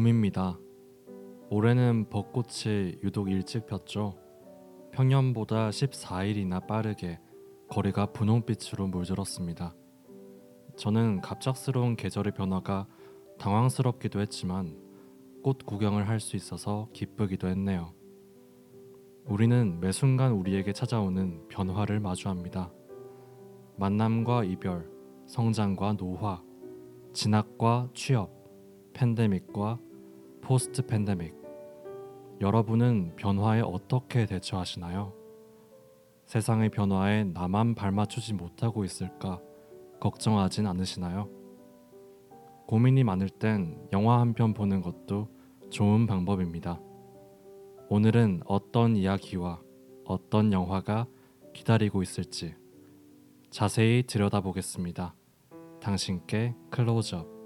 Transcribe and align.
봄입니다. 0.00 0.58
올해는 1.50 2.08
벚꽃이 2.08 3.00
유독 3.02 3.30
일찍 3.30 3.66
폈죠. 3.66 4.16
평년보다 4.92 5.68
14일이나 5.68 6.66
빠르게 6.66 7.20
거리가 7.68 8.06
분홍빛으로 8.06 8.86
물들었습니다. 8.86 9.74
저는 10.78 11.20
갑작스러운 11.20 11.96
계절의 11.96 12.32
변화가 12.32 12.86
당황스럽기도 13.38 14.20
했지만 14.20 14.78
꽃 15.42 15.66
구경을 15.66 16.08
할 16.08 16.18
수 16.18 16.34
있어서 16.34 16.88
기쁘기도 16.94 17.48
했네요. 17.48 17.92
우리는 19.26 19.80
매 19.80 19.92
순간 19.92 20.32
우리에게 20.32 20.72
찾아오는 20.72 21.46
변화를 21.48 22.00
마주합니다. 22.00 22.72
만남과 23.76 24.44
이별, 24.44 24.90
성장과 25.26 25.98
노화, 25.98 26.42
진학과 27.12 27.90
취업, 27.92 28.30
팬데믹과 28.94 29.78
포스트 30.50 30.84
팬데믹. 30.84 31.32
여러분은 32.40 33.14
변화에 33.14 33.60
어떻게 33.60 34.26
대처하시나요? 34.26 35.12
세상의 36.26 36.70
변화에 36.70 37.22
나만 37.22 37.76
발맞추지 37.76 38.34
못하고 38.34 38.82
있을까 38.82 39.40
걱정하진 40.00 40.66
않으시나요? 40.66 41.28
고민이 42.66 43.04
많을 43.04 43.28
땐 43.28 43.78
영화 43.92 44.18
한 44.18 44.34
편 44.34 44.52
보는 44.52 44.82
것도 44.82 45.28
좋은 45.70 46.08
방법입니다. 46.08 46.80
오늘은 47.88 48.42
어떤 48.44 48.96
이야기와 48.96 49.60
어떤 50.04 50.52
영화가 50.52 51.06
기다리고 51.54 52.02
있을지 52.02 52.56
자세히 53.50 54.02
들여다보겠습니다. 54.02 55.14
당신께 55.80 56.56
클로즈업. 56.70 57.39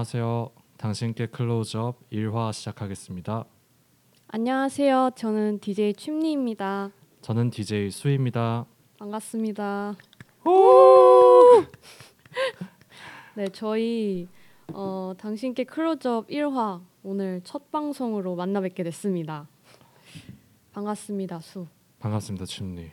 안녕하세요. 0.00 0.48
당신께 0.78 1.26
클로즈업 1.26 2.08
1화 2.10 2.54
시작하겠습니다. 2.54 3.44
안녕하세요. 4.28 5.10
저는 5.14 5.58
DJ 5.60 5.92
춤리입니다. 5.92 6.90
저는 7.20 7.50
DJ 7.50 7.90
수입니다. 7.90 8.64
반갑습니다. 8.98 9.94
네, 13.36 13.46
저희 13.52 14.26
어, 14.72 15.12
당신께 15.18 15.64
클로즈업 15.64 16.28
1화 16.28 16.80
오늘 17.02 17.42
첫 17.44 17.70
방송으로 17.70 18.36
만나 18.36 18.62
뵙게 18.62 18.82
됐습니다. 18.84 19.48
반갑습니다, 20.72 21.40
수. 21.40 21.66
반갑습니다, 21.98 22.46
춘리. 22.46 22.84
네, 22.84 22.92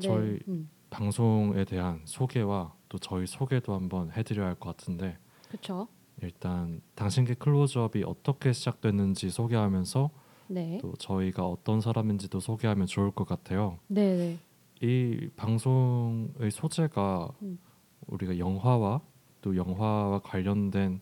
저희 0.00 0.38
음, 0.48 0.70
방송에 0.88 1.66
대한 1.66 2.00
소개와 2.06 2.72
또 2.88 2.96
저희 2.98 3.26
소개도 3.26 3.74
한번 3.74 4.10
해드려야 4.12 4.46
할 4.48 4.54
것 4.54 4.74
같은데 4.74 5.18
그렇죠. 5.54 5.86
일단 6.22 6.80
당신께 6.94 7.34
클로즈업이 7.34 8.02
어떻게 8.04 8.52
시작됐는지 8.52 9.30
소개하면서 9.30 10.10
네, 10.48 10.78
또 10.80 10.94
저희가 10.94 11.46
어떤 11.46 11.80
사람인지도 11.80 12.40
소개하면 12.40 12.86
좋을 12.86 13.10
것 13.12 13.26
같아요. 13.26 13.78
네, 13.86 14.16
네, 14.16 14.38
이 14.86 15.28
방송의 15.36 16.50
소재가 16.50 17.30
음. 17.42 17.58
우리가 18.06 18.38
영화와 18.38 19.00
또 19.40 19.56
영화와 19.56 20.20
관련된 20.20 21.00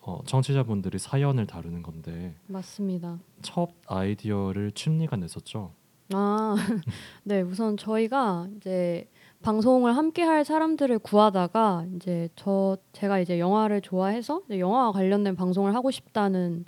어, 0.00 0.20
청취자분들이 0.24 0.98
사연을 0.98 1.46
다루는 1.46 1.82
건데 1.82 2.34
맞습니다. 2.46 3.18
첫 3.42 3.70
아이디어를 3.86 4.72
춘리가 4.72 5.16
냈었죠. 5.16 5.72
아, 6.12 6.54
네, 7.24 7.42
우선 7.42 7.76
저희가 7.76 8.48
이제 8.56 9.08
방송을 9.42 9.96
함께 9.96 10.22
할 10.22 10.44
사람들을 10.44 10.98
구하다가 10.98 11.86
이제 11.94 12.28
저 12.34 12.76
제가 12.92 13.20
이제 13.20 13.38
영화를 13.38 13.80
좋아해서 13.80 14.42
이제 14.46 14.58
영화와 14.58 14.92
관련된 14.92 15.36
방송을 15.36 15.74
하고 15.74 15.90
싶다는 15.90 16.64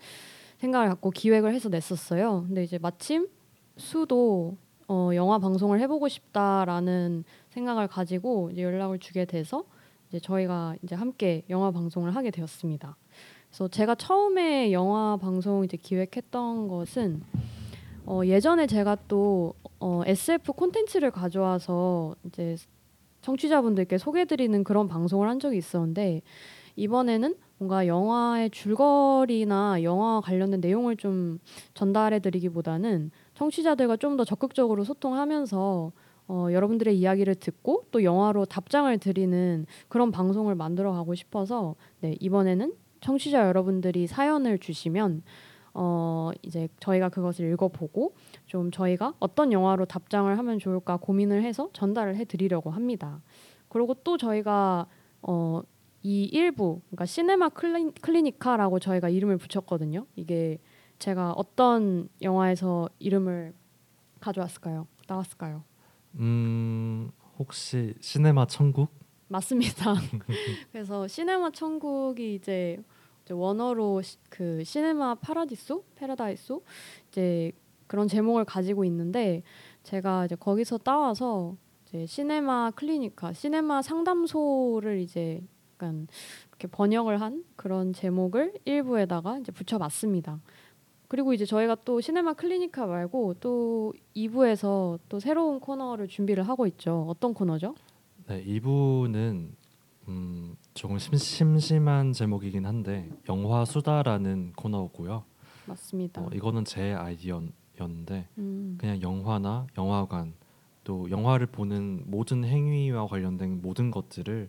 생각을 0.58 0.88
갖고 0.88 1.10
기획을 1.10 1.52
해서 1.52 1.68
냈었어요. 1.68 2.44
근데 2.46 2.62
이제 2.62 2.78
마침 2.78 3.28
수도 3.76 4.56
어, 4.88 5.10
영화 5.14 5.38
방송을 5.38 5.80
해보고 5.80 6.08
싶다라는 6.08 7.24
생각을 7.50 7.88
가지고 7.88 8.50
이제 8.52 8.62
연락을 8.62 8.98
주게 8.98 9.24
돼서 9.24 9.64
이제 10.08 10.20
저희가 10.20 10.76
이제 10.82 10.94
함께 10.94 11.44
영화 11.50 11.70
방송을 11.70 12.14
하게 12.14 12.30
되었습니다. 12.30 12.96
그래서 13.48 13.68
제가 13.68 13.94
처음에 13.96 14.72
영화 14.72 15.16
방송 15.16 15.64
이제 15.64 15.76
기획했던 15.76 16.68
것은 16.68 17.22
어, 18.10 18.26
예전에 18.26 18.66
제가 18.66 18.96
또 19.06 19.54
어, 19.78 20.02
SF 20.04 20.54
콘텐츠를 20.54 21.12
가져와서 21.12 22.16
이제 22.24 22.56
청취자분들께 23.20 23.98
소개드리는 23.98 24.64
그런 24.64 24.88
방송을 24.88 25.28
한 25.28 25.38
적이 25.38 25.58
있었는데 25.58 26.22
이번에는 26.74 27.36
뭔가 27.58 27.86
영화의 27.86 28.50
줄거리나 28.50 29.84
영화와 29.84 30.22
관련된 30.22 30.60
내용을 30.60 30.96
좀 30.96 31.38
전달해드리기보다는 31.74 33.12
청취자들과 33.34 33.96
좀 33.96 34.16
더 34.16 34.24
적극적으로 34.24 34.82
소통하면서 34.82 35.92
어, 36.26 36.48
여러분들의 36.50 36.98
이야기를 36.98 37.36
듣고 37.36 37.84
또 37.92 38.02
영화로 38.02 38.44
답장을 38.44 38.98
드리는 38.98 39.66
그런 39.86 40.10
방송을 40.10 40.56
만들어 40.56 40.90
가고 40.90 41.14
싶어서 41.14 41.76
네, 42.00 42.16
이번에는 42.18 42.72
청취자 43.02 43.46
여러분들이 43.46 44.08
사연을 44.08 44.58
주시면 44.58 45.22
어, 45.82 46.30
이제 46.42 46.68
저희가 46.78 47.08
그것을 47.08 47.50
읽어보고 47.52 48.14
좀 48.44 48.70
저희가 48.70 49.14
어떤 49.18 49.50
영화로 49.50 49.86
답장을 49.86 50.36
하면 50.36 50.58
좋을까 50.58 50.98
고민을 50.98 51.42
해서 51.42 51.70
전달을 51.72 52.16
해드리려고 52.16 52.70
합니다. 52.70 53.22
그리고 53.70 53.94
또 53.94 54.18
저희가 54.18 54.86
어, 55.22 55.62
이 56.02 56.24
일부 56.24 56.82
그러니까 56.88 57.06
시네마 57.06 57.48
클리, 57.48 57.92
클리니카라고 57.92 58.78
저희가 58.78 59.08
이름을 59.08 59.38
붙였거든요. 59.38 60.04
이게 60.16 60.58
제가 60.98 61.32
어떤 61.32 62.10
영화에서 62.20 62.90
이름을 62.98 63.54
가져왔을까요? 64.20 64.86
나왔을까요? 65.08 65.64
음 66.16 67.10
혹시 67.38 67.94
시네마 68.00 68.48
천국? 68.48 68.90
맞습니다. 69.28 69.94
그래서 70.72 71.08
시네마 71.08 71.52
천국이 71.52 72.34
이제 72.34 72.34
이제 72.34 72.82
원어로 73.34 74.02
시, 74.02 74.16
그 74.28 74.62
시네마 74.64 75.16
파라디소, 75.16 75.84
페라다이소 75.96 76.62
이제 77.08 77.52
그런 77.86 78.08
제목을 78.08 78.44
가지고 78.44 78.84
있는데 78.84 79.42
제가 79.82 80.26
이제 80.26 80.36
거기서 80.36 80.78
따와서 80.78 81.56
이제 81.86 82.06
시네마 82.06 82.72
클리니카, 82.72 83.32
시네마 83.32 83.82
상담소를 83.82 85.00
이제 85.00 85.42
약간 85.74 86.06
이렇게 86.50 86.68
번역을 86.68 87.20
한 87.20 87.44
그런 87.56 87.92
제목을 87.92 88.54
일부에다가 88.64 89.38
이제 89.38 89.50
붙여봤습니다. 89.50 90.40
그리고 91.08 91.32
이제 91.32 91.44
저희가 91.44 91.74
또 91.84 92.00
시네마 92.00 92.34
클리니카 92.34 92.86
말고 92.86 93.34
또 93.40 93.92
2부에서 94.14 95.00
또 95.08 95.18
새로운 95.18 95.58
코너를 95.58 96.06
준비를 96.06 96.46
하고 96.46 96.68
있죠. 96.68 97.06
어떤 97.08 97.34
코너죠? 97.34 97.74
네 98.28 98.40
이부는 98.46 99.56
음 100.06 100.56
조금 100.80 100.98
심, 100.98 101.14
심심한 101.18 102.14
제목이긴 102.14 102.64
한데 102.64 103.06
영화 103.28 103.66
수다라는 103.66 104.54
코너고요. 104.56 105.24
맞습니다. 105.66 106.22
어, 106.22 106.30
이거는 106.32 106.64
제 106.64 106.94
아이디어였는데 106.94 108.28
음, 108.38 108.78
그냥 108.80 109.02
영화나 109.02 109.66
영화관 109.76 110.32
또 110.82 111.10
영화를 111.10 111.48
보는 111.48 112.04
모든 112.06 112.44
행위와 112.44 113.08
관련된 113.08 113.60
모든 113.60 113.90
것들을 113.90 114.48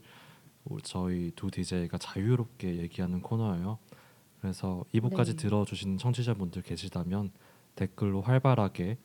우리 0.63 0.81
저희 0.83 1.33
두 1.35 1.51
DJ가 1.51 1.97
자유롭게 1.97 2.77
얘기하는 2.77 3.21
코너예요. 3.21 3.77
그래서 4.39 4.85
2부까지 4.93 5.25
네. 5.25 5.35
들어주시는 5.35 5.97
청취자분들 5.97 6.61
계시다면 6.61 7.31
댓글로 7.75 8.21
활발하게 8.21 8.97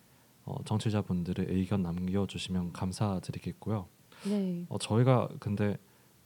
어, 0.45 0.63
청취자분들의 0.65 1.47
의견 1.49 1.83
남겨주시면 1.83 2.73
감사드리겠고요. 2.73 3.89
네. 4.29 4.65
어, 4.69 4.79
저희가 4.79 5.29
근데 5.41 5.77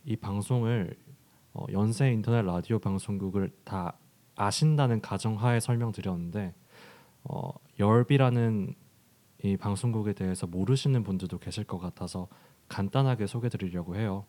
이 0.04 0.16
방송을 0.16 0.96
어, 1.52 1.64
연세 1.72 2.10
인터넷 2.10 2.42
라디오 2.42 2.78
방송국을 2.78 3.50
다 3.64 3.98
아신다는 4.36 5.00
가정하에 5.00 5.60
설명드렸는데 5.60 6.54
어, 7.24 7.50
열비라는 7.78 8.74
이 9.42 9.56
방송국에 9.56 10.12
대해서 10.12 10.46
모르시는 10.46 11.02
분들도 11.02 11.38
계실 11.38 11.64
것 11.64 11.78
같아서 11.78 12.28
간단하게 12.68 13.26
소개드리려고 13.26 13.96
해요. 13.96 14.24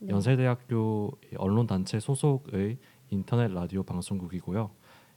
네. 0.00 0.08
연세대학교 0.08 1.12
언론 1.36 1.66
단체 1.66 2.00
소속의 2.00 2.78
인터넷 3.10 3.52
라디오 3.52 3.82
방송국이고요. 3.82 4.70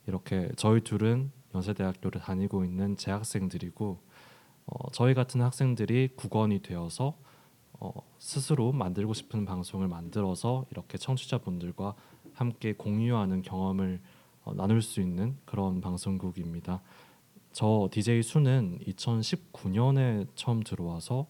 이렇게 0.06 0.50
저희 0.56 0.81
둘은 0.81 1.31
연세대학교를 1.56 2.21
다니고 2.21 2.63
있는 2.63 2.95
재학생들이고 2.95 4.00
어, 4.68 4.92
저희 4.92 5.13
같은 5.13 5.42
학생들이 5.42 6.09
국원이 6.15 6.62
되어서 6.62 7.18
어, 7.79 7.91
스스로 8.19 8.71
만들고 8.71 9.13
싶은 9.13 9.45
방송을 9.45 9.88
만들어서 9.88 10.65
이렇게 10.71 10.97
청취자분들과 10.97 11.95
함께 12.33 12.74
공유하는 12.74 13.41
경험을 13.41 14.00
어, 14.44 14.53
나눌 14.53 14.81
수 14.81 15.01
있는 15.01 15.38
그런 15.45 15.81
방송국입니다. 15.81 16.81
저 17.51 17.89
DJ 17.91 18.24
수는 18.24 18.79
2019년에 18.88 20.27
처음 20.35 20.62
들어와서 20.62 21.27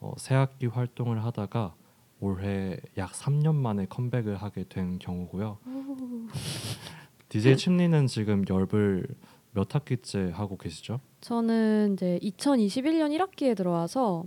어, 0.00 0.12
새학기 0.18 0.66
활동을 0.66 1.24
하다가 1.24 1.74
올해 2.20 2.78
약 2.96 3.12
3년 3.12 3.54
만에 3.54 3.86
컴백을 3.86 4.36
하게 4.36 4.64
된 4.68 4.98
경우고요. 4.98 5.58
DJ 7.28 7.56
침리는 7.56 8.06
지금 8.06 8.44
열불 8.48 9.08
몇 9.52 9.74
학기째 9.74 10.30
하고 10.34 10.56
계시죠? 10.56 11.00
저는 11.20 11.94
이제 11.94 12.18
2021년 12.22 13.16
1학기에 13.18 13.56
들어와서 13.56 14.24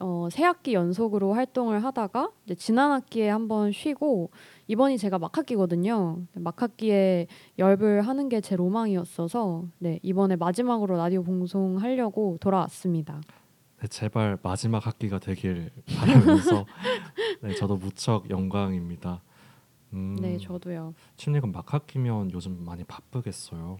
어, 0.00 0.28
세 0.30 0.44
학기 0.44 0.74
연속으로 0.74 1.32
활동을 1.34 1.82
하다가 1.84 2.30
이제 2.44 2.54
지난 2.54 2.92
학기에 2.92 3.28
한번 3.28 3.72
쉬고 3.72 4.30
이번이 4.66 4.98
제가 4.98 5.18
막학기거든요. 5.18 6.20
막학기에 6.34 7.26
열불 7.58 8.02
하는 8.02 8.28
게 8.28 8.40
제 8.40 8.54
로망이었어서 8.56 9.64
네, 9.78 9.98
이번에 10.02 10.36
마지막으로 10.36 10.96
라디오 10.96 11.22
방송 11.22 11.78
하려고 11.78 12.38
돌아왔습니다. 12.40 13.20
네, 13.80 13.86
제발 13.88 14.38
마지막 14.42 14.86
학기가 14.86 15.18
되길 15.18 15.70
바라면서 15.98 16.64
네, 17.42 17.54
저도 17.54 17.76
무척 17.76 18.28
영광입니다. 18.30 19.22
음, 19.94 20.16
네, 20.20 20.36
저도요. 20.38 20.94
침리가 21.16 21.46
막 21.46 21.72
학기면 21.72 22.30
요즘 22.32 22.64
많이 22.64 22.84
바쁘겠어요. 22.84 23.78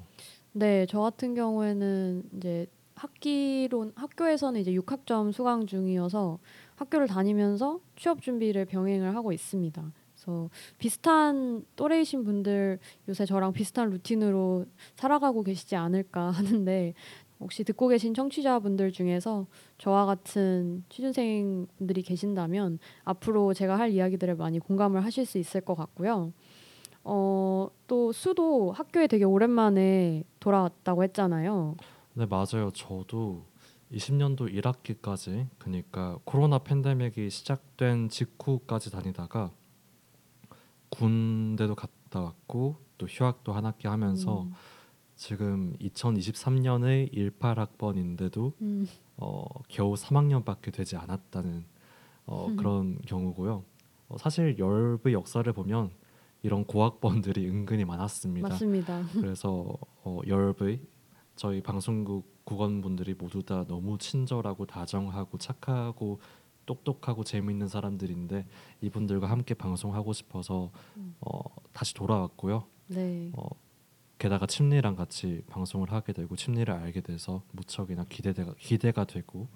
네, 0.53 0.87
저 0.87 1.01
같은 1.01 1.35
경우에는 1.35 2.23
이제 2.37 2.67
학기론 2.99 3.93
학교에서는 3.95 4.61
이제 4.61 4.73
6학점 4.73 5.33
수강 5.33 5.67
중이어서 5.67 6.39
학교를 6.77 7.07
다니면서 7.07 7.81
취업 7.97 8.21
준비를 8.21 8.65
병행을 8.67 9.15
하고 9.15 9.33
있습니다. 9.33 9.93
그래서 10.15 10.51
비슷한 10.79 11.65
또래이신 11.77 12.25
분들 12.25 12.79
요새 13.09 13.25
저랑 13.25 13.53
비슷한 13.53 13.91
루틴으로 13.91 14.67
살아가고 14.97 15.43
계시지 15.43 15.77
않을까 15.77 16.31
하는데 16.33 16.95
혹시 17.41 17.63
듣고 17.63 17.87
계신 17.87 18.15
청취자분들 18.15 18.91
중에서 18.91 19.47
저와 19.79 20.07
같은 20.07 20.83
취준생 20.89 21.69
분들이 21.79 22.03
계신다면 22.03 22.81
앞으로 23.05 23.55
제가 23.55 23.79
할 23.79 23.91
이야기들을 23.93 24.35
많이 24.35 24.59
공감을 24.59 25.05
하실 25.05 25.25
수 25.25 25.39
있을 25.39 25.61
것 25.61 25.77
같고요. 25.77 26.33
어, 27.05 27.69
또 27.87 28.13
수도 28.13 28.73
학교에 28.73 29.07
되게 29.07 29.25
오랜만에 29.25 30.25
돌아왔다고 30.41 31.05
했잖아요. 31.05 31.77
네 32.19 32.27
맞아요. 32.27 32.73
저도 32.75 33.47
20년도 33.93 34.53
1학기까지 34.53 35.47
그러니까 35.57 36.19
코로나 36.25 36.59
팬데믹이 36.59 37.31
시작된 37.31 38.09
직후까지 38.09 38.91
다니다가 38.91 39.53
군대도 40.89 41.77
갔다 41.77 42.21
왔고 42.21 42.75
또 42.99 43.07
휴학도 43.07 43.53
한 43.53 43.67
학기 43.67 43.87
하면서 43.87 44.43
음, 44.43 44.53
지금 45.15 45.77
2023년의 45.81 47.15
18학번인데도 47.39 48.53
음, 48.63 48.89
어, 49.17 49.45
겨우 49.69 49.95
3학년밖에 49.95 50.73
되지 50.73 50.97
않았다는 50.97 51.65
어, 52.27 52.49
음. 52.49 52.57
그런 52.57 52.99
경우고요. 53.03 53.63
어, 54.09 54.17
사실 54.19 54.59
열의 54.59 55.13
역사를 55.13 55.53
보면 55.53 55.93
이런 56.43 56.65
고학번들이 56.65 57.49
은근히 57.49 57.85
많았습니다. 57.85 58.49
맞습니다. 58.49 59.05
그래서 59.13 59.79
어, 60.03 60.19
열의 60.27 60.81
저희 61.39 61.63
방송국 61.63 62.45
국원분들이 62.45 63.15
모두 63.15 63.45
다 63.45 63.65
너무 63.69 63.97
친절하고 63.97 64.67
다정하고 64.67 65.39
착하고 65.39 66.19
똑똑하고 66.67 67.23
재미있는 67.23 67.69
사람들인데 67.69 68.45
이분들과 68.81 69.31
함께 69.31 69.55
방송하고 69.55 70.13
싶어서 70.13 70.73
음. 70.97 71.15
어, 71.21 71.39
다시 71.73 71.95
돌아왔고요. 71.95 72.65
네. 72.89 73.31
어, 73.37 73.47
게다가 74.19 74.47
침리랑 74.47 74.97
같이 74.97 75.45
방송을 75.47 75.93
하게 75.93 76.13
되고 76.13 76.35
침리를 76.35 76.75
알게 76.75 77.03
돼서 77.03 77.45
무척이나 77.53 78.05
기대가 78.09 78.53
기대가 78.59 79.05
되고 79.05 79.47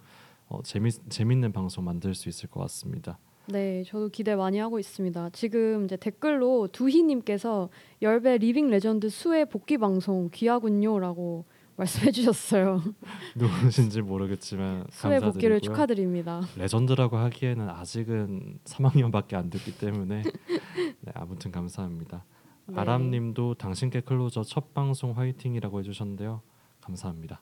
어, 0.46 0.62
재미 0.62 0.93
재밌는 0.93 1.50
방송 1.50 1.84
만들 1.84 2.14
수 2.14 2.29
있을 2.29 2.49
것 2.49 2.61
같습니다. 2.61 3.19
네, 3.49 3.82
저도 3.82 4.08
기대 4.08 4.37
많이 4.37 4.58
하고 4.58 4.79
있습니다. 4.79 5.31
지금 5.31 5.87
이제 5.87 5.96
댓글로 5.96 6.69
두희님께서 6.69 7.70
열배 8.00 8.38
living 8.38 8.70
legend 8.70 9.08
수의 9.08 9.46
복귀 9.46 9.79
방송 9.79 10.31
귀하군요라고 10.32 11.44
말씀해 11.82 12.12
주셨어요. 12.12 12.81
누구신지 13.34 14.02
모르겠지만 14.02 14.87
수의 14.90 15.20
복귀를. 15.20 15.61
축하드립니다. 15.61 16.40
legend라고 16.56 17.17
하기에는 17.17 17.69
아직은 17.69 18.61
3학년밖에 18.64 19.34
안 19.34 19.50
됐기 19.50 19.79
때문에 19.79 20.23
네, 20.23 21.12
아무튼 21.14 21.50
감사합니다. 21.50 22.25
네. 22.67 22.79
아람님도 22.81 23.55
당신께 23.55 24.00
클로즈업 24.02 24.43
첫 24.44 24.73
방송 24.75 25.17
화이팅이라고 25.17 25.81
해주셨는데요. 25.81 26.40
감사합니다. 26.81 27.40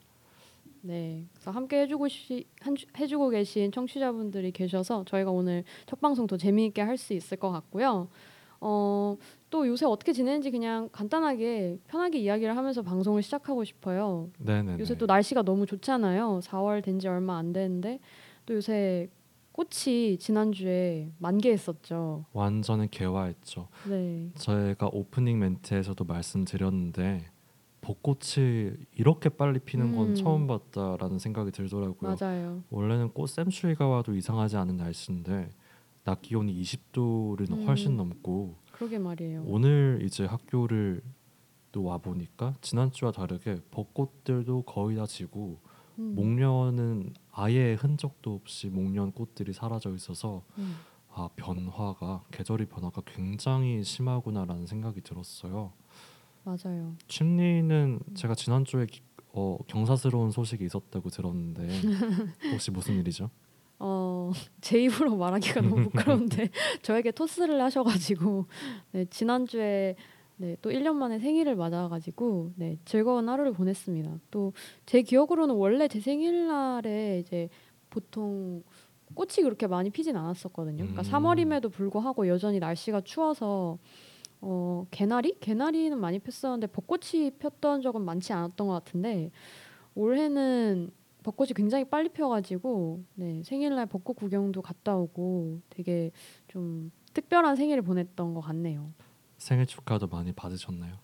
네, 0.82 1.26
그래서 1.34 1.50
함께 1.50 1.82
해주고 1.82 2.08
시, 2.08 2.46
한, 2.60 2.74
해주고 2.98 3.28
계신 3.28 3.70
청취자분들이 3.70 4.50
계셔서 4.52 5.04
저희가 5.04 5.30
오늘 5.30 5.64
첫 5.86 6.00
방송 6.00 6.26
더 6.26 6.38
재미있게 6.38 6.80
할 6.80 6.96
수 6.96 7.12
있을 7.12 7.36
것 7.36 7.50
같고요. 7.50 8.08
어, 8.62 9.16
또 9.50 9.66
요새 9.66 9.84
어떻게 9.84 10.12
지내는지 10.12 10.50
그냥 10.52 10.88
간단하게 10.92 11.78
편하게 11.88 12.20
이야기를 12.20 12.56
하면서 12.56 12.82
방송을 12.82 13.22
시작하고 13.22 13.64
싶어요. 13.64 14.30
네네. 14.38 14.76
요새 14.78 14.96
또 14.96 15.06
날씨가 15.06 15.42
너무 15.42 15.66
좋잖아요. 15.66 16.40
4월 16.42 16.82
된 16.84 17.00
지 17.00 17.08
얼마 17.08 17.36
안 17.38 17.52
됐는데 17.52 17.98
또 18.46 18.54
요새 18.54 19.08
꽃이 19.52 20.18
지난주에 20.18 21.10
만개했었죠. 21.18 22.26
완전히 22.32 22.88
개화했죠. 22.90 23.68
네. 23.88 24.30
저희가 24.36 24.88
오프닝 24.92 25.38
멘트에서도 25.38 26.02
말씀드렸는데 26.04 27.26
벚꽃이 27.80 28.72
이렇게 28.94 29.28
빨리 29.30 29.58
피는 29.58 29.96
건 29.96 30.10
음. 30.10 30.14
처음 30.14 30.46
봤다라는 30.46 31.18
생각이 31.18 31.50
들더라고요. 31.50 32.16
맞아요. 32.20 32.62
원래는 32.70 33.10
꽃샘추위가 33.12 33.88
와도 33.88 34.14
이상하지 34.14 34.56
않은 34.58 34.76
날씨인데 34.76 35.48
낮 36.04 36.22
기온이 36.22 36.54
20도를 36.62 37.50
음. 37.50 37.66
훨씬 37.66 37.96
넘고 37.96 38.54
그러게 38.80 38.98
말이에요. 38.98 39.42
오늘 39.46 40.00
이제 40.02 40.24
학교를 40.24 41.02
또 41.72 41.82
와 41.82 41.98
보니까 41.98 42.54
지난주와 42.62 43.12
다르게 43.12 43.58
벚꽃들도 43.70 44.62
거의 44.62 44.96
다 44.96 45.06
지고 45.06 45.60
음. 46.00 46.14
목련은 46.16 47.12
아예 47.30 47.74
흔적도 47.74 48.34
없이 48.34 48.68
목련 48.68 49.12
꽃들이 49.12 49.52
사라져 49.52 49.94
있어서 49.94 50.42
음. 50.58 50.74
아 51.12 51.28
변화가 51.36 52.24
계절의 52.32 52.66
변화가 52.68 53.02
굉장히 53.06 53.84
심하구나라는 53.84 54.66
생각이 54.66 55.00
들었어요. 55.02 55.72
맞아요. 56.42 56.96
침리는 57.06 58.00
제가 58.14 58.34
지난주에 58.34 58.86
기- 58.86 59.02
어, 59.32 59.58
경사스러운 59.68 60.30
소식이 60.32 60.64
있었다고 60.64 61.10
들었는데 61.10 61.68
혹시 62.50 62.70
무슨 62.72 62.94
일이죠? 62.96 63.30
어, 63.80 64.30
제 64.60 64.78
입으로 64.82 65.16
말하기가 65.16 65.62
너무 65.62 65.84
부끄러운데 65.90 66.50
저에게 66.82 67.10
토스를 67.10 67.60
하셔가지고 67.62 68.46
네, 68.92 69.04
지난주에 69.06 69.96
네, 70.36 70.56
또 70.62 70.70
1년 70.70 70.94
만에 70.94 71.18
생일을 71.18 71.54
맞아가지고 71.56 72.52
네, 72.56 72.78
즐거운 72.84 73.28
하루를 73.28 73.52
보냈습니다. 73.52 74.18
또 74.30 74.52
제 74.86 75.02
기억으로는 75.02 75.54
원래 75.54 75.86
제 75.88 76.00
생일날에 76.00 77.18
이제 77.20 77.48
보통 77.90 78.62
꽃이 79.14 79.42
그렇게 79.42 79.66
많이 79.66 79.90
피진 79.90 80.16
않았었거든요. 80.16 80.84
그러니까 80.86 81.02
음. 81.02 81.04
3월임에도 81.04 81.72
불구하고 81.72 82.28
여전히 82.28 82.58
날씨가 82.58 83.00
추워서 83.02 83.78
어, 84.40 84.86
개나리? 84.90 85.36
개나리는 85.40 85.98
많이 85.98 86.18
폈었는데 86.18 86.68
벚꽃이 86.68 87.32
폈던 87.38 87.82
적은 87.82 88.02
많지 88.02 88.32
않았던 88.32 88.66
것 88.66 88.72
같은데 88.72 89.30
올해는 89.94 90.90
벚꽃이 91.22 91.50
굉장히 91.54 91.84
빨리 91.84 92.08
펴가지고 92.08 93.04
네, 93.14 93.42
생일날 93.44 93.86
벚꽃 93.86 94.16
구경도 94.16 94.62
갔다 94.62 94.96
오고 94.96 95.60
되게 95.70 96.10
좀 96.48 96.90
특별한 97.12 97.56
생일을 97.56 97.82
보냈던 97.82 98.34
것 98.34 98.40
같네요. 98.40 98.92
생일 99.36 99.66
축하도 99.66 100.06
많이 100.08 100.32
받으셨나요? 100.32 100.94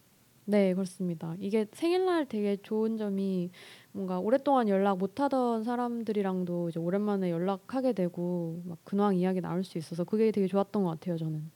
네 0.48 0.74
그렇습니다. 0.74 1.34
이게 1.40 1.66
생일날 1.72 2.26
되게 2.26 2.56
좋은 2.56 2.96
점이 2.96 3.50
뭔가 3.90 4.20
오랫동안 4.20 4.68
연락 4.68 4.98
못하던 4.98 5.64
사람들이랑도 5.64 6.68
이제 6.68 6.78
오랜만에 6.78 7.30
연락하게 7.30 7.92
되고 7.92 8.62
막 8.64 8.78
근황 8.84 9.16
이야기 9.16 9.40
나눌 9.40 9.64
수 9.64 9.76
있어서 9.76 10.04
그게 10.04 10.30
되게 10.30 10.46
좋았던 10.46 10.84
것 10.84 10.90
같아요 10.90 11.16
저는. 11.16 11.50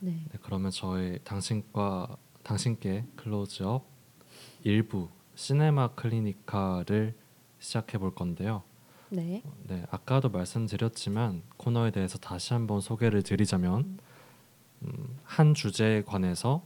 네. 0.00 0.12
네, 0.12 0.38
그러면 0.42 0.70
저희 0.70 1.18
당신과 1.24 2.16
당신께 2.42 3.04
클로즈업 3.16 3.84
일부 4.64 5.10
시네마 5.34 5.88
클리니카를 5.94 7.14
시작해 7.58 7.98
볼 7.98 8.14
건데요. 8.14 8.62
네. 9.12 9.42
네, 9.64 9.84
아까도 9.90 10.30
말씀드렸지만 10.30 11.42
코너에 11.58 11.90
대해서 11.90 12.16
다시 12.16 12.54
한번 12.54 12.80
소개를 12.80 13.22
드리자면 13.22 13.98
음, 14.82 15.18
한 15.22 15.52
주제에 15.52 16.02
관해서 16.02 16.64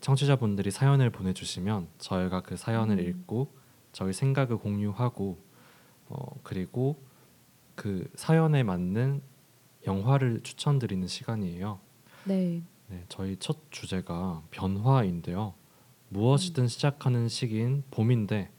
청취자분들이 0.00 0.70
사연을 0.70 1.08
보내주시면 1.08 1.88
저희가 1.96 2.42
그 2.42 2.58
사연을 2.58 2.98
음. 2.98 3.08
읽고 3.08 3.54
저희 3.92 4.12
생각을 4.12 4.58
공유하고 4.58 5.38
어, 6.08 6.40
그리고 6.42 7.02
그 7.74 8.06
사연에 8.16 8.62
맞는 8.62 9.22
영화를 9.86 10.40
추천드리는 10.42 11.06
시간이에요. 11.08 11.80
네. 12.24 12.62
네, 12.88 13.04
저희 13.08 13.36
첫 13.38 13.56
주제가 13.70 14.42
변화인데요. 14.50 15.54
무엇이든 16.10 16.68
시작하는 16.68 17.28
시기인 17.28 17.82
봄인데 17.90 18.50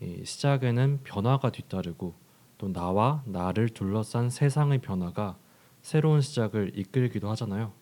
이 0.00 0.24
시작에는 0.24 1.00
변화가 1.04 1.52
뒤따르고 1.52 2.14
또 2.58 2.72
나와 2.72 3.22
나를 3.24 3.68
둘러싼 3.68 4.28
세상의 4.30 4.80
변화가 4.80 5.38
새로운 5.80 6.20
시작을 6.20 6.72
이끌기도 6.76 7.30
하잖아요. 7.30 7.72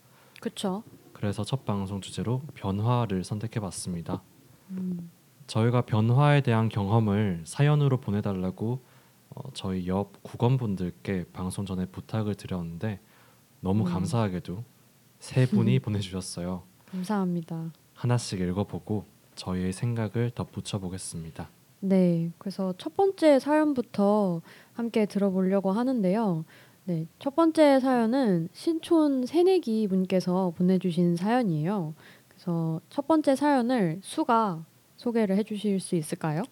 그렇죠. 0.41 0.83
그래서 1.13 1.43
첫 1.45 1.65
방송 1.65 2.01
주제로 2.03 2.43
변화를 2.55 3.25
선택해봤습니다. 3.25 4.23
음. 4.71 5.11
저희가 5.47 5.83
변화에 5.83 6.43
대한 6.43 6.69
경험을 6.69 7.43
사연으로 7.45 8.01
보내달라고 8.01 8.83
어, 9.31 9.43
저희 9.55 9.87
옆 9.89 10.23
국원분들께 10.23 11.27
방송 11.33 11.65
전에 11.65 11.87
부탁을 11.87 12.35
드렸는데 12.35 13.01
너무 13.61 13.85
음. 13.85 13.93
감사하게도 13.93 14.63
세 15.21 15.47
분이 15.47 15.79
보내주셨어요. 15.81 16.63
감사합니다. 16.91 17.73
하나씩 17.95 18.41
읽어보고 18.41 19.05
저희의 19.37 19.73
생각을 19.73 20.31
덧붙여 20.35 20.79
보겠습니다. 20.79 21.49
네. 21.81 22.31
그래서 22.39 22.75
첫 22.79 22.97
번째 22.97 23.39
사연부터 23.39 24.41
함께 24.75 25.07
들어보려고 25.07 25.73
하는데요. 25.73 26.45
네. 26.85 27.07
첫 27.19 27.35
번째 27.35 27.81
사연은 27.81 28.49
신촌 28.53 29.27
새내기 29.27 29.89
분께서 29.89 30.53
보내주신 30.57 31.17
사연이에요. 31.17 31.95
그래서 32.29 32.81
첫 32.91 33.07
번째 33.07 33.35
사연을 33.35 34.01
수가 34.03 34.65
소개를 34.97 35.37
해주실 35.37 35.81
수 35.81 35.97
있을까요? 35.97 36.45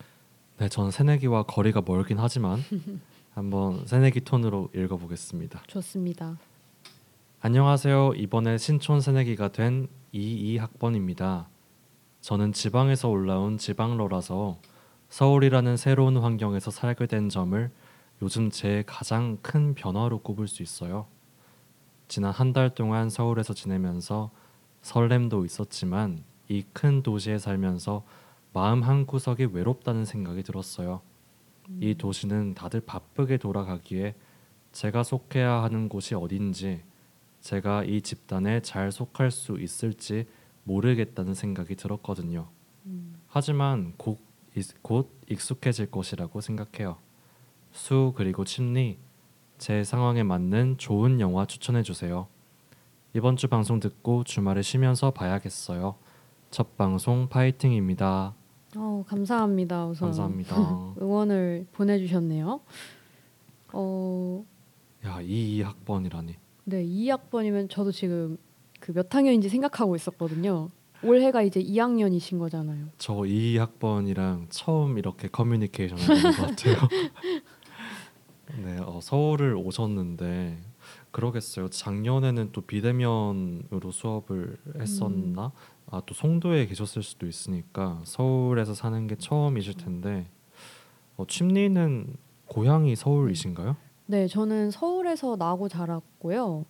네, 0.58 0.68
전 0.68 0.90
새내기와 0.90 1.44
거리가 1.44 1.82
멀긴 1.84 2.18
하지만 2.18 2.58
한번 3.34 3.86
새내기 3.86 4.20
톤으로 4.20 4.70
읽어보겠습니다. 4.74 5.62
좋습니다. 5.66 6.38
안녕하세요. 7.40 8.14
이번에 8.16 8.58
신촌 8.58 9.00
새내기가 9.00 9.52
된 9.52 9.88
22학번입니다. 10.14 11.46
저는 12.20 12.52
지방에서 12.52 13.08
올라온 13.08 13.58
지방러라서 13.58 14.58
서울이라는 15.18 15.76
새로운 15.76 16.16
환경에서 16.16 16.72
살게 16.72 17.06
된 17.06 17.28
점을 17.28 17.70
요즘 18.20 18.50
제 18.50 18.82
가장 18.84 19.38
큰 19.42 19.72
변화로 19.76 20.18
꼽을 20.22 20.48
수 20.48 20.60
있어요. 20.60 21.06
지난 22.08 22.32
한 22.32 22.52
달 22.52 22.74
동안 22.74 23.08
서울에서 23.08 23.54
지내면서 23.54 24.32
설렘도 24.82 25.44
있었지만 25.44 26.24
이 26.48 26.64
큰 26.72 27.04
도시에 27.04 27.38
살면서 27.38 28.04
마음 28.52 28.82
한 28.82 29.06
구석이 29.06 29.50
외롭다는 29.52 30.04
생각이 30.04 30.42
들었어요. 30.42 31.00
이 31.80 31.94
도시는 31.94 32.54
다들 32.54 32.80
바쁘게 32.80 33.36
돌아가기에 33.36 34.16
제가 34.72 35.04
속해야 35.04 35.62
하는 35.62 35.88
곳이 35.88 36.16
어딘지 36.16 36.82
제가 37.40 37.84
이 37.84 38.02
집단에 38.02 38.62
잘 38.62 38.90
속할 38.90 39.30
수 39.30 39.60
있을지 39.60 40.26
모르겠다는 40.64 41.34
생각이 41.34 41.76
들었거든요. 41.76 42.48
음. 42.86 43.14
하지만 43.28 43.94
곧, 43.96 44.18
익- 44.18 44.33
곧 44.82 45.10
익숙해질 45.28 45.90
것이라고 45.90 46.40
생각해요. 46.40 46.96
수 47.72 48.12
그리고 48.16 48.44
침리 48.44 48.98
제 49.58 49.82
상황에 49.84 50.22
맞는 50.22 50.78
좋은 50.78 51.20
영화 51.20 51.46
추천해 51.46 51.82
주세요. 51.82 52.28
이번 53.14 53.36
주 53.36 53.48
방송 53.48 53.80
듣고 53.80 54.24
주말에 54.24 54.62
쉬면서 54.62 55.10
봐야겠어요. 55.12 55.96
첫 56.50 56.76
방송 56.76 57.28
파이팅입니다. 57.28 58.34
어, 58.76 59.04
감사합니다. 59.06 59.86
우선 59.86 60.08
감사합니다. 60.08 60.56
응원을 61.00 61.66
보내주셨네요. 61.72 62.60
어, 63.72 64.44
야, 65.04 65.20
이 65.20 65.62
학번이라니. 65.62 66.36
네, 66.64 66.84
2학번이면 66.84 67.70
저도 67.70 67.92
지금 67.92 68.36
그 68.80 68.92
몇 68.92 69.12
학년인지 69.14 69.48
생각하고 69.48 69.96
있었거든요. 69.96 70.70
올해가 71.04 71.42
이제 71.42 71.60
2학년이신 71.62 72.38
거잖아요. 72.38 72.86
저이 72.98 73.56
학번이랑 73.58 74.46
처음 74.50 74.98
이렇게 74.98 75.28
커뮤니케이션을 75.28 76.02
하는 76.02 76.22
것 76.22 76.46
같아요. 76.48 76.76
네, 78.64 78.78
어, 78.80 79.00
서울을 79.02 79.54
오셨는데 79.56 80.58
그러겠어요. 81.10 81.68
작년에는 81.68 82.50
또 82.52 82.60
비대면으로 82.60 83.90
수업을 83.90 84.56
했었나? 84.78 85.52
아, 85.90 86.02
또 86.06 86.14
송도에 86.14 86.66
계셨을 86.66 87.02
수도 87.02 87.26
있으니까 87.26 88.00
서울에서 88.04 88.74
사는 88.74 89.06
게 89.06 89.16
처음이실 89.16 89.74
텐데 89.74 90.26
어, 91.16 91.24
침리는 91.26 92.16
고향이 92.46 92.96
서울이신가요? 92.96 93.76
네, 94.06 94.26
저는 94.26 94.70
서울에서 94.70 95.36
나고 95.36 95.68
자랐고요. 95.68 96.66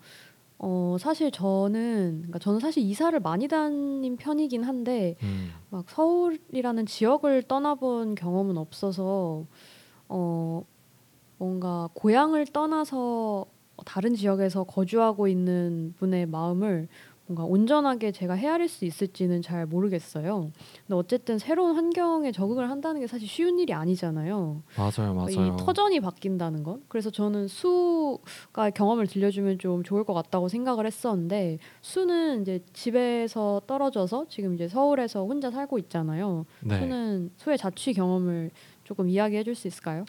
어, 0.67 0.97
사실 0.99 1.31
저는 1.31 2.21
그러니까 2.21 2.39
저는 2.39 2.59
사실 2.59 2.83
이사를 2.83 3.21
많이 3.21 3.49
다닌 3.49 4.17
편이긴 4.17 4.63
한데 4.65 5.15
음, 5.23 5.51
막 5.69 5.91
서울이라는 5.91 6.87
지역을 6.87 7.43
떠나본 7.43 8.15
경험은 8.15 8.57
없어서 8.57 9.45
어 10.09 10.65
뭔가 11.37 11.91
고향을 11.93 12.47
떠나서 12.47 13.45
다른 13.85 14.15
지역에서 14.15 14.65
거주하고 14.65 15.29
있는 15.29 15.93
분의 15.99 16.25
마음을 16.27 16.89
뭔가 17.27 17.45
온전하게 17.45 18.13
제가 18.13 18.35
헤아릴 18.35 18.69
수 18.69 18.85
있을지는 18.85 19.41
잘 19.41 19.65
모르겠어요. 19.65 20.51
근데 20.87 20.95
어쨌든 20.95 21.39
새로운 21.39 21.75
환경에 21.75 22.33
적응을 22.33 22.69
한다는 22.71 23.01
게 23.01 23.07
사실 23.07 23.27
쉬운 23.27 23.59
일이 23.59 23.73
아니잖아요. 23.73 24.63
맞아요, 24.77 25.19
어, 25.19 25.27
이 25.31 25.37
맞아요. 25.37 25.57
터전이 25.57 26.01
바뀐다는 26.01 26.63
건. 26.63 26.83
그래서 26.89 27.11
저는 27.11 27.49
수가 27.49 28.69
경험을 28.75 29.07
들려주면 29.07 29.59
좀 29.59 29.83
좋을 29.83 30.05
것 30.05 30.13
같다고 30.13 30.49
생각을 30.49 30.87
했었는데 30.87 31.59
수는 31.81 32.43
이제 32.43 32.61
집에서 32.75 33.63
떨어져서 33.67 34.27
지금 34.29 34.55
이제 34.55 34.69
서울에서 34.69 35.25
혼자 35.25 35.51
살고 35.51 35.79
있잖아요. 35.79 36.45
네, 36.61 36.79
수는 36.79 37.31
수의 37.39 37.57
자취 37.57 37.95
경험을 37.95 38.51
조금 38.85 39.09
이야기해 39.09 39.45
줄 39.45 39.55
수 39.55 39.67
있을까요? 39.69 40.05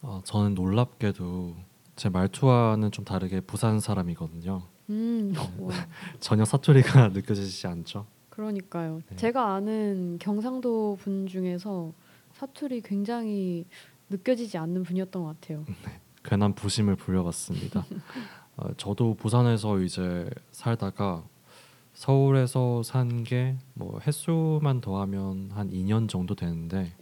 어, 0.00 0.20
저는 0.24 0.54
놀랍게도 0.54 1.56
제 1.96 2.08
말투와는 2.08 2.90
좀 2.90 3.04
다르게 3.04 3.40
부산 3.40 3.80
사람이거든요. 3.80 4.62
음, 4.90 5.34
와, 5.58 5.72
전혀 6.20 6.44
사투리가 6.44 7.08
느껴지지 7.14 7.66
않죠. 7.66 8.06
그러니까요. 8.30 9.00
네. 9.08 9.16
제가 9.16 9.54
아는 9.54 10.18
경상도 10.20 10.96
분 11.00 11.26
중에서 11.26 11.92
사투리 12.32 12.82
굉장히 12.82 13.64
느껴지지 14.10 14.58
않는 14.58 14.82
분이었던 14.82 15.22
것 15.22 15.40
같아요. 15.40 15.64
괜한 16.24 16.54
부심을 16.54 16.96
부려봤습니다. 16.96 17.86
어, 18.56 18.68
저도 18.76 19.14
부산에서 19.14 19.80
이제 19.80 20.28
살다가 20.50 21.22
서울에서 21.94 22.82
산 22.82 23.22
게 23.24 23.56
뭐 23.74 24.00
횟수만 24.04 24.80
더하면 24.80 25.50
한 25.52 25.70
2년 25.70 26.08
정도 26.08 26.34
되는데 26.34 26.92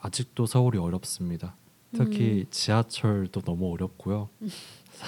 아직도 0.00 0.46
서울이 0.46 0.78
어렵습니다. 0.78 1.54
특히 1.94 2.46
지하철도 2.50 3.40
너무 3.42 3.70
어렵고요. 3.72 4.28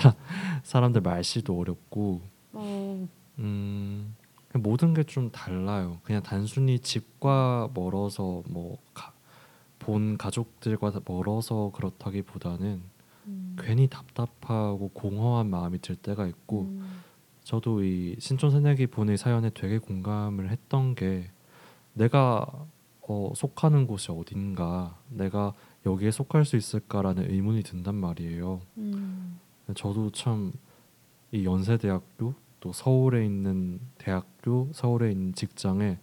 사, 0.00 0.14
사람들 0.62 1.00
말씨도 1.00 1.58
어렵고. 1.58 2.20
어, 2.52 3.08
음, 3.38 4.14
모든 4.54 4.94
게 4.94 5.02
좀 5.04 5.30
달라요. 5.30 5.98
그냥 6.04 6.22
단순히 6.22 6.78
집과 6.78 7.70
멀어서 7.74 8.42
뭐 8.48 8.78
본 9.80 10.16
가족들과 10.16 10.92
멀어서 11.06 11.70
그렇다기보다는 11.74 12.80
음, 13.26 13.56
괜히 13.58 13.86
답답하고 13.86 14.88
공허한 14.94 15.50
마음이 15.50 15.80
들 15.80 15.94
때가 15.96 16.26
있고. 16.26 16.62
음, 16.62 17.00
저도 17.42 17.84
이 17.84 18.16
신촌 18.18 18.50
새내기 18.50 18.86
분의 18.86 19.18
사연에 19.18 19.50
되게 19.50 19.76
공감을 19.76 20.48
했던 20.50 20.94
게 20.94 21.30
내가 21.92 22.46
어, 23.06 23.32
속하는 23.36 23.86
곳이 23.86 24.10
어딘가 24.10 24.96
내가 25.10 25.52
여기에 25.84 26.10
속할 26.10 26.46
수 26.46 26.56
있을까라는 26.56 27.30
의문이 27.30 27.62
든단 27.62 27.94
말이에요. 27.94 28.62
음, 28.78 29.38
저도 29.75 30.11
참 30.11 30.52
이 31.35 31.44
연세대학교 31.44 32.33
또 32.61 32.73
서울에 32.73 33.25
있는 33.26 33.80
대학교 33.99 34.68
서울에 34.73 35.11
있는 35.11 35.35
직장에 35.35 35.99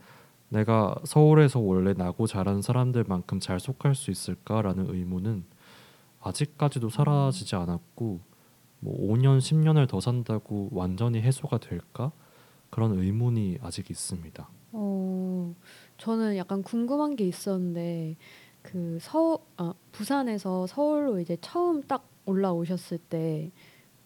내가 0.49 0.93
서울에서 1.05 1.61
원래 1.61 1.93
나고 1.93 2.27
자란 2.27 2.61
사람들만큼 2.61 3.39
잘 3.39 3.61
속할 3.61 3.95
수 3.95 4.11
있을까라는 4.11 4.93
의문은 4.93 5.45
아직까지도 6.19 6.89
사라지지 6.89 7.55
않았고 7.55 8.19
뭐 8.81 9.13
5년 9.13 9.37
10년을 9.37 9.87
더 9.87 10.01
산다고 10.01 10.67
완전히 10.73 11.21
해소가 11.21 11.59
될까 11.59 12.11
그런 12.69 12.99
의문이 12.99 13.59
아직 13.61 13.89
있습니다. 13.89 14.49
어, 14.73 15.55
저는 15.97 16.35
약간 16.35 16.61
궁금한 16.61 17.15
게 17.15 17.25
있었는데 17.25 18.17
그 18.61 18.97
서, 18.99 19.39
아, 19.55 19.73
부산에서 19.93 20.67
서울로 20.67 21.21
이제 21.21 21.37
처음 21.39 21.81
딱 21.83 22.10
올라오셨을 22.25 22.97
때 22.97 23.51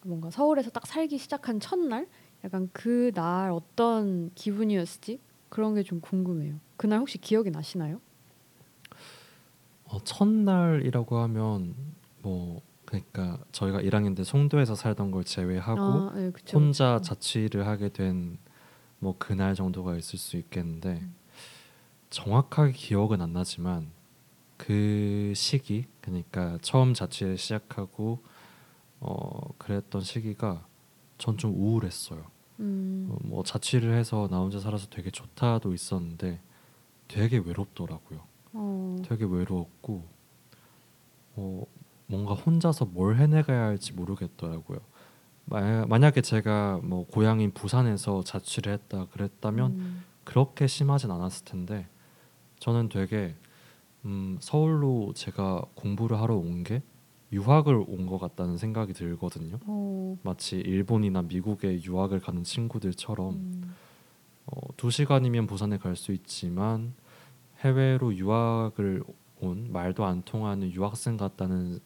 뭔가 0.04 0.30
서울에서 0.30 0.70
딱 0.72 0.86
살기 0.88 1.18
시작한 1.18 1.60
첫날 1.60 2.08
약간 2.44 2.70
그 2.74 3.12
날 3.14 3.52
어떤 3.52 4.32
기분이었을지 4.36 5.20
그런 5.50 5.76
게 5.76 5.84
좀 5.84 6.00
궁금해요. 6.02 6.60
그날 6.78 7.00
혹시 7.00 7.18
기억이 7.18 7.50
나시나요? 7.52 8.00
어, 9.86 10.00
첫날이라고 10.04 11.18
하면 11.20 11.76
뭐 12.22 12.62
그러니까 12.86 13.40
저희가 13.52 13.82
1학년 13.82 14.16
때 14.16 14.24
송도에서 14.24 14.76
살던 14.76 15.12
걸 15.12 15.24
제외하고 15.24 15.82
아, 15.82 16.12
네, 16.16 16.32
그쵸, 16.32 16.58
혼자 16.58 16.98
그쵸. 17.00 17.14
자취를 17.16 17.68
하게 17.68 17.90
된 17.90 18.38
뭐 19.00 19.14
그날 19.20 19.54
정도가 19.56 19.98
있을 19.98 20.18
수 20.18 20.38
있겠는데 20.38 21.00
음. 21.02 21.16
정확하게 22.10 22.72
기억은 22.72 23.22
안 23.22 23.34
나지만 23.34 23.92
그 24.58 25.34
시기 25.36 25.86
그러니까 26.06 26.58
처음 26.62 26.94
자취를 26.94 27.38
시작하고 27.38 28.24
어 29.00 29.54
그랬던 29.58 30.02
시기가 30.02 30.66
전 31.18 31.38
좀 31.38 31.54
우울했어요. 31.56 32.24
음, 32.60 33.08
어, 33.10 33.18
뭐 33.24 33.44
자취를 33.44 33.94
해서 33.94 34.28
나 34.32 34.38
혼자 34.40 34.60
살아서 34.60 34.88
되게 34.90 35.10
좋다도 35.12 35.74
있었는데 35.74 36.40
되게 37.08 37.38
외롭더라고요. 37.38 38.22
어, 38.54 38.96
되게 39.08 39.26
외로웠고 39.26 40.06
어, 41.36 41.64
뭔가 42.08 42.34
혼자서 42.34 42.86
뭘 42.86 43.18
해내가야 43.18 43.64
할지 43.66 43.94
모르겠더라고요. 43.94 44.80
마- 45.46 45.86
만약에 45.86 46.22
제가 46.22 46.80
뭐 46.84 47.06
고향인 47.06 47.52
부산에서 47.54 48.24
자취를 48.24 48.74
했다 48.74 49.06
그랬다면 49.12 49.72
음, 49.72 50.04
그렇게 50.24 50.66
심하진 50.68 51.12
않았을 51.12 51.46
텐데 51.46 51.88
저는 52.60 52.90
되게 52.90 53.36
음, 54.06 54.38
서울로 54.40 55.14
제가 55.14 55.64
공부를 55.76 56.20
하러 56.20 56.36
온 56.36 56.64
게 56.64 56.82
유학을 57.32 57.84
온 57.88 58.06
것 58.06 58.18
같다는 58.20 58.58
생각이 58.58 58.94
들거든요. 58.94 59.58
어, 59.66 60.18
마치 60.24 60.58
일본이나 60.58 61.24
미국에 61.24 61.82
유학을 61.84 62.20
가는 62.20 62.44
친구들처럼 62.44 63.34
음, 63.36 63.74
어, 64.46 64.60
두 64.78 64.90
시간이면 64.92 65.48
부산에 65.48 65.78
갈 65.78 65.96
수 65.96 66.12
있지만 66.14 66.94
해외로 67.62 68.16
유학을 68.16 69.04
온 69.42 69.72
말도 69.72 70.06
안 70.06 70.22
통하는 70.24 70.72
유학생 70.72 71.18
같다는 71.18 71.80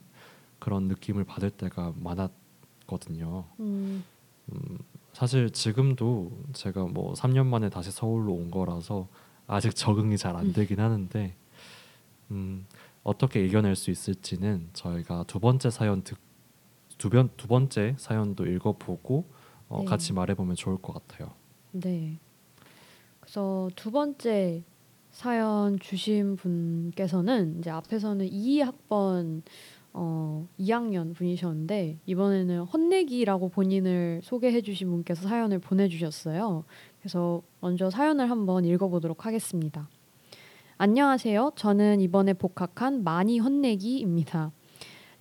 그런 0.60 0.88
느낌을 0.89 1.23
받을 1.23 1.49
때가 1.49 1.93
많았거든요. 1.97 3.45
음, 3.62 4.03
음, 4.51 4.77
사실 5.13 5.49
지금도 5.51 6.32
제가 6.53 6.84
뭐 6.86 7.13
3년 7.13 7.45
만에 7.47 7.69
다시 7.69 7.91
서울로 7.91 8.34
온 8.34 8.51
거라서 8.51 9.08
아직 9.47 9.73
적응이 9.75 10.17
잘 10.17 10.36
안 10.36 10.53
되긴 10.53 10.79
하는데 10.79 11.36
음, 12.31 12.65
어떻게 13.03 13.45
이겨낼 13.45 13.75
수 13.75 13.91
있을지는 13.91 14.69
저희가 14.73 15.23
두 15.27 15.39
번째 15.39 15.69
사연 15.69 16.03
듣, 16.03 16.17
두, 16.97 17.09
번, 17.09 17.29
두 17.37 17.47
번째 17.47 17.95
사연도 17.97 18.45
읽어보고 18.45 19.25
어, 19.69 19.79
네. 19.79 19.85
같이 19.85 20.13
말해보면 20.13 20.55
좋을 20.55 20.77
것 20.77 20.93
같아요. 20.93 21.31
네. 21.71 22.19
그래서 23.19 23.69
두 23.75 23.91
번째 23.91 24.63
사연 25.11 25.79
주신 25.79 26.35
분께서는 26.35 27.59
이제 27.59 27.69
앞에서는 27.69 28.27
2학번 28.29 29.41
어 29.91 30.47
2학년 30.59 31.15
분이셨는데 31.15 31.97
이번에는 32.05 32.61
헌내기라고 32.61 33.49
본인을 33.49 34.21
소개해 34.23 34.61
주신 34.61 34.89
분께서 34.89 35.27
사연을 35.27 35.59
보내주셨어요. 35.59 36.63
그래서 36.99 37.41
먼저 37.59 37.89
사연을 37.89 38.29
한번 38.29 38.65
읽어보도록 38.65 39.25
하겠습니다. 39.25 39.89
안녕하세요. 40.81 41.51
저는 41.57 41.99
이번에 41.99 42.31
복학한 42.31 43.03
많이 43.03 43.37
헌내기입니다. 43.37 44.53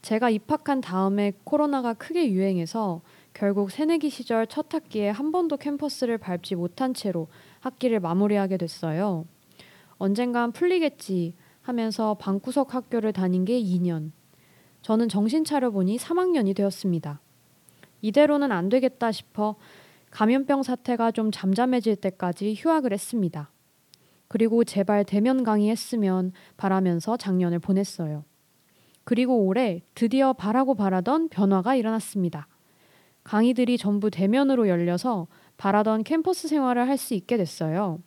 제가 0.02 0.30
입학한 0.30 0.80
다음에 0.80 1.32
코로나가 1.42 1.94
크게 1.94 2.30
유행해서 2.30 3.00
결국 3.34 3.72
새내기 3.72 4.08
시절 4.08 4.46
첫 4.46 4.72
학기에 4.72 5.10
한 5.10 5.32
번도 5.32 5.56
캠퍼스를 5.56 6.16
밟지 6.16 6.54
못한 6.54 6.94
채로 6.94 7.26
학기를 7.58 7.98
마무리하게 7.98 8.56
됐어요. 8.56 9.26
언젠간 9.96 10.52
풀리겠지 10.52 11.34
하면서 11.62 12.14
방구석 12.14 12.76
학교를 12.76 13.12
다닌 13.12 13.44
게 13.44 13.60
2년. 13.60 14.12
저는 14.82 15.08
정신 15.08 15.42
차려보니 15.42 15.96
3학년이 15.96 16.54
되었습니다. 16.54 17.20
이대로는 18.00 18.52
안 18.52 18.68
되겠다 18.68 19.10
싶어 19.10 19.56
감염병 20.12 20.62
사태가 20.62 21.10
좀 21.10 21.32
잠잠해질 21.32 21.96
때까지 21.96 22.54
휴학을 22.56 22.92
했습니다. 22.92 23.50
그리고 24.28 24.62
제발 24.64 25.04
대면 25.04 25.42
강의했으면 25.42 26.32
바라면서 26.56 27.16
작년을 27.16 27.58
보냈어요. 27.58 28.24
그리고 29.04 29.46
올해 29.46 29.82
드디어 29.94 30.34
바라고 30.34 30.74
바라던 30.74 31.30
변화가 31.30 31.74
일어났습니다. 31.76 32.46
강의들이 33.24 33.78
전부 33.78 34.10
대면으로 34.10 34.68
열려서 34.68 35.28
바라던 35.56 36.04
캠퍼스 36.04 36.46
생활을 36.48 36.88
할 36.88 36.98
수 36.98 37.14
있게 37.14 37.36
됐어요. 37.36 38.00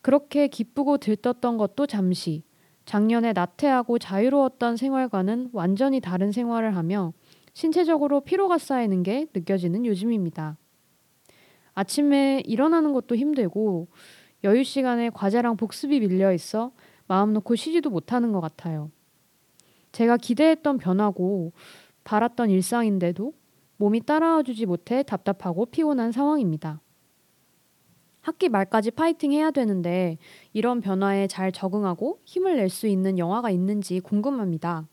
그렇게 0.00 0.48
기쁘고 0.48 0.98
들떴던 0.98 1.58
것도 1.58 1.86
잠시, 1.86 2.42
작년에 2.86 3.34
나태하고 3.34 3.98
자유로웠던 3.98 4.76
생활과는 4.76 5.50
완전히 5.52 6.00
다른 6.00 6.32
생활을 6.32 6.74
하며 6.76 7.12
신체적으로 7.52 8.20
피로가 8.22 8.56
쌓이는 8.56 9.02
게 9.02 9.26
느껴지는 9.34 9.84
요즘입니다. 9.84 10.56
아침에 11.74 12.42
일어나는 12.46 12.92
것도 12.92 13.14
힘들고 13.16 13.88
여유 14.44 14.64
시간에 14.64 15.10
과제랑 15.10 15.56
복습이 15.56 16.00
밀려 16.00 16.32
있어 16.32 16.72
마음 17.06 17.32
놓고 17.32 17.56
쉬지도 17.56 17.90
못하는 17.90 18.32
것 18.32 18.40
같아요. 18.40 18.90
제가 19.92 20.16
기대했던 20.16 20.78
변화고 20.78 21.52
바랐던 22.04 22.50
일상인데도 22.50 23.32
몸이 23.76 24.00
따라와 24.00 24.42
주지 24.42 24.66
못해 24.66 25.02
답답하고 25.02 25.66
피곤한 25.66 26.12
상황입니다. 26.12 26.80
학기 28.20 28.48
말까지 28.48 28.90
파이팅 28.90 29.32
해야 29.32 29.50
되는데 29.50 30.18
이런 30.52 30.80
변화에 30.80 31.26
잘 31.28 31.50
적응하고 31.50 32.20
힘을 32.24 32.56
낼 32.56 32.68
수 32.68 32.86
있는 32.86 33.18
영화가 33.18 33.50
있는지 33.50 34.00
궁금합니다. 34.00 34.86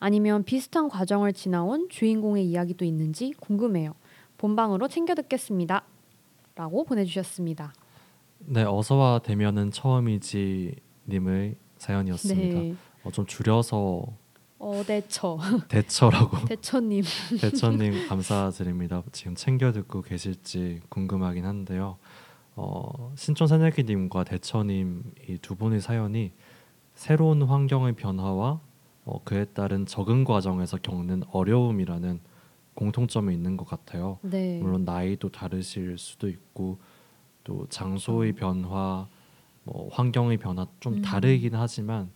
아니면 0.00 0.42
비슷한 0.42 0.88
과정을 0.88 1.32
지나온 1.32 1.88
주인공의 1.88 2.44
이야기도 2.44 2.84
있는지 2.84 3.34
궁금해요. 3.38 3.94
본방으로 4.36 4.88
챙겨 4.88 5.14
듣겠습니다. 5.14 5.84
라고 6.56 6.84
보내주셨습니다. 6.84 7.72
네, 8.46 8.64
어서와 8.64 9.20
대면은 9.20 9.70
처음이지 9.70 10.74
님의 11.08 11.56
사연이었습니다. 11.78 12.58
네. 12.60 12.74
어, 13.04 13.10
좀 13.10 13.26
줄여서 13.26 14.06
어 14.58 14.82
대처 14.86 15.38
대처라고 15.68 16.46
대처님. 16.46 17.02
대처님 17.40 18.08
감사드립니다. 18.08 19.02
지금 19.12 19.34
챙겨 19.34 19.72
듣고 19.72 20.02
계실지 20.02 20.80
궁금하긴 20.88 21.44
한데요. 21.44 21.98
어, 22.54 23.12
신촌 23.16 23.48
새내기님과 23.48 24.24
대처님 24.24 25.02
이 25.28 25.38
두 25.38 25.56
분의 25.56 25.80
사연이 25.80 26.32
새로운 26.94 27.42
환경의 27.42 27.94
변화와 27.94 28.60
어, 29.04 29.20
그에 29.24 29.46
따른 29.46 29.84
적응 29.86 30.22
과정에서 30.24 30.76
겪는 30.76 31.24
어려움이라는 31.32 32.20
공통점이 32.74 33.34
있는 33.34 33.56
것 33.56 33.66
같아요. 33.66 34.18
네. 34.22 34.60
물론 34.60 34.84
나이도 34.84 35.30
다르실 35.30 35.98
수도 35.98 36.28
있고 36.28 36.78
또 37.44 37.66
장소의 37.68 38.32
변화, 38.32 39.06
뭐 39.64 39.88
환경의 39.92 40.38
변화 40.38 40.66
좀 40.80 40.94
음. 40.94 41.02
다르긴 41.02 41.54
하지만 41.54 42.10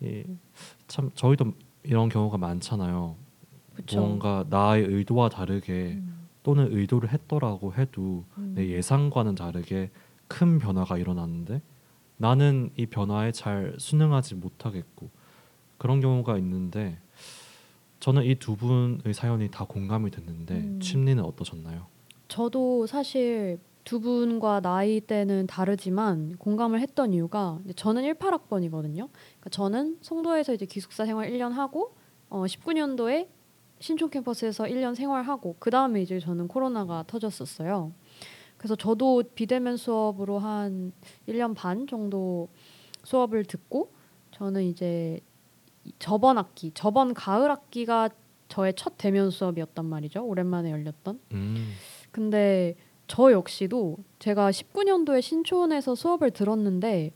이, 0.00 0.24
참 0.86 1.10
저희도 1.14 1.52
이런 1.82 2.08
경우가 2.08 2.38
많잖아요. 2.38 3.16
그쵸. 3.74 4.00
뭔가 4.00 4.44
나의 4.48 4.84
의도와 4.84 5.28
다르게 5.28 5.98
음, 6.00 6.28
또는 6.42 6.68
의도를 6.70 7.12
했더라고 7.12 7.74
해도 7.74 8.24
음. 8.36 8.52
내 8.54 8.68
예상과는 8.68 9.34
다르게 9.36 9.90
큰 10.26 10.58
변화가 10.58 10.98
일어났는데 10.98 11.62
나는 12.16 12.70
이 12.76 12.86
변화에 12.86 13.30
잘 13.32 13.74
순응하지 13.78 14.34
못하겠고 14.34 15.08
그런 15.78 16.00
경우가 16.00 16.36
있는데 16.38 16.98
저는 18.00 18.24
이 18.24 18.34
두 18.36 18.56
분의 18.56 19.12
사연이 19.12 19.50
다 19.50 19.64
공감이 19.64 20.10
됐는데 20.10 20.54
음. 20.54 20.80
침리는 20.80 21.22
어떠셨나요? 21.24 21.86
저도 22.28 22.86
사실 22.86 23.58
두 23.88 24.00
분과 24.00 24.60
나이대는 24.60 25.46
다르지만 25.46 26.36
공감을 26.36 26.78
했던 26.82 27.14
이유가 27.14 27.58
저는 27.74 28.02
18학번이거든요. 28.02 29.08
그러니까 29.08 29.48
저는 29.50 29.96
송도에서 30.02 30.52
이제 30.52 30.66
기숙사 30.66 31.06
생활 31.06 31.30
1년 31.30 31.52
하고 31.52 31.94
어, 32.28 32.44
19년도에 32.44 33.28
신촌 33.80 34.10
캠퍼스에서 34.10 34.64
1년 34.64 34.94
생활하고 34.94 35.56
그 35.58 35.70
다음에 35.70 36.02
이제 36.02 36.20
저는 36.20 36.48
코로나가 36.48 37.02
터졌었어요. 37.06 37.92
그래서 38.58 38.76
저도 38.76 39.22
비대면 39.34 39.78
수업으로 39.78 40.38
한 40.38 40.92
1년 41.26 41.54
반 41.54 41.86
정도 41.86 42.50
수업을 43.04 43.46
듣고 43.46 43.94
저는 44.32 44.64
이제 44.64 45.18
이- 45.84 45.92
저번 45.98 46.36
학기, 46.36 46.72
저번 46.74 47.14
가을 47.14 47.50
학기가 47.50 48.10
저의 48.48 48.74
첫 48.76 48.98
대면 48.98 49.30
수업이었단 49.30 49.86
말이죠. 49.86 50.26
오랜만에 50.26 50.72
열렸던. 50.72 51.20
음, 51.32 51.72
근데 52.10 52.74
저 53.08 53.32
역시도 53.32 53.96
제가 54.18 54.50
19년도에 54.50 55.20
신촌에서 55.22 55.94
수업을 55.94 56.30
들었는데 56.30 57.12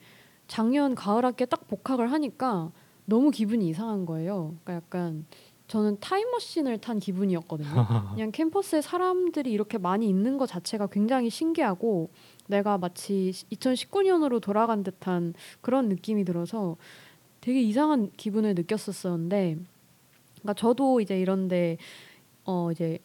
작년 0.48 0.94
가을 0.94 1.24
학기에 1.24 1.46
딱 1.46 1.68
복학을 1.68 2.11
하니까 2.11 2.72
너무 3.05 3.31
기분이 3.31 3.68
이상한 3.68 4.07
거예요. 4.07 4.57
그러니까 4.64 4.74
약간 4.74 5.26
저는 5.68 5.98
타임머신을 6.00 6.78
탄 6.78 6.98
기분이었거든요. 6.98 7.68
그냥 8.14 8.31
캠퍼스에 8.33 8.81
사람들이 8.81 9.50
이렇게 9.52 9.78
많이 9.78 10.09
있는 10.09 10.38
것 10.38 10.46
자체가 10.46 10.88
굉장히 10.88 11.31
신기하고 11.31 12.11
내가 12.46 12.78
마치 12.78 13.33
2019년으로 13.52 14.40
돌아간 14.40 14.83
듯한 14.83 15.35
그런 15.61 15.88
느낌이 15.88 16.24
들어서 16.24 16.76
되게 17.40 17.61
이상한 17.61 18.11
기분을 18.16 18.55
느꼈었었는데 18.55 19.59
그러니까 20.40 20.55
저도 20.55 21.00
이제 21.00 21.18
이런데 21.18 21.76
어 22.44 22.70
이제 22.72 22.98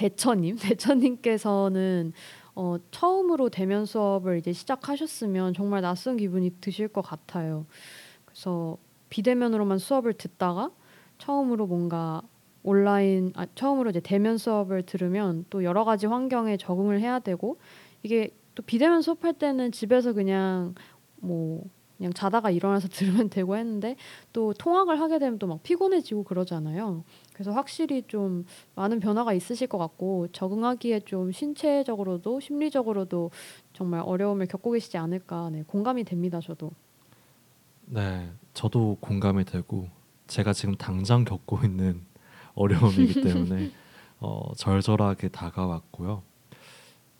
대처님 0.00 0.56
대처님께서는 0.60 2.12
어 2.54 2.76
처음으로 2.90 3.50
대면 3.50 3.84
수업을 3.84 4.38
이제 4.38 4.52
시작하셨으면 4.52 5.52
정말 5.52 5.82
낯선 5.82 6.16
기분이 6.16 6.52
드실 6.60 6.88
것 6.88 7.02
같아요. 7.02 7.66
그래서 8.24 8.78
비대면으로만 9.10 9.78
수업을 9.78 10.14
듣다가 10.14 10.70
처음으로 11.18 11.66
뭔가 11.66 12.22
온라인 12.62 13.32
아, 13.36 13.46
처음으로 13.54 13.90
이제 13.90 14.00
대면 14.00 14.38
수업을 14.38 14.84
들으면 14.84 15.44
또 15.50 15.64
여러 15.64 15.84
가지 15.84 16.06
환경에 16.06 16.56
적응을 16.56 17.00
해야 17.00 17.18
되고 17.18 17.58
이게 18.02 18.30
또 18.54 18.62
비대면 18.62 19.02
수업할 19.02 19.34
때는 19.34 19.70
집에서 19.70 20.14
그냥 20.14 20.74
뭐 21.16 21.64
그냥 22.00 22.14
자다가 22.14 22.50
일어나서 22.50 22.88
들으면 22.88 23.28
되고 23.28 23.56
했는데 23.58 23.94
또 24.32 24.54
통학을 24.54 24.98
하게 24.98 25.18
되면 25.18 25.38
또 25.38 25.46
막 25.46 25.62
피곤해지고 25.62 26.24
그러잖아요. 26.24 27.04
그래서 27.34 27.52
확실히 27.52 28.02
좀 28.08 28.46
많은 28.74 29.00
변화가 29.00 29.34
있으실 29.34 29.66
것 29.66 29.76
같고 29.76 30.28
적응하기에 30.32 31.00
좀 31.00 31.30
신체적으로도 31.30 32.40
심리적으로도 32.40 33.30
정말 33.74 34.00
어려움을 34.02 34.46
겪고 34.46 34.70
계시지 34.72 34.96
않을까 34.96 35.50
네, 35.50 35.62
공감이 35.66 36.04
됩니다. 36.04 36.40
저도. 36.40 36.70
네, 37.84 38.30
저도 38.54 38.96
공감이 39.00 39.44
되고 39.44 39.88
제가 40.26 40.54
지금 40.54 40.76
당장 40.76 41.24
겪고 41.24 41.58
있는 41.64 42.00
어려움이기 42.54 43.20
때문에 43.20 43.70
어, 44.20 44.52
절절하게 44.56 45.28
다가왔고요. 45.28 46.22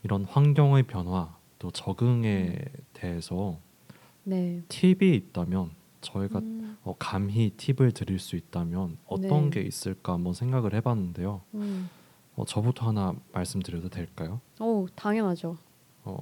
이런 0.05 0.25
환경의 0.25 0.85
변화 0.85 1.37
또 1.59 1.71
적응에 1.71 2.57
대해서 2.95 3.59
네. 4.25 4.63
팁이 4.69 5.15
있다면 5.15 5.71
저희가 6.01 6.39
음, 6.39 6.77
어, 6.83 6.95
감히 6.99 7.51
팁을 7.57 7.93
드릴 7.93 8.19
수 8.19 8.37
있다면 8.37 8.99
어떤 9.07 9.51
네. 9.51 9.51
게 9.51 9.61
있을까 9.63 10.15
한번 10.15 10.33
생각을 10.33 10.75
해봤는데요. 10.75 11.43
음. 11.55 11.89
어, 12.37 12.45
저부터 12.45 12.89
하나 12.89 13.15
말씀드려도 13.33 13.89
될까요? 13.89 14.41
오, 14.61 14.87
당연하죠. 14.95 15.59
어, 16.05 16.17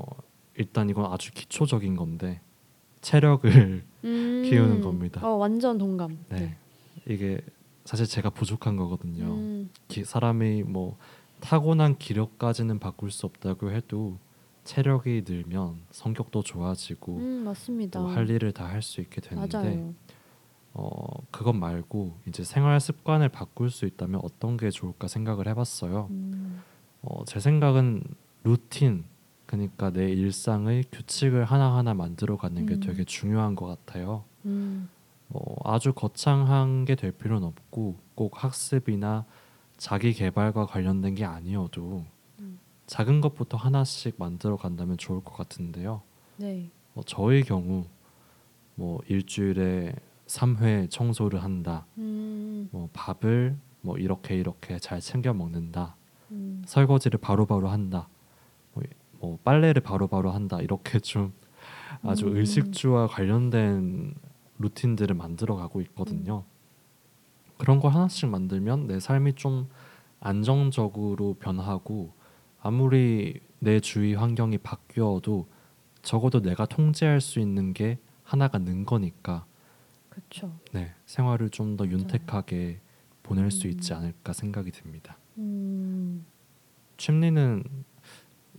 일단 0.55 0.91
이건 0.91 1.13
아주 1.13 1.33
기초적인 1.33 1.97
건데 1.97 2.41
체력을 3.01 3.85
음, 4.05 4.43
키우는 4.45 4.81
겁니다. 4.81 5.27
어, 5.27 5.37
완전 5.37 5.79
동감. 5.79 6.19
네. 6.31 6.57
이게 7.09 7.41
사실 7.85 8.07
제가 8.07 8.31
부족한 8.31 8.77
거거든요. 8.77 9.25
음, 9.27 9.71
기, 9.87 10.05
사람이 10.05 10.65
뭐 10.65 10.97
타고난 11.41 11.97
기력까지는 11.97 12.79
바꿀 12.81 13.11
수 13.11 13.27
없다고 13.27 13.71
해도 13.71 14.19
체력이 14.69 15.25
늘면 15.27 15.81
성격도 15.91 16.43
좋아지고 16.43 17.17
음, 17.17 17.45
맞습니다. 17.45 17.99
또할 18.01 18.29
일을 18.29 18.53
다 18.53 18.67
할 18.67 18.83
수 18.83 19.01
있게 19.01 19.21
되는데 19.23 19.57
맞아요. 19.59 19.95
어 20.75 21.07
그것 21.31 21.55
말고 21.55 22.19
이제 22.27 22.45
생활 22.45 22.79
습관을 22.79 23.31
바꿀 23.31 23.71
수 23.71 23.87
있다면 23.87 24.21
어떤 24.23 24.57
게 24.59 24.71
좋을까 24.71 25.09
생각을 25.09 25.49
해봤어요. 25.49 26.09
음, 26.11 26.63
어, 27.03 27.25
제 27.25 27.41
생각은 27.41 28.03
루틴 28.45 29.05
그러니까 29.47 29.91
내 29.91 30.11
일상의 30.13 30.85
규칙을 30.93 31.45
하나하나 31.47 31.95
만들어 31.95 32.37
가는 32.37 32.67
게 32.67 32.75
음. 32.75 32.81
되게 32.81 33.05
중요한 33.05 33.57
것 33.57 33.67
같아요. 33.67 34.25
음, 34.45 34.91
뭐 35.29 35.57
아주 35.65 35.95
거창한 35.95 36.85
게 36.85 36.95
될 36.95 37.13
필요는 37.13 37.49
없고 37.49 37.97
꼭 38.15 38.45
학습이나 38.45 39.25
자기 39.79 40.13
개발과 40.13 40.67
관련된 40.67 41.15
게 41.15 41.25
아니어도 41.25 42.05
음. 42.05 42.18
작은 42.89 43.21
것부터 43.21 43.59
하나씩 43.59 44.15
만들어 44.19 44.57
간다면 44.57 44.97
좋을 44.97 45.23
것 45.23 45.35
같은데요. 45.35 46.01
네. 46.39 46.71
어, 46.95 47.03
저의 47.05 47.45
경우 47.45 47.85
뭐 48.75 49.01
일주일에 49.07 49.95
3회 50.27 50.91
청소를 50.91 51.43
한다. 51.43 51.87
음, 51.99 52.69
뭐 52.73 52.89
밥을 52.95 53.59
뭐 53.83 53.99
이렇게 53.99 54.37
이렇게 54.37 54.79
잘 54.79 55.01
챙겨 55.01 55.35
먹는다. 55.35 55.97
음, 56.31 56.63
설거지를 56.67 57.21
바로바로 57.21 57.69
한다. 57.69 58.09
뭐, 58.73 58.83
뭐 59.21 59.39
빨래를 59.45 59.83
바로 59.83 60.07
바로 60.07 60.31
한다. 60.31 60.59
이렇게 60.63 60.99
좀 61.01 61.35
아주 62.03 62.27
음. 62.27 62.39
의식주와 62.39 63.09
관련된 63.09 64.15
루틴들을 64.59 65.15
만들어 65.15 65.57
가고 65.57 65.83
있거든요. 65.83 66.39
음. 66.39 67.55
그런 67.59 67.81
거 67.81 67.89
하나씩 67.89 68.31
만들면 68.31 68.87
내 68.87 68.99
삶이 68.99 69.35
좀 69.35 69.69
안정적으로 70.21 71.35
변하고 71.35 72.17
아무리 72.69 73.41
내 73.61 73.81
주위 73.81 74.13
환경이 74.13 74.59
바뀌어도 74.59 75.47
적어도 76.03 76.43
내가 76.43 76.67
통제할 76.67 77.23
수 77.23 77.41
있는 77.41 77.73
게 77.73 77.97
하나가 78.23 78.59
는 78.59 78.85
거니까 78.85 79.47
그렇죠. 80.11 80.53
네, 80.73 80.93
생활을 81.07 81.49
좀 81.49 81.79
더 81.79 81.87
윤택하게 81.87 82.81
보낼 83.23 83.51
수 83.51 83.67
음. 83.69 83.71
있지 83.71 83.95
않을까 83.95 84.35
생각이 84.35 84.71
듭니다. 84.71 85.17
음, 85.39 86.27
춤리는 86.99 87.65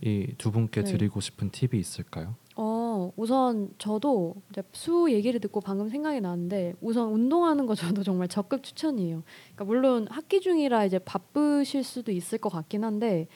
이 0.02 0.34
두 0.38 0.50
분께 0.50 0.82
네. 0.82 0.90
드리고 0.92 1.20
싶은 1.20 1.50
팁이 1.50 1.78
있을까요? 1.78 2.34
어, 2.56 3.12
우선 3.16 3.72
저도 3.78 4.34
이제 4.50 4.62
수 4.72 5.08
얘기를 5.10 5.38
듣고 5.38 5.60
방금 5.60 5.88
생각이 5.88 6.20
나는데 6.20 6.74
우선 6.80 7.12
운동하는 7.12 7.66
거 7.66 7.74
저도 7.76 8.02
정말 8.02 8.26
적극 8.26 8.62
추천이에요. 8.64 9.22
그러니까 9.54 9.64
물론 9.66 10.08
학기 10.10 10.40
중이라 10.40 10.86
이제 10.86 10.98
바쁘실 10.98 11.84
수도 11.84 12.10
있을 12.10 12.38
것 12.38 12.48
같긴 12.48 12.82
한데 12.82 13.28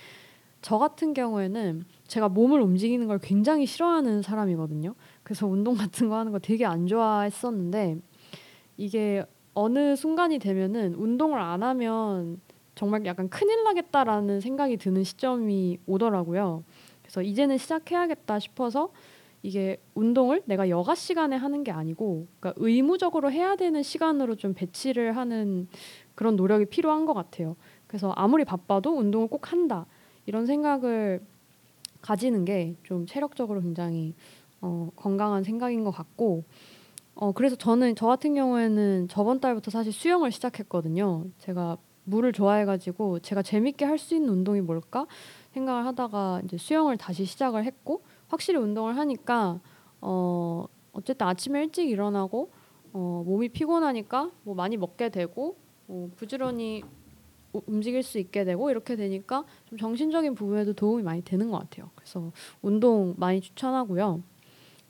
저 0.64 0.78
같은 0.78 1.12
경우에는 1.12 1.84
제가 2.06 2.30
몸을 2.30 2.58
움직이는 2.62 3.06
걸 3.06 3.18
굉장히 3.18 3.66
싫어하는 3.66 4.22
사람이거든요. 4.22 4.94
그래서 5.22 5.46
운동 5.46 5.74
같은 5.74 6.08
거 6.08 6.16
하는 6.16 6.32
거 6.32 6.38
되게 6.38 6.64
안 6.64 6.86
좋아했었는데 6.86 7.98
이게 8.78 9.22
어느 9.52 9.94
순간이 9.94 10.38
되면은 10.38 10.94
운동을 10.94 11.38
안 11.38 11.62
하면 11.62 12.40
정말 12.76 13.04
약간 13.04 13.28
큰일 13.28 13.62
나겠다라는 13.62 14.40
생각이 14.40 14.78
드는 14.78 15.04
시점이 15.04 15.80
오더라고요. 15.86 16.64
그래서 17.02 17.20
이제는 17.20 17.58
시작해야겠다 17.58 18.38
싶어서 18.38 18.90
이게 19.42 19.76
운동을 19.92 20.44
내가 20.46 20.70
여가 20.70 20.94
시간에 20.94 21.36
하는 21.36 21.62
게 21.62 21.72
아니고 21.72 22.26
그러니까 22.40 22.58
의무적으로 22.64 23.30
해야 23.30 23.54
되는 23.56 23.82
시간으로 23.82 24.36
좀 24.36 24.54
배치를 24.54 25.14
하는 25.14 25.68
그런 26.14 26.36
노력이 26.36 26.64
필요한 26.64 27.04
것 27.04 27.12
같아요. 27.12 27.54
그래서 27.86 28.12
아무리 28.12 28.46
바빠도 28.46 28.96
운동을 28.96 29.28
꼭 29.28 29.52
한다 29.52 29.84
이런 30.26 30.46
생각을 30.46 31.20
가지는 32.00 32.44
게 32.44 32.76
좀 32.84 33.06
체력적으로 33.06 33.60
굉장히 33.62 34.14
어, 34.60 34.90
건강한 34.96 35.42
생각인 35.44 35.84
것 35.84 35.90
같고 35.90 36.44
어, 37.14 37.32
그래서 37.32 37.56
저는 37.56 37.94
저 37.96 38.06
같은 38.06 38.34
경우에는 38.34 39.08
저번 39.08 39.40
달부터 39.40 39.70
사실 39.70 39.92
수영을 39.92 40.32
시작했거든요. 40.32 41.26
제가 41.38 41.76
물을 42.04 42.32
좋아해가지고 42.32 43.20
제가 43.20 43.42
재밌게 43.42 43.84
할 43.84 43.98
수 43.98 44.14
있는 44.14 44.28
운동이 44.30 44.60
뭘까 44.60 45.06
생각을 45.52 45.86
하다가 45.86 46.42
이제 46.44 46.56
수영을 46.58 46.96
다시 46.98 47.24
시작을 47.24 47.64
했고 47.64 48.02
확실히 48.28 48.58
운동을 48.58 48.96
하니까 48.98 49.60
어 50.00 50.66
어쨌든 50.92 51.26
아침에 51.26 51.62
일찍 51.62 51.88
일어나고 51.88 52.50
어 52.92 53.22
몸이 53.24 53.48
피곤하니까 53.50 54.30
뭐 54.42 54.54
많이 54.54 54.76
먹게 54.76 55.08
되고 55.08 55.56
뭐 55.86 56.10
부지런히 56.16 56.82
우- 56.84 57.03
움직일 57.66 58.02
수 58.02 58.18
있게 58.18 58.44
되고 58.44 58.70
이렇게 58.70 58.96
되니까 58.96 59.44
좀 59.66 59.78
정신적인 59.78 60.34
부분에도 60.34 60.72
도움이 60.72 61.02
많이 61.02 61.22
되는 61.22 61.50
것 61.50 61.58
같아요. 61.58 61.90
그래서 61.94 62.32
운동 62.62 63.14
많이 63.16 63.40
추천하고요. 63.40 64.22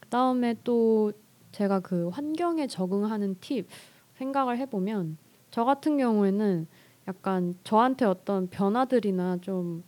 그다음에 0.00 0.54
또 0.64 1.12
제가 1.52 1.80
그 1.80 2.08
환경에 2.08 2.66
적응하는 2.66 3.36
팁 3.40 3.66
생각을 4.14 4.58
해보면 4.58 5.18
저 5.50 5.64
같은 5.64 5.98
경우에는 5.98 6.66
약간 7.06 7.54
저한테 7.64 8.04
어떤 8.04 8.48
변화들이나 8.48 9.38
좀 9.40 9.84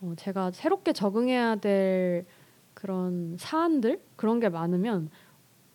어, 0.00 0.12
제가 0.16 0.50
새롭게 0.52 0.92
적응해야 0.92 1.56
될 1.56 2.26
그런 2.74 3.36
사안들 3.38 4.00
그런 4.16 4.38
게 4.38 4.48
많으면 4.48 5.10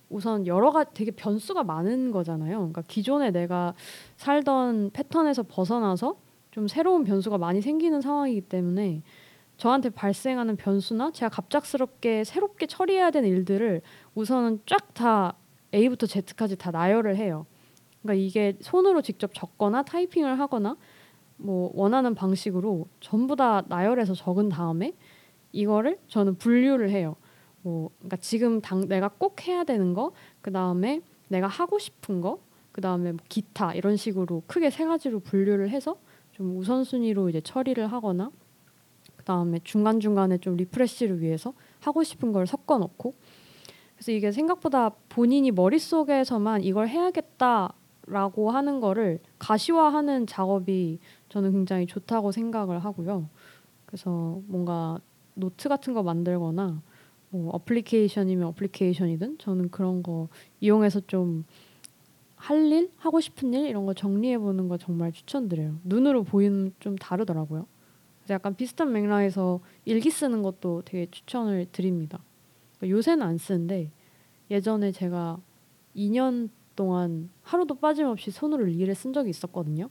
우선 0.09 0.45
여러 0.45 0.71
가지 0.71 0.91
되게 0.93 1.11
변수가 1.11 1.63
많은 1.63 2.11
거잖아요. 2.11 2.57
그러니까 2.57 2.83
기존에 2.83 3.31
내가 3.31 3.73
살던 4.17 4.91
패턴에서 4.93 5.43
벗어나서 5.43 6.17
좀 6.53 6.67
새로운 6.67 7.03
변수가 7.03 7.39
많이 7.39 7.61
생기는 7.61 7.99
상황이기 7.99 8.41
때문에 8.41 9.01
저한테 9.57 9.89
발생하는 9.89 10.55
변수나 10.55 11.11
제가 11.11 11.29
갑작스럽게 11.29 12.23
새롭게 12.23 12.67
처리해야 12.67 13.09
되는 13.09 13.27
일들을 13.27 13.81
우선은 14.13 14.61
쫙 14.67 14.93
다 14.93 15.35
A부터 15.73 16.05
Z까지 16.05 16.55
다 16.55 16.69
나열을 16.69 17.17
해요. 17.17 17.47
그러니까 18.03 18.23
이게 18.23 18.55
손으로 18.61 19.01
직접 19.01 19.33
적거나 19.33 19.81
타이핑을 19.81 20.39
하거나 20.39 20.77
뭐 21.37 21.71
원하는 21.73 22.13
방식으로 22.13 22.85
전부 22.99 23.35
다 23.35 23.63
나열해서 23.67 24.13
적은 24.13 24.49
다음에 24.49 24.93
이거를 25.53 25.97
저는 26.07 26.35
분류를 26.35 26.91
해요. 26.91 27.15
뭐 27.63 27.89
그러니까 27.97 28.17
지금 28.17 28.61
당 28.61 28.87
내가 28.87 29.07
꼭 29.07 29.47
해야 29.47 29.63
되는 29.63 29.95
거, 29.95 30.11
그 30.41 30.51
다음에 30.51 31.01
내가 31.29 31.47
하고 31.47 31.79
싶은 31.79 32.21
거, 32.21 32.37
그 32.71 32.79
다음에 32.81 33.13
뭐 33.13 33.21
기타 33.27 33.73
이런 33.73 33.95
식으로 33.95 34.43
크게 34.45 34.69
세 34.69 34.85
가지로 34.85 35.19
분류를 35.19 35.71
해서 35.71 35.97
좀 36.33 36.57
우선순위로 36.57 37.29
이제 37.29 37.41
처리를 37.41 37.87
하거나 37.87 38.31
그 39.15 39.23
다음에 39.23 39.59
중간 39.63 39.99
중간에 39.99 40.37
좀 40.37 40.57
리프레시를 40.57 41.21
위해서 41.21 41.53
하고 41.79 42.03
싶은 42.03 42.31
걸 42.31 42.45
섞어 42.45 42.77
놓고 42.77 43.13
그래서 43.95 44.11
이게 44.11 44.31
생각보다 44.31 44.89
본인이 45.09 45.51
머릿속에서만 45.51 46.63
이걸 46.63 46.89
해야겠다라고 46.89 48.51
하는 48.51 48.79
거를 48.79 49.19
가시화하는 49.39 50.27
작업이 50.27 50.99
저는 51.29 51.51
굉장히 51.51 51.85
좋다고 51.85 52.31
생각을 52.31 52.79
하고요. 52.79 53.29
그래서 53.85 54.41
뭔가 54.47 54.99
노트 55.35 55.69
같은 55.69 55.93
거 55.93 56.03
만들거나 56.03 56.81
뭐 57.29 57.49
어플리케이션이면 57.53 58.47
어플리케이션이든 58.49 59.37
저는 59.37 59.69
그런 59.69 60.03
거 60.03 60.27
이용해서 60.59 61.01
좀 61.07 61.45
할 62.43 62.69
일, 62.73 62.91
하고 62.97 63.21
싶은 63.21 63.53
일 63.53 63.67
이런 63.67 63.85
거 63.85 63.93
정리해 63.93 64.37
보는 64.37 64.67
거 64.67 64.77
정말 64.77 65.13
추천드려요. 65.13 65.79
눈으로 65.85 66.23
보이는 66.23 66.73
좀 66.81 66.97
다르더라고요. 66.97 67.65
그래서 68.19 68.33
약간 68.33 68.53
비슷한 68.53 68.91
맥락에서 68.91 69.61
일기 69.85 70.09
쓰는 70.09 70.41
것도 70.41 70.81
되게 70.83 71.09
추천을 71.09 71.65
드립니다. 71.71 72.21
그러니까 72.77 72.97
요새는 72.97 73.25
안 73.25 73.37
쓰는데 73.37 73.91
예전에 74.51 74.91
제가 74.91 75.39
2년 75.95 76.49
동안 76.75 77.29
하루도 77.43 77.75
빠짐없이 77.75 78.31
손으로 78.31 78.67
일기를 78.67 78.93
쓴 78.93 79.13
적이 79.13 79.29
있었거든요. 79.29 79.89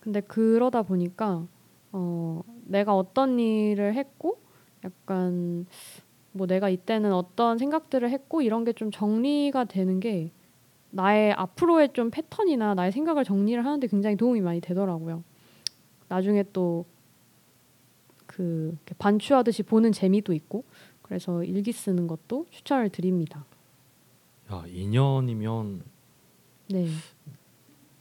근데 0.00 0.20
그러다 0.20 0.82
보니까 0.82 1.46
어, 1.90 2.42
내가 2.64 2.94
어떤 2.94 3.38
일을 3.38 3.94
했고 3.94 4.42
약간 4.84 5.64
뭐 6.32 6.46
내가 6.46 6.68
이때는 6.68 7.14
어떤 7.14 7.56
생각들을 7.56 8.10
했고 8.10 8.42
이런 8.42 8.64
게 8.66 8.74
좀 8.74 8.90
정리가 8.90 9.64
되는 9.64 10.00
게 10.00 10.32
나의 10.92 11.32
앞으로의 11.32 11.92
좀 11.92 12.10
패턴이나 12.10 12.74
나의 12.74 12.92
생각을 12.92 13.24
정리를 13.24 13.64
하는데 13.64 13.86
굉장히 13.88 14.16
도움이 14.16 14.40
많이 14.40 14.60
되더라고요. 14.60 15.24
나중에 16.08 16.44
또 16.52 16.84
그 18.32 18.76
반추하듯이 18.98 19.62
보는 19.62 19.92
재미도 19.92 20.32
있고 20.32 20.64
그래서 21.02 21.44
일기 21.44 21.70
쓰는 21.72 22.06
것도 22.06 22.46
추천을 22.50 22.88
드립니다. 22.88 23.44
야 24.50 24.64
2년이면 24.66 25.82
네. 26.70 26.88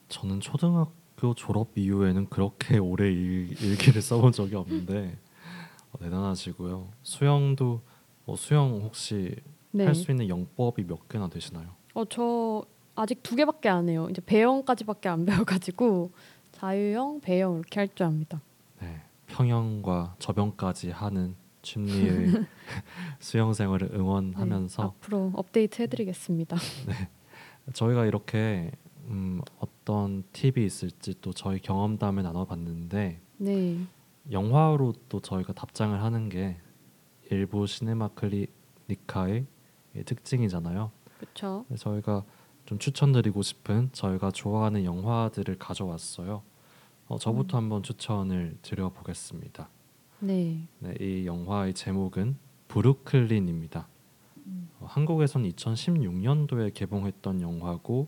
저는 0.07 0.39
초등학교 0.39 1.33
졸업 1.35 1.77
이후에는 1.77 2.29
그렇게 2.29 2.77
오래 2.77 3.11
일, 3.11 3.61
일기를 3.61 4.01
써본 4.01 4.31
적이 4.31 4.55
없는데 4.55 5.17
어, 5.91 5.97
대단하시고요. 5.97 6.89
수영도 7.03 7.81
뭐 8.23 8.37
수영 8.37 8.79
혹시 8.83 9.35
네. 9.71 9.85
할수 9.85 10.11
있는 10.11 10.29
영법이 10.29 10.85
몇 10.85 11.09
개나 11.09 11.27
되시나요? 11.29 11.75
어 11.93 12.05
저 12.05 12.63
아직 12.95 13.23
두 13.23 13.35
개밖에 13.35 13.69
안 13.69 13.89
해요. 13.89 14.07
이제 14.09 14.21
배영까지밖에 14.25 15.09
안 15.09 15.25
배워가지고 15.25 16.11
자유형, 16.51 17.21
배영 17.21 17.53
이렇게 17.59 17.79
할 17.79 17.87
줄 17.95 18.05
압니다. 18.05 18.41
네, 18.81 19.01
평영과 19.27 20.15
접영까지 20.19 20.91
하는 20.91 21.35
춘리의 21.61 22.45
수영 23.19 23.53
생활을 23.53 23.89
네, 23.89 23.95
응원하면서 23.97 24.83
앞으로 24.83 25.31
업데이트 25.35 25.81
해드리겠습니다. 25.83 26.57
저희가 27.73 28.05
이렇게 28.05 28.71
음, 29.05 29.41
어떤 29.59 30.23
팁이 30.33 30.65
있을지 30.65 31.13
또 31.21 31.31
저희 31.33 31.59
경험담을 31.59 32.23
나눠봤는데 32.23 33.19
네, 33.37 33.77
영화로 34.31 34.93
또 35.09 35.19
저희가 35.19 35.53
답장을 35.53 36.01
하는 36.01 36.29
게 36.29 36.57
일부 37.29 37.65
시네마 37.67 38.09
클리니카의 38.09 39.45
특징이잖아요. 40.05 40.91
그렇죠. 41.19 41.65
저희가 41.77 42.23
좀 42.71 42.79
추천드리고 42.79 43.41
싶은 43.41 43.89
저희가 43.91 44.31
좋아하는 44.31 44.85
영화들을 44.85 45.59
가져왔어요. 45.59 46.41
어, 47.09 47.17
저부터 47.17 47.57
한번 47.57 47.83
추천을 47.83 48.55
드려보겠습니다. 48.61 49.67
네, 50.19 50.69
네, 50.79 50.95
이 51.01 51.25
영화의 51.25 51.73
제목은 51.73 52.37
브루클린입니다. 52.69 53.89
어, 54.79 54.85
한국에선 54.87 55.43
2016년도에 55.49 56.73
개봉했던 56.73 57.41
영화고 57.41 58.07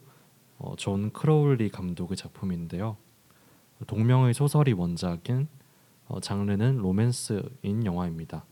어, 0.59 0.75
존 0.77 1.11
크로울리 1.11 1.67
감독의 1.67 2.15
작품인데요. 2.15 2.95
동명의 3.85 4.33
소설이 4.33 4.71
원작인 4.71 5.49
어, 6.07 6.21
장르는 6.21 6.77
로맨스인 6.77 7.83
영화입니다. 7.83 8.45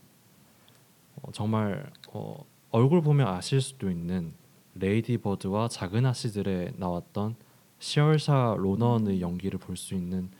어, 1.22 1.32
정말 1.32 1.90
어, 2.12 2.44
얼굴 2.70 3.00
보면 3.00 3.28
아실 3.28 3.62
수도 3.62 3.90
있는 3.90 4.34
레이디 4.74 5.18
버드와 5.18 5.68
작은 5.68 6.06
아씨들에 6.06 6.72
나왔던 6.76 7.36
시얼샤 7.78 8.56
로넌의 8.58 9.20
연기를 9.20 9.58
볼 9.58 9.76
수 9.76 9.94
있는 9.94 10.30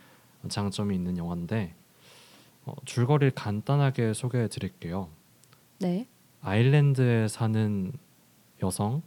장점이 0.49 0.95
있는 0.95 1.16
영화인데 1.16 1.75
어, 2.64 2.75
줄거리를 2.85 3.33
간단하게 3.33 4.14
소개해 4.14 4.49
드릴게요. 4.49 5.09
네, 5.81 6.07
아일랜드에 6.40 7.29
사는 7.29 7.92
여성 8.62 9.03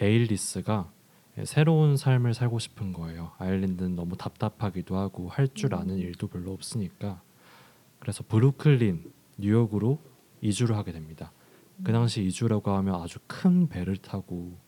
에일리스가 0.00 0.90
새로운 1.44 1.96
삶을 1.96 2.34
살고 2.34 2.58
싶은 2.58 2.92
거예요. 2.92 3.32
아일랜드는 3.38 3.94
너무 3.96 4.16
답답하기도 4.16 4.96
하고 4.96 5.28
할 5.28 5.48
줄 5.48 5.74
아는 5.74 5.98
일도 5.98 6.28
별로 6.28 6.52
없으니까 6.52 7.20
그래서 8.00 8.24
브루클린, 8.28 9.12
뉴욕으로 9.38 9.98
이주를 10.40 10.76
하게 10.76 10.92
됩니다. 10.92 11.32
그 11.84 11.92
당시 11.92 12.24
이주라고 12.24 12.70
하면 12.72 13.00
아주 13.00 13.18
큰 13.26 13.68
배를 13.68 13.96
타고 13.96 14.58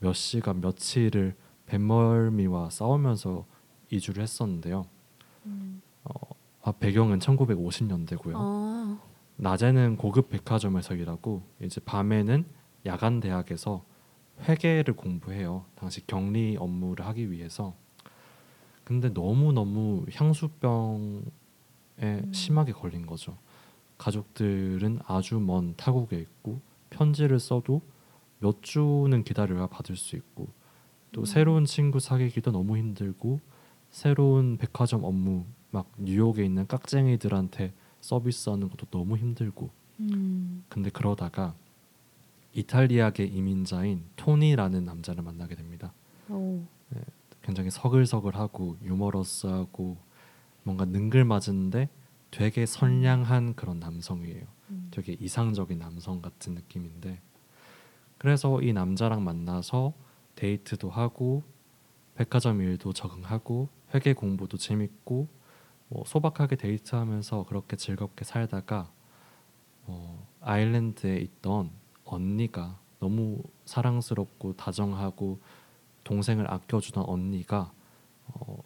몇 0.00 0.14
시간 0.14 0.60
며칠을 0.60 1.36
뱃멀미와 1.66 2.70
싸우면서 2.70 3.46
이주를 3.90 4.22
했었는데요. 4.22 4.86
어, 6.04 6.12
아, 6.62 6.72
배경은 6.72 7.18
1950년대고요. 7.18 8.32
아, 8.36 9.00
낮에는 9.36 9.96
고급 9.96 10.30
백화점에서 10.30 10.94
일하고 10.94 11.42
이제 11.62 11.80
밤에는 11.80 12.44
야간 12.86 13.20
대학에서 13.20 13.84
회계를 14.48 14.94
공부해요. 14.94 15.64
당시 15.74 16.06
격리 16.06 16.56
업무를 16.58 17.06
하기 17.06 17.30
위해서. 17.30 17.74
근데 18.84 19.12
너무 19.12 19.52
너무 19.52 20.06
향수병에 20.12 21.22
심하게 22.32 22.72
걸린 22.72 23.04
거죠. 23.04 23.36
가족들은 23.98 25.00
아주 25.06 25.38
먼 25.38 25.74
타국에 25.76 26.18
있고 26.18 26.60
편지를 26.90 27.38
써도 27.38 27.82
몇 28.40 28.62
주는 28.62 29.22
기다려야 29.24 29.66
받을 29.66 29.96
수 29.96 30.16
있고 30.16 30.48
또 31.12 31.24
새로운 31.24 31.64
친구 31.64 32.00
사귀기도 32.00 32.52
너무 32.52 32.76
힘들고 32.76 33.40
새로운 33.90 34.56
백화점 34.56 35.04
업무 35.04 35.44
막 35.70 35.90
뉴욕에 35.98 36.44
있는 36.44 36.66
깍쟁이들한테 36.66 37.72
서비스하는 38.00 38.68
것도 38.68 38.86
너무 38.90 39.16
힘들고 39.16 39.70
음, 40.00 40.64
근데 40.68 40.90
그러다가 40.90 41.54
이탈리아계 42.52 43.24
이민자인 43.24 44.04
토니라는 44.16 44.84
남자를 44.84 45.22
만나게 45.22 45.54
됩니다. 45.54 45.92
오, 46.28 46.62
굉장히 47.42 47.70
서글서글하고 47.70 48.76
유머러스하고 48.82 49.96
뭔가 50.62 50.84
능글맞은데 50.84 51.88
되게 52.30 52.66
선량한 52.66 53.54
그런 53.54 53.80
남성이에요. 53.80 54.44
음. 54.70 54.88
되게 54.90 55.16
이상적인 55.18 55.78
남성 55.78 56.20
같은 56.20 56.54
느낌인데 56.54 57.20
그래서 58.18 58.60
이 58.60 58.72
남자랑 58.72 59.24
만나서 59.24 59.94
데이트도 60.34 60.90
하고 60.90 61.42
백화점 62.14 62.60
일도 62.60 62.92
적응하고 62.92 63.68
회계 63.94 64.12
공부도 64.12 64.56
재밌고 64.56 65.28
뭐 65.88 66.04
소박하게 66.04 66.56
데이트하면서 66.56 67.44
그렇게 67.44 67.76
즐겁게 67.76 68.24
살다가 68.24 68.90
어, 69.86 70.26
아일랜드에 70.40 71.16
있던 71.18 71.70
언니가 72.04 72.78
너무 72.98 73.42
사랑스럽고 73.64 74.54
다정하고 74.54 75.40
동생을 76.04 76.50
아껴주던 76.52 77.04
언니가 77.06 77.72
어, 78.26 78.58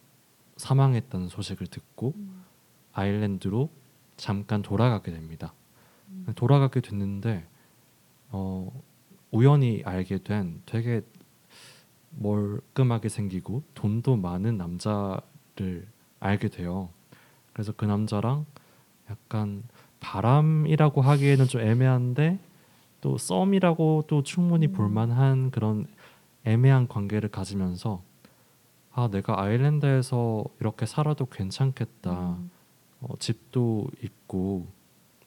사망했다는 0.56 1.28
소식을 1.28 1.66
듣고 1.68 2.14
음. 2.16 2.41
아일랜드로 2.92 3.70
잠깐 4.16 4.62
돌아가게 4.62 5.12
됩니다. 5.12 5.54
음. 6.08 6.26
돌아가게 6.34 6.80
됐는데 6.80 7.46
어, 8.30 8.72
우연히 9.30 9.82
알게 9.84 10.18
된 10.18 10.62
되게 10.66 11.02
멀끔하게 12.10 13.08
생기고 13.08 13.62
돈도 13.74 14.16
많은 14.16 14.58
남자를 14.58 15.86
알게 16.20 16.48
돼요. 16.48 16.90
그래서 17.52 17.72
그 17.72 17.84
남자랑 17.84 18.46
약간 19.10 19.62
바람이라고 20.00 21.00
하기에는 21.00 21.46
좀 21.46 21.60
애매한데 21.60 22.38
또 23.00 23.18
썸이라고 23.18 24.04
또 24.06 24.22
충분히 24.22 24.66
음. 24.66 24.72
볼만한 24.72 25.50
그런 25.50 25.86
애매한 26.44 26.88
관계를 26.88 27.30
가지면서 27.30 28.02
아 28.92 29.08
내가 29.10 29.40
아일랜드에서 29.40 30.44
이렇게 30.60 30.86
살아도 30.86 31.26
괜찮겠다. 31.26 32.36
음. 32.38 32.50
어, 33.02 33.16
집도 33.18 33.88
있고 34.02 34.66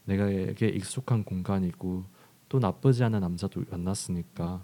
내가에게 0.06 0.68
익숙한 0.70 1.24
공간이고 1.24 2.04
또 2.50 2.60
나쁘지 2.60 3.04
않은 3.04 3.20
남자도 3.20 3.64
만났으니까 3.70 4.64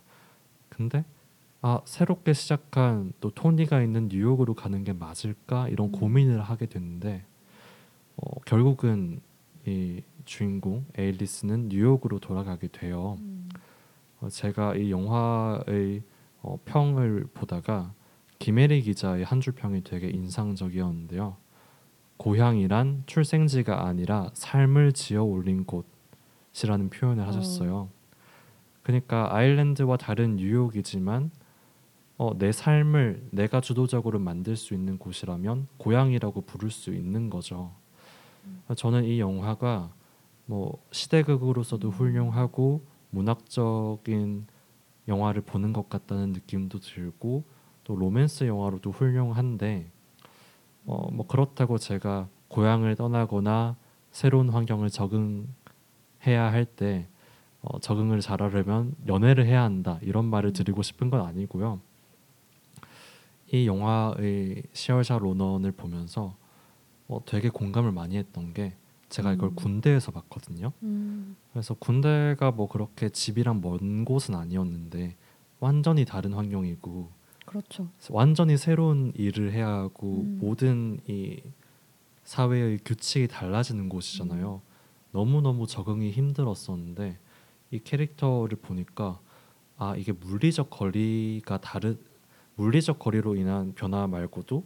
근데 0.69 1.03
아 1.61 1.81
새롭게 1.85 2.33
시작한 2.33 3.13
또 3.19 3.29
토니가 3.31 3.81
있는 3.83 4.07
뉴욕으로 4.07 4.53
가는 4.55 4.83
게 4.83 4.93
맞을까 4.93 5.67
이런 5.69 5.87
음. 5.89 5.91
고민을 5.91 6.41
하게 6.41 6.65
됐는데 6.67 7.25
어, 8.17 8.39
결국은 8.45 9.21
이 9.65 10.01
주인공 10.25 10.85
에일리스는 10.97 11.69
뉴욕으로 11.69 12.19
돌아가게 12.19 12.67
돼요. 12.67 13.17
음. 13.19 13.49
어, 14.21 14.29
제가 14.29 14.75
이 14.75 14.91
영화의 14.91 16.03
어, 16.41 16.57
평을 16.65 17.27
보다가 17.33 17.93
김혜리 18.39 18.81
기자의 18.81 19.23
한 19.23 19.39
줄 19.41 19.53
평이 19.53 19.83
되게 19.83 20.09
인상적이었는데요. 20.09 21.37
고향이란 22.21 23.01
출생지가 23.07 23.87
아니라 23.87 24.29
삶을 24.33 24.93
지어 24.93 25.23
올린 25.23 25.65
곳이라는 25.65 26.91
표현을 26.91 27.25
하셨어요. 27.25 27.89
그러니까 28.83 29.35
아일랜드와 29.35 29.97
다른 29.97 30.35
뉴욕이지만 30.35 31.31
어, 32.19 32.37
내 32.37 32.51
삶을 32.51 33.29
내가 33.31 33.59
주도적으로 33.59 34.19
만들 34.19 34.55
수 34.55 34.75
있는 34.75 34.99
곳이라면 34.99 35.67
고향이라고 35.77 36.41
부를 36.41 36.69
수 36.69 36.93
있는 36.93 37.31
거죠. 37.31 37.71
저는 38.75 39.05
이 39.05 39.19
영화가 39.19 39.91
뭐 40.45 40.77
시대극으로서도 40.91 41.87
음. 41.87 41.91
훌륭하고 41.91 42.85
문학적인 43.09 44.45
영화를 45.07 45.41
보는 45.41 45.73
것 45.73 45.89
같다는 45.89 46.33
느낌도 46.33 46.81
들고 46.81 47.45
또 47.83 47.95
로맨스 47.95 48.43
영화로도 48.43 48.91
훌륭한데 48.91 49.91
어 50.85 51.09
뭐 51.11 51.27
그렇다고 51.27 51.77
제가 51.77 52.27
고향을 52.47 52.95
떠나거나 52.95 53.75
새로운 54.11 54.49
환경을 54.49 54.89
적응해야 54.89 55.47
할 56.51 56.65
때 56.65 57.07
어, 57.61 57.79
적응을 57.79 58.21
잘하려면 58.21 58.95
연애를 59.07 59.45
해야 59.45 59.61
한다 59.63 59.99
이런 60.01 60.25
말을 60.25 60.51
드리고 60.53 60.81
싶은 60.81 61.09
건 61.11 61.21
아니고요. 61.21 61.79
이 63.53 63.67
영화의 63.67 64.63
시얼샤 64.73 65.19
로넌을 65.19 65.71
보면서 65.73 66.35
어, 67.07 67.19
되게 67.25 67.49
공감을 67.49 67.91
많이 67.91 68.17
했던 68.17 68.53
게 68.53 68.75
제가 69.09 69.33
이걸 69.33 69.49
음. 69.49 69.55
군대에서 69.55 70.11
봤거든요. 70.11 70.71
음. 70.83 71.35
그래서 71.51 71.73
군대가 71.75 72.49
뭐 72.51 72.67
그렇게 72.67 73.09
집이랑 73.09 73.61
먼 73.61 74.05
곳은 74.05 74.33
아니었는데 74.35 75.17
완전히 75.59 76.05
다른 76.05 76.33
환경이고 76.33 77.09
그렇죠. 77.51 77.89
완전히 78.09 78.57
새로운 78.57 79.11
일을 79.13 79.51
해야 79.51 79.67
하고 79.67 80.21
음. 80.21 80.37
모든 80.41 80.99
이 81.05 81.41
사회의 82.23 82.79
규칙이 82.85 83.27
달라지는 83.27 83.89
곳이잖아요. 83.89 84.61
너무 85.11 85.41
너무 85.41 85.67
적응이 85.67 86.11
힘들었었는데 86.11 87.19
이 87.71 87.79
캐릭터를 87.79 88.57
보니까 88.57 89.19
아 89.77 89.95
이게 89.97 90.13
물리적 90.13 90.69
거리가 90.69 91.59
다르 91.59 91.97
물리적 92.55 92.99
거리로 92.99 93.35
인한 93.35 93.73
변화 93.75 94.07
말고도 94.07 94.63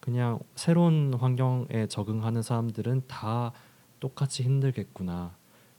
그냥 0.00 0.40
새로운 0.56 1.14
환경에 1.14 1.86
적응하는 1.88 2.42
사람들은 2.42 3.02
다 3.06 3.52
똑같이 4.00 4.42
힘들겠구나. 4.42 5.36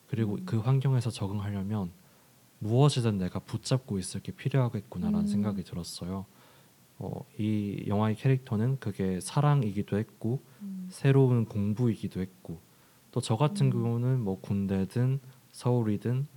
그리고 0.07 0.35
음. 0.35 0.45
그 0.45 0.59
환경에서 0.59 1.09
적응하려면 1.09 1.91
무엇이든 2.59 3.17
내가 3.17 3.39
붙잡고 3.39 3.99
있을 3.99 4.21
게 4.21 4.31
필요하겠구나라는 4.31 5.25
음. 5.25 5.27
생각이 5.27 5.65
들었어요. 5.65 6.25
어, 6.99 7.25
이 7.37 7.83
영화의 7.87 8.15
캐릭터는 8.15 8.79
그게 8.79 9.19
사랑이기도 9.19 9.97
했고 9.97 10.41
음. 10.61 10.87
새로운 10.89 11.45
공부이기도 11.45 12.21
했고 12.21 12.59
또 13.11 13.21
저 13.21 13.35
같은 13.35 13.67
음. 13.67 13.71
경우는 13.71 14.19
뭐 14.21 14.39
군대든 14.41 15.19
서울이든 15.51 16.27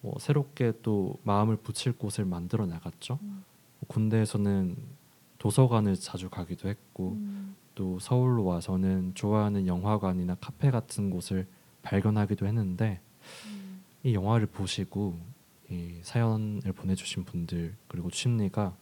뭐 0.00 0.14
새롭게 0.18 0.72
또 0.82 1.18
마음을 1.24 1.56
붙일 1.56 1.92
곳을 1.92 2.24
만들어 2.24 2.66
나갔죠. 2.66 3.18
음. 3.22 3.44
군대에서는 3.88 4.76
도서관을 5.38 5.96
자주 5.96 6.30
가기도 6.30 6.68
했고 6.68 7.12
음. 7.12 7.56
또 7.74 7.98
서울로 7.98 8.44
와서는 8.44 9.12
좋아하는 9.14 9.66
영화관이나 9.66 10.36
카페 10.36 10.70
같은 10.70 11.10
곳을 11.10 11.46
발견하기도 11.82 12.46
했는데 12.46 13.00
음. 13.46 13.82
이 14.04 14.14
영화를 14.14 14.46
보시고 14.46 15.18
이 15.70 15.98
사연을 16.02 16.72
보내주신 16.72 17.24
분들 17.24 17.74
그리고 17.88 18.10
취미가 18.10 18.76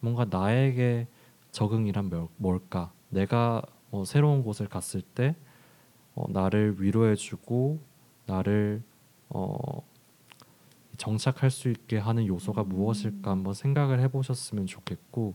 뭔가 0.00 0.26
나에게 0.28 1.06
적응이란 1.52 2.08
뭘- 2.10 2.28
뭘까? 2.36 2.92
내가 3.08 3.62
뭐 3.90 4.04
새로운 4.04 4.42
곳을 4.42 4.68
갔을 4.68 5.00
때 5.00 5.34
어, 6.14 6.24
나를 6.28 6.76
위로해주고 6.80 7.78
나를 8.26 8.82
어, 9.28 9.82
정착할 10.96 11.50
수 11.50 11.68
있게 11.68 11.98
하는 11.98 12.26
요소가 12.26 12.62
음. 12.62 12.68
무엇일까 12.70 13.30
한번 13.30 13.54
생각을 13.54 14.00
해보셨으면 14.00 14.66
좋겠고 14.66 15.34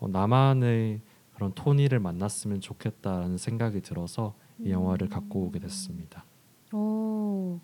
어, 0.00 0.08
나만의 0.08 1.00
그런 1.34 1.52
토니를 1.52 2.00
만났으면 2.00 2.60
좋겠다라는 2.60 3.36
생각이 3.36 3.80
들어서 3.80 4.34
이 4.60 4.70
영화를 4.70 5.08
갖고 5.08 5.40
오게 5.42 5.60
됐습니다. 5.60 6.24
어, 6.72 7.60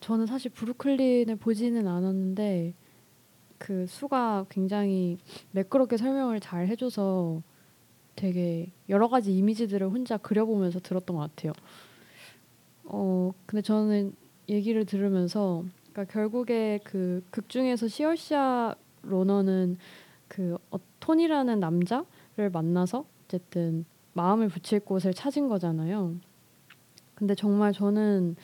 저는 0.00 0.26
사실 0.26 0.50
브루클린을 0.50 1.36
보지는 1.36 1.86
않았는데 1.86 2.74
그 3.62 3.86
수가 3.86 4.44
굉장히 4.48 5.18
매끄럽게 5.52 5.96
설명을 5.96 6.40
잘 6.40 6.66
해줘서 6.66 7.40
되게 8.16 8.72
여러 8.88 9.06
가지 9.08 9.32
이미지들을 9.36 9.88
혼자 9.88 10.16
그려보면서 10.16 10.80
들었던 10.80 11.14
것 11.16 11.22
같아요. 11.22 11.52
어, 12.82 13.32
근데 13.46 13.62
저는 13.62 14.14
얘기를 14.48 14.84
들으면서 14.84 15.64
그러니까 15.92 16.12
결국에 16.12 16.80
그 16.82 17.22
극 17.30 17.48
중에서 17.48 17.86
시얼시아 17.86 18.74
로너는 19.02 19.78
그 20.26 20.58
어, 20.72 20.78
톤이라는 20.98 21.60
남자를 21.60 22.50
만나서 22.52 23.04
어쨌든 23.26 23.84
마음을 24.14 24.48
붙일 24.48 24.80
곳을 24.80 25.14
찾은 25.14 25.46
거잖아요. 25.46 26.16
근데 27.14 27.36
정말 27.36 27.72
저는 27.72 28.34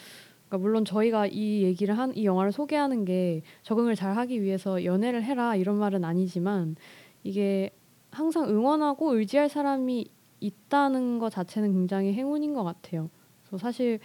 그러니까 0.48 0.58
물론 0.58 0.84
저희가 0.84 1.26
이 1.26 1.62
얘기를 1.62 1.96
한 1.98 2.12
이 2.16 2.24
영화를 2.24 2.52
소개하는 2.52 3.04
게 3.04 3.42
적응을 3.62 3.94
잘 3.94 4.16
하기 4.16 4.42
위해서 4.42 4.84
연애를 4.84 5.22
해라 5.22 5.54
이런 5.56 5.76
말은 5.76 6.04
아니지만 6.04 6.76
이게 7.22 7.70
항상 8.10 8.48
응원하고 8.48 9.14
의지할 9.14 9.48
사람이 9.48 10.06
있다는 10.40 11.18
것 11.18 11.30
자체는 11.30 11.72
굉장히 11.72 12.12
행운인 12.14 12.54
것 12.54 12.64
같아요. 12.64 13.10
그래서 13.42 13.58
사실 13.58 13.98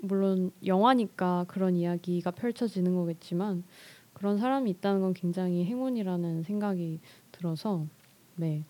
물론 0.00 0.50
영화니까 0.66 1.44
그런 1.48 1.76
이야기가 1.76 2.30
펼쳐지는 2.32 2.94
거겠지만 2.94 3.62
그런 4.12 4.38
사람이 4.38 4.70
있다는 4.70 5.00
건 5.02 5.14
굉장히 5.14 5.64
행운이라는 5.64 6.42
생각이 6.42 7.00
들어서 7.32 7.86
네 8.36 8.64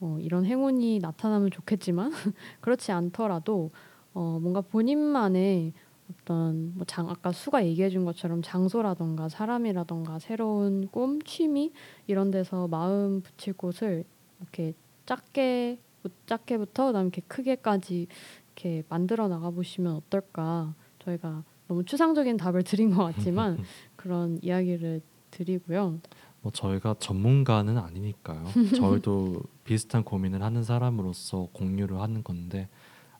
어, 0.00 0.18
이런 0.20 0.44
행운이 0.44 1.00
나타나면 1.00 1.50
좋겠지만 1.50 2.12
그렇지 2.60 2.92
않더라도 2.92 3.70
어, 4.12 4.38
뭔가 4.40 4.60
본인만의 4.60 5.72
어떤 6.10 6.74
뭐 6.74 6.84
장, 6.84 7.08
아까 7.08 7.32
수가 7.32 7.64
얘기해 7.64 7.88
준 7.90 8.04
것처럼 8.04 8.42
장소라던가 8.42 9.28
사람이라던가 9.28 10.18
새로운 10.18 10.88
꿈, 10.88 11.20
취미 11.22 11.72
이런 12.06 12.30
데서 12.30 12.68
마음 12.68 13.22
붙일 13.22 13.54
곳을 13.54 14.04
이렇게 14.40 14.74
작게 15.06 15.78
작게부터 16.26 16.86
그다음에 16.86 17.06
이렇게 17.06 17.22
크게까지 17.22 18.06
이렇게 18.54 18.82
만들어 18.88 19.28
나가 19.28 19.50
보시면 19.50 19.94
어떨까? 19.96 20.74
저희가 20.98 21.44
너무 21.68 21.84
추상적인 21.84 22.36
답을 22.36 22.62
드린 22.64 22.94
것 22.94 23.04
같지만 23.04 23.58
그런 23.96 24.38
이야기를 24.42 25.00
드리고요. 25.30 26.00
뭐 26.42 26.52
저희가 26.52 26.96
전문가는 26.98 27.76
아니니까요. 27.78 28.44
저희도 28.76 29.40
비슷한 29.64 30.04
고민을 30.04 30.42
하는 30.42 30.62
사람으로서 30.62 31.48
공유를 31.52 32.00
하는 32.00 32.22
건데 32.22 32.68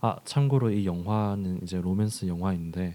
아 0.04 0.18
참고로 0.26 0.70
이 0.70 0.84
영화는 0.84 1.60
이제 1.62 1.80
로맨스 1.80 2.26
영화인데 2.26 2.94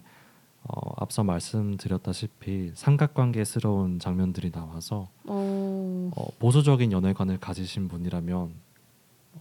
어, 0.62 0.94
앞서 0.98 1.24
말씀드렸다시피 1.24 2.72
삼각관계스러운 2.76 3.98
장면들이 3.98 4.52
나와서 4.52 5.10
어, 5.26 6.12
어, 6.16 6.28
보수적인 6.38 6.92
연애관을 6.92 7.40
가지신 7.40 7.88
분이라면 7.88 8.54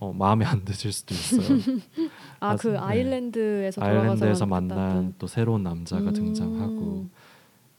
어, 0.01 0.13
마음에 0.15 0.47
안 0.47 0.65
드실 0.65 0.93
수도 0.93 1.15
있어요. 1.15 1.59
아그 2.41 2.69
네. 2.69 2.79
아일랜드에서 2.79 3.83
아일랜드에서 3.85 4.47
만난 4.47 5.13
또 5.19 5.27
새로운 5.27 5.63
남자가 5.63 6.09
음. 6.09 6.13
등장하고 6.15 7.07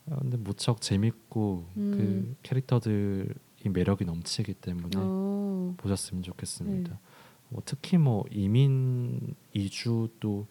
어, 0.06 0.18
근데 0.22 0.38
무척 0.38 0.82
재밌고 0.82 1.66
음. 1.78 1.94
그 1.98 2.36
캐릭터들이 2.44 3.34
매력이 3.64 4.06
넘치기 4.06 4.54
때문에 4.54 4.98
어, 4.98 5.74
보셨으면 5.78 6.22
좋겠습니다. 6.22 6.92
네. 6.92 7.09
뭐 7.50 7.62
특히 7.66 7.98
뭐 7.98 8.24
이민 8.32 9.36
이주도 9.54 10.48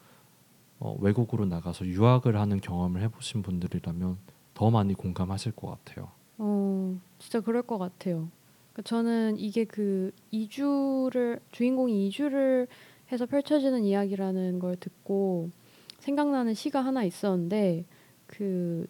어, 0.80 0.96
외국으로 1.00 1.44
나가서 1.46 1.86
유학을 1.86 2.38
하는 2.38 2.60
경험을 2.60 3.02
해보신 3.02 3.42
분들이라면 3.42 4.18
더 4.54 4.70
많이 4.70 4.94
공감하실 4.94 5.52
것 5.52 5.68
같아요. 5.70 6.10
어, 6.38 7.00
진짜 7.18 7.40
그럴 7.40 7.62
것 7.62 7.78
같아요. 7.78 8.28
그러니까 8.72 8.82
저는 8.82 9.38
이게 9.38 9.64
그 9.64 10.12
이주를 10.30 11.40
주인공이 11.50 12.06
이주를 12.06 12.68
해서 13.10 13.26
펼쳐지는 13.26 13.84
이야기라는 13.84 14.58
걸 14.58 14.76
듣고 14.76 15.50
생각나는 15.98 16.54
시가 16.54 16.80
하나 16.80 17.02
있었는데 17.02 17.84
그 18.26 18.86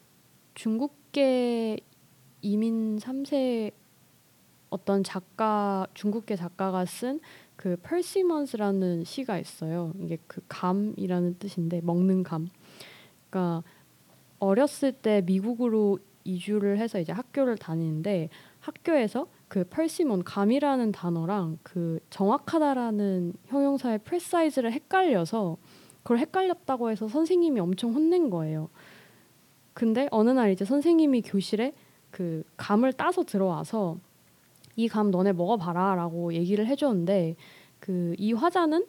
중국계 0.55 1.79
이민 2.43 2.99
3세 2.99 3.73
어떤 4.71 5.03
작가 5.03 5.87
중국계 5.95 6.37
작가가 6.37 6.85
쓴 6.85 7.21
그 7.59 7.77
persimons라는 7.77 9.03
시가 9.03 9.37
있어요. 9.37 9.93
이게 9.99 10.17
그 10.29 10.41
감이라는 10.49 11.41
뜻인데 11.41 11.81
먹는 11.81 12.23
감. 12.23 12.49
그러니까 13.29 13.65
어렸을 14.39 14.93
때 14.93 15.23
미국으로 15.27 15.99
이주를 16.23 16.79
해서 16.79 17.01
이제 17.01 17.11
학교를 17.11 17.59
다니는데 17.59 18.29
학교에서 18.61 19.27
그 19.49 19.65
persimmon 19.65 20.23
감이라는 20.23 20.93
단어랑 20.93 21.59
그 21.65 21.99
정확하다라는 22.11 23.33
형용사의 23.47 23.99
precise를 24.05 24.71
헷갈려서 24.71 25.57
그걸 26.05 26.19
헷갈렸다고 26.19 26.91
해서 26.91 27.09
선생님이 27.09 27.59
엄청 27.59 27.93
혼낸 27.93 28.31
거예요. 28.31 28.69
근데 29.75 30.07
어느 30.13 30.31
날 30.31 30.53
이제 30.53 30.65
선생님이 30.65 31.23
교실에 31.23 31.75
그 32.13 32.45
감을 32.57 32.93
따서 32.93 33.25
들어와서 33.25 33.99
이 34.79 34.89
감 34.89 35.11
너네 35.11 35.33
먹어봐라라고 35.33 36.33
얘기를 36.35 36.67
해줬는데 36.67 37.37
그 37.81 38.15
이 38.19 38.33
화자는 38.33 38.87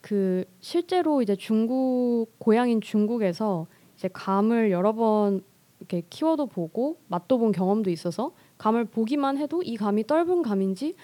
그 0.00 0.44
실제로 0.60 1.22
이제 1.22 1.34
중국 1.36 2.26
고향인 2.38 2.80
중국에서 2.80 3.66
이제 3.96 4.08
감을 4.12 4.70
여러 4.70 4.92
번 4.92 5.42
이렇게 5.78 6.02
키워도 6.10 6.46
보고 6.46 6.98
맛도 7.08 7.38
본 7.38 7.52
경험도 7.52 7.90
있어서 7.90 8.32
감을 8.58 8.84
보기만 8.86 9.38
해도 9.38 9.62
이 9.62 9.76
감이 9.76 10.04
떫은 10.04 10.42
감인지 10.42 10.94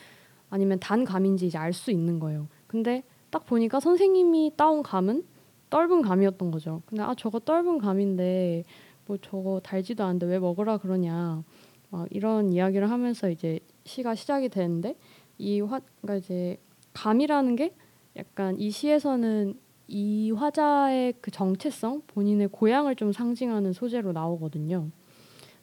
아니면 0.51 0.79
단 0.81 1.05
감인지 1.05 1.47
이제 1.47 1.57
알 1.59 1.73
수 1.73 1.91
있는 1.91 2.19
거예요. 2.19 2.49
근데 2.67 3.03
딱 3.31 3.47
보니까 3.47 3.79
선생님이 3.81 4.53
따온 4.57 4.83
감은 4.83 5.25
떫은 5.71 6.03
감이었던 6.03 6.51
거죠. 6.51 6.83
근데 6.87 7.03
아 7.03 7.15
저거 7.17 7.39
떫은 7.39 7.79
감인데 7.79 8.65
뭐 9.07 9.17
저거 9.23 9.61
달지도 9.63 10.03
않는데 10.05 10.27
왜 10.27 10.39
먹으라 10.39 10.79
그러냐 10.79 11.43
막 11.91 12.07
이런 12.11 12.53
이야기를 12.53 12.91
하면서 12.91 13.29
이제 13.29 13.61
시가 13.85 14.15
시작이 14.15 14.49
되는데 14.49 14.97
이 15.39 15.61
화, 15.61 15.81
그러니까 16.01 16.17
이제 16.17 16.59
감이라는 16.95 17.57
게 17.57 17.75
약간 18.17 18.59
이 18.59 18.71
시에서는 18.71 19.55
이 19.89 20.31
화자의 20.31 21.15
그 21.21 21.31
정체성, 21.31 22.03
본인의 22.07 22.49
고향을 22.49 22.95
좀 22.97 23.13
상징하는 23.13 23.73
소재로 23.73 24.13
나오거든요. 24.13 24.89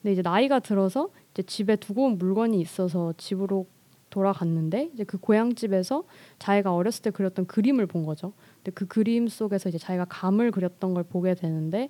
근데 0.01 0.11
이제 0.11 0.21
나이가 0.21 0.59
들어서 0.59 1.09
이제 1.31 1.43
집에 1.43 1.75
두고 1.75 2.05
온 2.05 2.17
물건이 2.17 2.59
있어서 2.59 3.13
집으로 3.17 3.67
돌아갔는데 4.09 4.91
이제 4.93 5.03
그 5.03 5.17
고향 5.17 5.53
집에서 5.55 6.03
자기가 6.39 6.73
어렸을 6.73 7.03
때 7.03 7.11
그렸던 7.11 7.47
그림을 7.47 7.85
본 7.87 8.05
거죠. 8.05 8.33
근데 8.57 8.71
그 8.71 8.85
그림 8.85 9.27
속에서 9.27 9.69
이제 9.69 9.77
자기가 9.77 10.05
감을 10.05 10.51
그렸던 10.51 10.93
걸 10.93 11.03
보게 11.03 11.33
되는데 11.33 11.89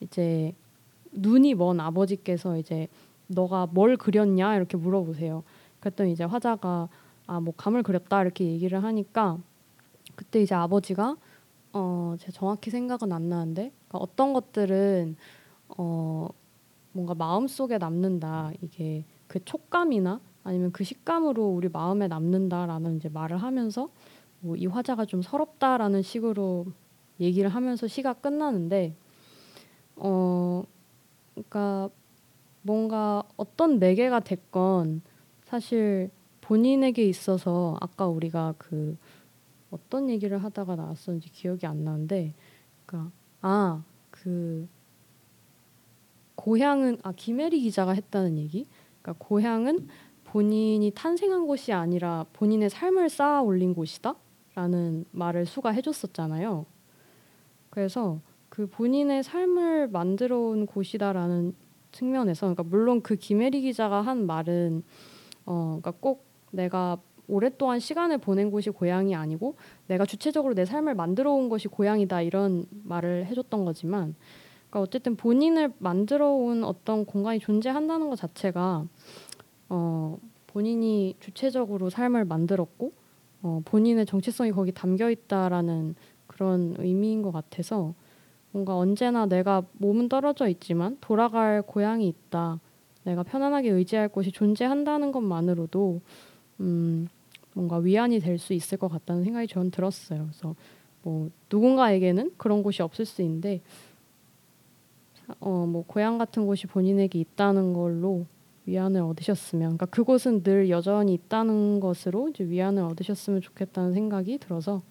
이제 0.00 0.54
눈이 1.12 1.54
먼 1.54 1.80
아버지께서 1.80 2.58
이제 2.58 2.88
너가 3.28 3.66
뭘 3.70 3.96
그렸냐? 3.96 4.56
이렇게 4.56 4.76
물어보세요. 4.76 5.42
그랬더니 5.80 6.12
이제 6.12 6.24
화자가 6.24 6.88
아 7.28 7.40
뭐 7.40 7.52
감을 7.56 7.82
그렸다. 7.82 8.22
이렇게 8.22 8.44
얘기를 8.46 8.82
하니까 8.84 9.38
그때 10.14 10.40
이제 10.40 10.54
아버지가 10.54 11.16
어 11.72 12.14
제가 12.18 12.32
정확히 12.32 12.70
생각은 12.70 13.12
안 13.12 13.28
나는데? 13.28 13.72
그러니까 13.88 13.98
어떤 13.98 14.32
것들은 14.32 15.16
어 15.76 16.28
뭔가 16.92 17.14
마음 17.14 17.48
속에 17.48 17.78
남는다. 17.78 18.52
이게 18.62 19.04
그 19.26 19.44
촉감이나 19.44 20.20
아니면 20.44 20.70
그 20.72 20.84
식감으로 20.84 21.44
우리 21.48 21.68
마음에 21.68 22.06
남는다라는 22.08 22.96
이제 22.96 23.08
말을 23.08 23.38
하면서 23.38 23.90
뭐 24.40 24.56
이 24.56 24.66
화자가 24.66 25.04
좀 25.06 25.20
서럽다라는 25.22 26.02
식으로 26.02 26.66
얘기를 27.20 27.50
하면서 27.50 27.88
시가 27.88 28.12
끝나는데 28.14 28.94
어 29.96 30.62
그러니까 31.34 31.90
뭔가 32.66 33.22
어떤 33.36 33.78
매개가 33.78 34.20
됐건 34.20 35.02
사실 35.44 36.10
본인에게 36.40 37.04
있어서 37.04 37.76
아까 37.80 38.06
우리가 38.06 38.54
그 38.58 38.96
어떤 39.70 40.10
얘기를 40.10 40.42
하다가 40.42 40.76
나왔었는지 40.76 41.30
기억이 41.30 41.66
안 41.66 41.84
나는데 41.84 42.34
그러니까 42.86 43.12
아 43.40 43.82
그 44.22 44.68
고향은 46.34 46.98
아 47.02 47.12
김혜리 47.12 47.60
기자가 47.60 47.92
했다는 47.92 48.38
얘기 48.38 48.66
그러니까 49.02 49.24
고향은 49.24 49.88
본인이 50.24 50.90
탄생한 50.94 51.46
곳이 51.46 51.72
아니라 51.72 52.26
본인의 52.32 52.70
삶을 52.70 53.08
쌓아 53.08 53.42
올린 53.42 53.74
곳이다라는 53.74 55.06
말을 55.12 55.46
수가 55.46 55.70
해줬었잖아요. 55.70 56.66
그래서 57.70 58.20
그 58.48 58.66
본인의 58.66 59.22
삶을 59.22 59.88
만들어 59.88 60.38
온 60.38 60.66
곳이다라는 60.66 61.54
측면에서 61.92 62.46
그러니까 62.46 62.62
물론 62.62 63.00
그 63.02 63.16
김혜리 63.16 63.62
기자가 63.62 64.02
한 64.02 64.26
말은 64.26 64.82
어 65.46 65.78
그러니까 65.80 65.92
꼭 66.00 66.26
내가 66.50 66.98
오랫동안 67.28 67.80
시간을 67.80 68.18
보낸 68.18 68.50
곳이 68.50 68.70
고향이 68.70 69.14
아니고 69.14 69.56
내가 69.88 70.06
주체적으로 70.06 70.54
내 70.54 70.64
삶을 70.64 70.94
만들어 70.94 71.32
온 71.32 71.48
것이 71.48 71.68
고향이다 71.68 72.22
이런 72.22 72.66
말을 72.84 73.26
해줬던 73.26 73.64
거지만 73.64 74.14
그러니까 74.70 74.80
어쨌든 74.80 75.16
본인을 75.16 75.72
만들어 75.78 76.30
온 76.30 76.64
어떤 76.64 77.04
공간이 77.04 77.38
존재한다는 77.40 78.10
것 78.10 78.16
자체가 78.16 78.86
어 79.68 80.18
본인이 80.46 81.16
주체적으로 81.20 81.90
삶을 81.90 82.24
만들었고 82.24 82.92
어 83.42 83.60
본인의 83.64 84.06
정체성이 84.06 84.52
거기 84.52 84.72
담겨 84.72 85.10
있다라는 85.10 85.94
그런 86.26 86.74
의미인 86.78 87.22
것 87.22 87.32
같아서 87.32 87.94
뭔가 88.56 88.74
언제나 88.74 89.26
내가 89.26 89.62
몸은 89.74 90.08
떨어져 90.08 90.48
있지만 90.48 90.96
돌아갈 91.02 91.60
고향이 91.60 92.08
있다. 92.08 92.58
내가 93.04 93.22
편안하게 93.22 93.68
의지할 93.68 94.08
곳이 94.08 94.32
존재한다는 94.32 95.12
것만으로도 95.12 96.00
음, 96.60 97.06
뭔가 97.52 97.76
위안이 97.76 98.18
될 98.18 98.38
수 98.38 98.54
있을 98.54 98.78
것 98.78 98.88
같다는 98.88 99.24
생각이 99.24 99.46
저는 99.46 99.70
들었어요. 99.70 100.22
그래서 100.30 100.54
뭐 101.02 101.28
누군가에게는 101.52 102.32
그런 102.38 102.62
곳이 102.62 102.80
없을 102.80 103.04
수 103.04 103.20
있는데 103.20 103.60
어, 105.38 105.66
뭐 105.68 105.84
고향 105.86 106.16
같은 106.16 106.46
곳이 106.46 106.66
본인에게 106.66 107.18
있다는 107.18 107.74
걸로 107.74 108.24
위안을 108.64 109.02
얻으셨으면, 109.02 109.76
그러니까 109.76 109.86
그곳은 109.86 110.42
늘 110.42 110.70
여전히 110.70 111.12
있다는 111.12 111.78
것으로 111.78 112.30
이제 112.30 112.42
위안을 112.44 112.82
얻으셨으면 112.84 113.42
좋겠다는 113.42 113.92
생각이 113.92 114.38
들어서 114.38 114.82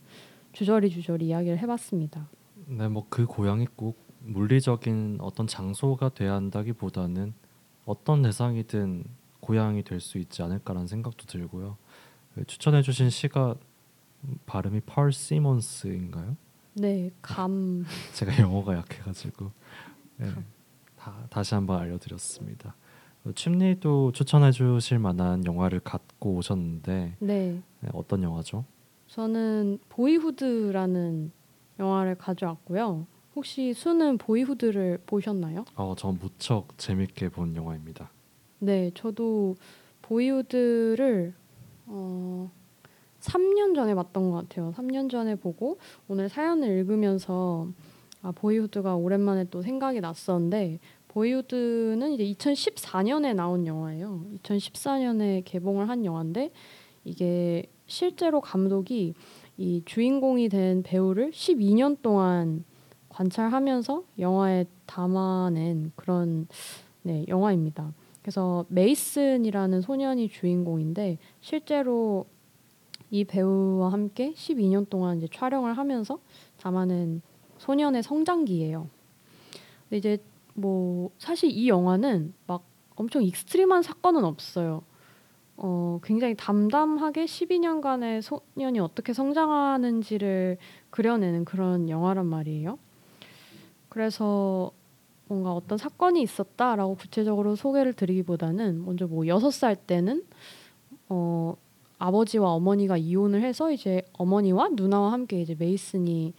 주저리 0.54 0.92
주저리 0.92 1.26
이야기를 1.26 1.58
해봤습니다. 1.58 2.28
네, 2.68 2.88
뭐 2.88 3.06
그 3.10 3.26
고향이 3.26 3.68
꼭 3.76 3.98
물리적인 4.22 5.20
어떤 5.22 5.48
장소가 5.48 6.10
돼야 6.10 6.34
한다기보다는 6.34 7.34
어떤 7.86 8.22
대상이든 8.24 9.04
고향이 9.40 9.84
될 9.84 10.00
수 10.00 10.18
있지 10.18 10.42
않을까라는 10.42 10.88
생각도 10.88 11.26
들고요. 11.26 11.78
그 12.34 12.44
추천해주신 12.46 13.10
시가 13.12 13.56
발음이 14.48 14.82
펄 14.88 15.12
시몬스인가요? 15.12 16.36
네, 16.74 17.12
감. 17.22 17.86
제가 18.14 18.38
영어가 18.40 18.76
약해가지고 18.76 19.52
네, 20.18 20.28
다, 20.98 21.28
다시 21.30 21.54
한번 21.54 21.80
알려드렸습니다. 21.80 22.76
어, 23.24 23.32
춤리도 23.34 24.12
추천해주실 24.14 24.98
만한 25.00 25.46
영화를 25.46 25.80
갖고 25.82 26.34
오셨는데 26.36 27.18
네, 27.20 27.62
네, 27.82 27.90
어떤 27.94 28.24
영화죠? 28.24 28.66
저는 29.08 29.78
보이후드라는 29.90 31.32
영화를 31.80 32.16
가져왔고요. 32.16 33.08
혹시 33.36 33.74
수는 33.74 34.18
보이후드를 34.18 35.00
보셨나요? 35.06 35.66
어, 35.76 35.94
전 35.98 36.18
무척 36.20 36.78
재밌게 36.78 37.30
본 37.30 37.56
영화입니다. 37.56 38.10
네, 38.60 38.92
저도 38.94 39.56
보이후드를 40.02 41.34
어, 41.88 42.50
3년 43.20 43.76
전에 43.76 43.94
봤던 43.96 44.32
것 44.32 44.38
같아요. 44.38 44.74
3년 44.78 45.10
전에 45.10 45.36
보고 45.36 45.78
오늘 46.08 46.30
사연을 46.30 46.70
읽으면서 46.80 47.68
아, 48.22 48.32
보이후드가 48.32 48.96
오랜만에 48.96 49.46
또 49.52 49.62
생각이 49.62 50.00
났었는데 50.02 50.80
보이후드는 51.10 52.12
이제 52.12 52.24
2014년에 52.26 53.36
나온 53.36 53.68
영화예요. 53.68 54.26
2014년에 54.44 55.44
개봉을 55.46 55.90
한 55.90 56.06
영화인데 56.06 56.52
이게 57.04 57.66
실제로 57.86 58.42
감독이 58.42 59.14
이 59.58 59.82
주인공이 59.86 60.50
된 60.50 60.84
배우를 60.84 61.32
12년 61.32 61.98
동안 62.02 62.66
관찰하면서 63.10 64.04
영화에 64.20 64.66
담아낸 64.86 65.92
그런 65.96 66.48
네, 67.04 67.24
영화입니다. 67.28 67.94
그래서 68.22 68.66
메이슨이라는 68.70 69.82
소년이 69.82 70.30
주인공인데 70.30 71.20
실제로 71.42 72.26
이 73.12 73.24
배우와 73.24 73.94
함께 73.94 74.34
12년 74.34 74.90
동안 74.90 75.18
이제 75.18 75.28
촬영을 75.32 75.78
하면서 75.78 76.20
담아낸 76.58 77.22
소년의 77.60 78.04
성장기예요. 78.04 78.90
근데 79.84 79.98
이제 79.98 80.18
뭐 80.54 81.12
사실 81.18 81.52
이 81.52 81.70
영화는 81.70 82.34
막 82.48 82.64
엄청 82.96 83.24
extreme한 83.24 83.84
사건은 83.84 84.26
없어요. 84.26 84.84
어, 85.58 86.00
굉장히 86.04 86.36
담담하게 86.36 87.26
12년간의 87.26 88.22
소년이 88.22 88.80
어떻게 88.80 89.14
성장하는지를 89.14 90.58
그려내는 90.90 91.46
그런 91.46 91.90
영화란 91.90 92.26
말이에요. 92.26 92.78
그래서 93.90 94.72
뭔가 95.28 95.54
어떤 95.54 95.78
사건이 95.78 96.22
있었다라고 96.22 96.96
구체적으로 96.96 97.56
소개를 97.56 97.94
드리기보다는 97.94 98.86
먼저 98.86 99.08
뭐 99.08 99.26
여섯 99.28 99.52
살 99.52 99.76
때는 99.76 100.24
어 101.10 101.56
아버지와 101.98 102.52
어머니가 102.52 102.98
이혼을 102.98 103.42
해서 103.42 103.72
이제 103.72 104.04
어머니와 104.14 104.70
누나와 104.74 105.14
함께 105.14 105.42
이제 105.42 105.56
메이슨이 105.58 106.34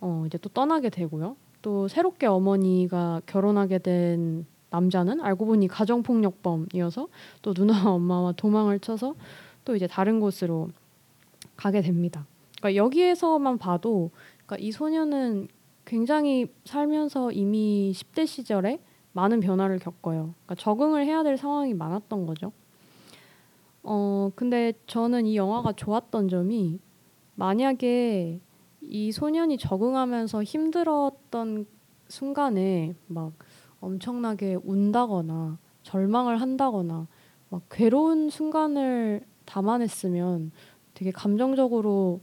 어 0.00 0.24
이제 0.26 0.38
또 0.38 0.48
떠나게 0.48 0.90
되고요. 0.90 1.36
또 1.60 1.88
새롭게 1.88 2.26
어머니가 2.26 3.22
결혼하게 3.26 3.78
된 3.78 4.46
남자는 4.72 5.20
알고 5.20 5.46
보니 5.46 5.68
가정폭력범이어서 5.68 7.08
또 7.42 7.54
누나와 7.56 7.92
엄마와 7.92 8.32
도망을 8.32 8.80
쳐서 8.80 9.14
또 9.64 9.76
이제 9.76 9.86
다른 9.86 10.18
곳으로 10.18 10.70
가게 11.56 11.82
됩니다. 11.82 12.26
그러니까 12.58 12.76
여기에서만 12.76 13.58
봐도 13.58 14.10
그러니까 14.46 14.56
이 14.58 14.72
소녀는 14.72 15.48
굉장히 15.84 16.46
살면서 16.64 17.32
이미 17.32 17.92
10대 17.94 18.26
시절에 18.26 18.80
많은 19.12 19.40
변화를 19.40 19.78
겪어요. 19.78 20.34
그러니까 20.44 20.54
적응을 20.54 21.04
해야 21.06 21.22
될 21.22 21.36
상황이 21.36 21.74
많았던 21.74 22.26
거죠. 22.26 22.50
어, 23.82 24.30
근데 24.34 24.72
저는 24.86 25.26
이 25.26 25.36
영화가 25.36 25.72
좋았던 25.72 26.28
점이 26.28 26.78
만약에 27.34 28.40
이 28.80 29.12
소년이 29.12 29.58
적응하면서 29.58 30.42
힘들었던 30.42 31.66
순간에 32.08 32.94
막 33.06 33.32
엄청나게 33.82 34.58
운다거나 34.64 35.58
절망을 35.82 36.40
한다거나 36.40 37.06
막 37.50 37.62
괴로운 37.70 38.30
순간을 38.30 39.26
담아냈으면 39.44 40.52
되게 40.94 41.10
감정적으로 41.10 42.20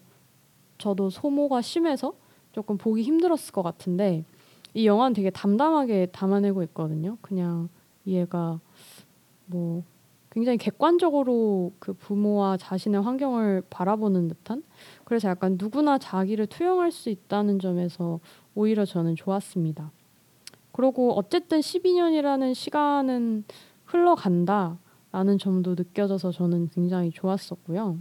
저도 0.78 1.10
소모가 1.10 1.62
심해서 1.62 2.14
조금 2.54 2.78
보기 2.78 3.04
힘들었을 3.04 3.52
것 3.52 3.62
같은데 3.62 4.24
이 4.74 4.88
영화는 4.88 5.14
되게 5.14 5.30
담담하게 5.30 6.08
담아내고 6.08 6.64
있거든요. 6.64 7.18
그냥 7.22 7.70
이 8.06 8.18
애가 8.18 8.60
뭐 9.48 9.84
굉장히 10.32 10.58
객관적으로 10.58 11.74
그 11.80 11.94
부모와 11.94 12.58
자신의 12.58 13.02
환경을 13.02 13.64
바라보는 13.70 14.30
듯한 14.30 14.64
그래서 15.04 15.28
약간 15.28 15.58
누구나 15.60 15.98
자기를 15.98 16.48
투영할 16.48 16.92
수 16.92 17.10
있다는 17.10 17.60
점에서 17.60 18.20
오히려 18.56 18.86
저는 18.86 19.16
좋았습니다. 19.16 19.92
그리고 20.80 21.12
어쨌든 21.12 21.60
12년이라는 21.60 22.54
시간은 22.54 23.44
흘러간다라는 23.84 25.38
점도 25.38 25.76
느껴져서 25.76 26.32
저는 26.32 26.70
굉장히 26.70 27.12
좋았었고요. 27.12 27.98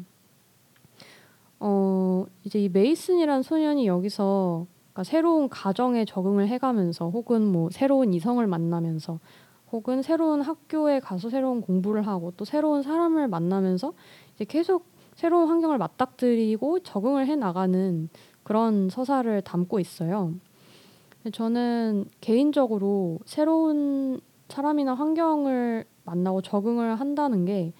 어, 1.58 2.26
이제 2.44 2.60
이 2.60 2.68
메이슨이란 2.68 3.42
소년이 3.42 3.88
여기서 3.88 4.64
그러니까 4.92 5.02
새로운 5.02 5.48
가정에 5.48 6.04
적응을 6.04 6.46
해가면서 6.46 7.10
혹은 7.10 7.50
뭐 7.50 7.68
새로운 7.72 8.14
이성을 8.14 8.46
만나면서 8.46 9.18
혹은 9.72 10.00
새로운 10.00 10.40
학교에 10.40 11.00
가서 11.00 11.30
새로운 11.30 11.60
공부를 11.60 12.06
하고 12.06 12.32
또 12.36 12.44
새로운 12.44 12.84
사람을 12.84 13.26
만나면서 13.26 13.92
이제 14.36 14.44
계속 14.44 14.86
새로운 15.16 15.48
환경을 15.48 15.78
맞닥뜨리고 15.78 16.78
적응을 16.84 17.26
해 17.26 17.34
나가는 17.34 18.08
그런 18.44 18.88
서사를 18.88 19.42
담고 19.42 19.80
있어요. 19.80 20.34
저는 21.32 22.06
개인적으로 22.20 23.18
새로운 23.24 24.20
사람이나 24.48 24.94
환경을 24.94 25.84
만나고 26.04 26.42
적응을 26.42 26.98
한다는 26.98 27.44
게 27.44 27.72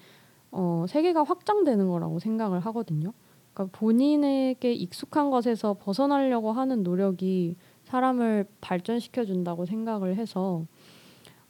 어, 0.51 0.85
세계가 0.87 1.23
확장되는 1.23 1.89
거라고 1.89 2.19
생각을 2.19 2.59
하거든요. 2.59 3.13
그러니까 3.53 3.77
본인에게 3.77 4.73
익숙한 4.73 5.31
것에서 5.31 5.73
벗어나려고 5.73 6.51
하는 6.51 6.83
노력이 6.83 7.55
사람을 7.83 8.45
발전시켜 8.61 9.25
준다고 9.25 9.65
생각을 9.65 10.15
해서 10.15 10.65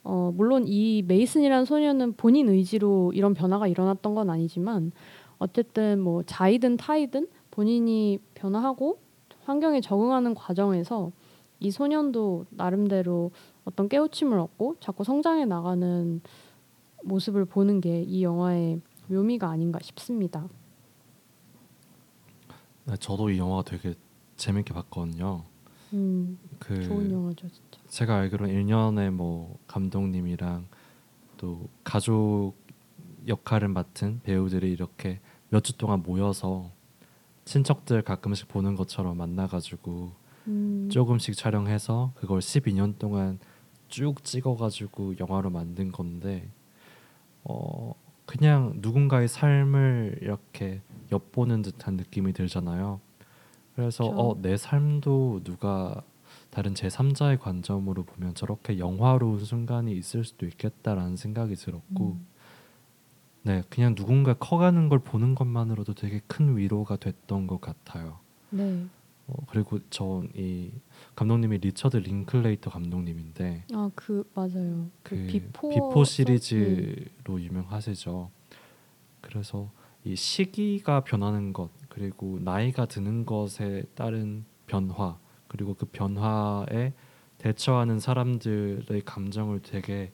어, 0.02 0.32
물론 0.34 0.64
이 0.66 1.02
메이슨이라는 1.06 1.66
소녀는 1.66 2.14
본인 2.14 2.48
의지로 2.48 3.12
이런 3.14 3.34
변화가 3.34 3.68
일어났던 3.68 4.14
건 4.14 4.30
아니지만 4.30 4.92
어쨌든 5.38 6.00
뭐 6.00 6.22
자이든 6.22 6.78
타이든 6.78 7.28
본인이 7.50 8.18
변화하고 8.34 8.98
환경에 9.44 9.80
적응하는 9.80 10.34
과정에서 10.34 11.12
이 11.60 11.70
소년도 11.70 12.46
나름대로 12.50 13.30
어떤 13.64 13.88
깨우침을 13.88 14.38
얻고 14.38 14.76
자꾸 14.80 15.04
성장해 15.04 15.44
나가는 15.44 16.20
모습을 17.04 17.44
보는 17.44 17.80
게 17.80 18.02
이 18.02 18.22
영화의 18.22 18.80
묘미가 19.08 19.48
아닌가 19.48 19.78
싶습니다. 19.82 20.48
네, 22.84 22.96
저도 22.96 23.30
이 23.30 23.38
영화 23.38 23.62
되게 23.62 23.94
재밌게 24.36 24.72
봤거든요. 24.74 25.44
음, 25.92 26.38
그 26.58 26.82
좋은 26.84 27.10
영화죠, 27.10 27.48
진짜. 27.48 27.80
제가 27.88 28.16
알기로는 28.16 28.54
1년에 28.54 29.10
뭐 29.10 29.58
감독님이랑 29.66 30.66
또 31.36 31.68
가족 31.84 32.54
역할을 33.26 33.68
맡은 33.68 34.20
배우들이 34.22 34.70
이렇게 34.70 35.20
몇 35.50 35.60
주 35.62 35.76
동안 35.76 36.02
모여서 36.02 36.70
친척들 37.44 38.02
가끔씩 38.02 38.48
보는 38.48 38.76
것처럼 38.76 39.16
만나가지고 39.16 40.12
음, 40.48 40.88
조금씩 40.90 41.36
촬영해서 41.36 42.12
그걸 42.14 42.40
12년 42.40 42.98
동안 42.98 43.38
쭉 43.88 44.22
찍어가지고 44.24 45.18
영화로 45.18 45.50
만든 45.50 45.92
건데 45.92 46.48
어 47.44 47.92
그냥 48.26 48.74
누군가의 48.76 49.28
삶을 49.28 50.18
이렇게 50.22 50.80
엿보는 51.10 51.62
듯한 51.62 51.96
느낌이 51.96 52.32
들잖아요. 52.32 53.00
그래서 53.74 54.04
그쵸. 54.04 54.16
어내 54.16 54.56
삶도 54.56 55.40
누가 55.42 56.02
다른 56.50 56.74
제 56.74 56.88
3자의 56.88 57.40
관점으로 57.40 58.04
보면 58.04 58.34
저렇게 58.34 58.78
영화로운 58.78 59.44
순간이 59.44 59.92
있을 59.96 60.24
수도 60.24 60.46
있겠다라는 60.46 61.16
생각이 61.16 61.54
들었고 61.56 62.04
음. 62.04 62.26
네 63.42 63.62
그냥 63.68 63.94
누군가 63.94 64.34
커가는 64.34 64.88
걸 64.88 64.98
보는 64.98 65.34
것만으로도 65.34 65.94
되게 65.94 66.20
큰 66.26 66.56
위로가 66.56 66.96
됐던 66.96 67.46
것 67.46 67.60
같아요. 67.60 68.18
네. 68.50 68.86
어, 69.30 69.44
그리고 69.48 69.78
전 69.90 70.30
이 70.36 70.70
감독님이 71.14 71.58
리처드 71.58 71.96
링클레이터 71.98 72.70
감독님인데 72.70 73.64
아, 73.72 73.90
그 73.94 74.28
맞아요. 74.34 74.90
그, 75.02 75.16
그 75.16 75.26
비포, 75.26 75.68
비포, 75.70 76.04
선- 76.04 76.24
네. 76.26 76.38
시리즈로 76.38 77.40
유명하시죠. 77.40 78.30
그래서 79.20 79.70
이 80.04 80.16
시기가 80.16 81.04
변하는 81.04 81.52
것 81.52 81.70
그리고 81.88 82.38
나이가 82.40 82.86
드는 82.86 83.26
것에 83.26 83.84
따른 83.94 84.44
변화 84.66 85.18
그리고 85.48 85.74
그 85.74 85.86
변화에 85.86 86.92
대처하는 87.38 87.98
사람들의 88.00 89.02
감정을 89.04 89.60
되게 89.62 90.12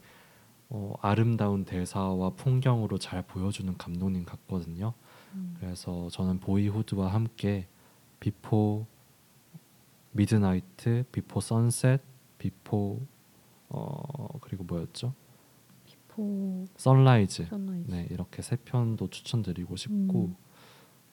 어, 0.69 0.95
아름다운 1.01 1.65
대사와 1.65 2.31
풍경으로 2.31 2.99
잘 2.99 3.23
보여주는 3.23 3.73
감독님 3.77 4.25
같거든요. 4.25 4.95
음. 5.35 5.55
그래서 5.61 6.09
저는 6.11 6.41
보이후드와 6.41 7.13
함께 7.13 7.69
비포 8.19 8.87
미드나이트, 10.17 11.05
비포 11.13 11.41
선셋, 11.41 12.03
비포 12.39 13.01
어 13.69 14.29
그리고 14.41 14.65
뭐였죠? 14.65 15.15
비포 15.85 16.65
선라이즈. 16.77 17.47
선라이즈. 17.47 17.91
네 17.91 18.07
이렇게 18.11 18.43
세 18.43 18.57
편도 18.57 19.09
추천드리고 19.11 19.77
싶고 19.77 20.25
음. 20.27 20.37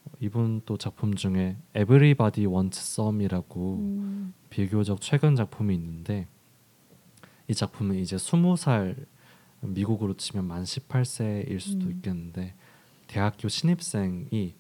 어, 0.05 0.11
이분 0.19 0.61
또 0.65 0.77
작품 0.77 1.15
중에 1.15 1.57
Everybody 1.75 2.51
Wants 2.51 2.79
Some이라고 2.79 3.75
음. 3.77 4.33
비교적 4.49 5.01
최근 5.01 5.35
작품이 5.35 5.73
있는데 5.75 6.27
이 7.47 7.53
작품은 7.53 7.97
이제 7.97 8.17
스무 8.17 8.55
살 8.55 8.95
미국으로 9.61 10.15
치면 10.15 10.45
만 10.45 10.63
18세일 10.63 11.59
수도 11.59 11.85
음. 11.87 11.91
있겠는데 11.91 12.55
대학교 13.07 13.47
신입생이 13.47 14.55